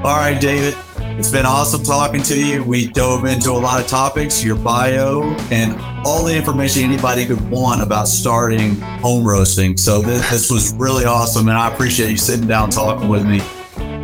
All 0.04 0.18
right, 0.18 0.38
David. 0.38 0.76
It's 1.18 1.30
been 1.30 1.46
awesome 1.46 1.82
talking 1.82 2.22
to 2.24 2.38
you. 2.38 2.62
We 2.62 2.86
dove 2.86 3.24
into 3.24 3.50
a 3.50 3.52
lot 3.52 3.80
of 3.80 3.86
topics, 3.86 4.44
your 4.44 4.56
bio, 4.56 5.22
and 5.50 5.80
all 6.04 6.22
the 6.22 6.36
information 6.36 6.82
anybody 6.82 7.24
could 7.24 7.50
want 7.50 7.82
about 7.82 8.08
starting 8.08 8.78
home 9.00 9.26
roasting. 9.26 9.78
So 9.78 10.02
this, 10.02 10.30
this 10.30 10.50
was 10.50 10.74
really 10.74 11.06
awesome, 11.06 11.48
and 11.48 11.56
I 11.56 11.72
appreciate 11.72 12.10
you 12.10 12.18
sitting 12.18 12.46
down 12.46 12.68
talking 12.68 13.08
with 13.08 13.26
me. 13.26 13.40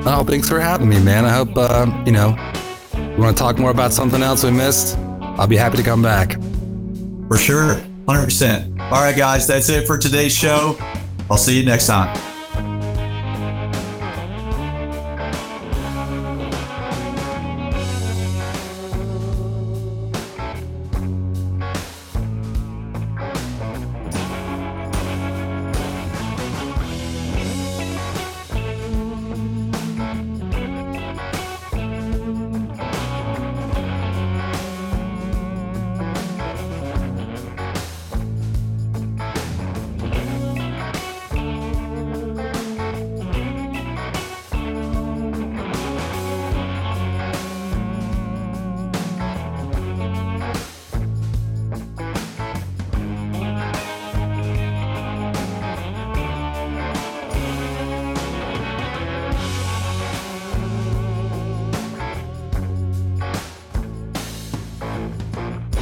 Oh, 0.08 0.24
thanks 0.26 0.48
for 0.48 0.60
having 0.60 0.88
me, 0.88 0.98
man. 0.98 1.26
I 1.26 1.30
hope 1.30 1.50
uh, 1.56 2.02
you 2.06 2.12
know 2.12 2.36
you 3.16 3.22
want 3.22 3.36
to 3.36 3.42
talk 3.42 3.58
more 3.58 3.70
about 3.70 3.92
something 3.92 4.22
else 4.22 4.44
we 4.44 4.50
missed. 4.50 4.98
I'll 5.38 5.46
be 5.46 5.56
happy 5.56 5.76
to 5.78 5.82
come 5.82 6.02
back. 6.02 6.32
For 7.28 7.38
sure, 7.38 7.80
hundred 8.06 8.24
percent. 8.24 8.78
All 8.80 9.02
right, 9.02 9.16
guys, 9.16 9.46
that's 9.46 9.68
it 9.68 9.86
for 9.86 9.98
today's 9.98 10.36
show. 10.36 10.76
I'll 11.30 11.38
see 11.38 11.58
you 11.58 11.64
next 11.64 11.86
time. 11.86 12.35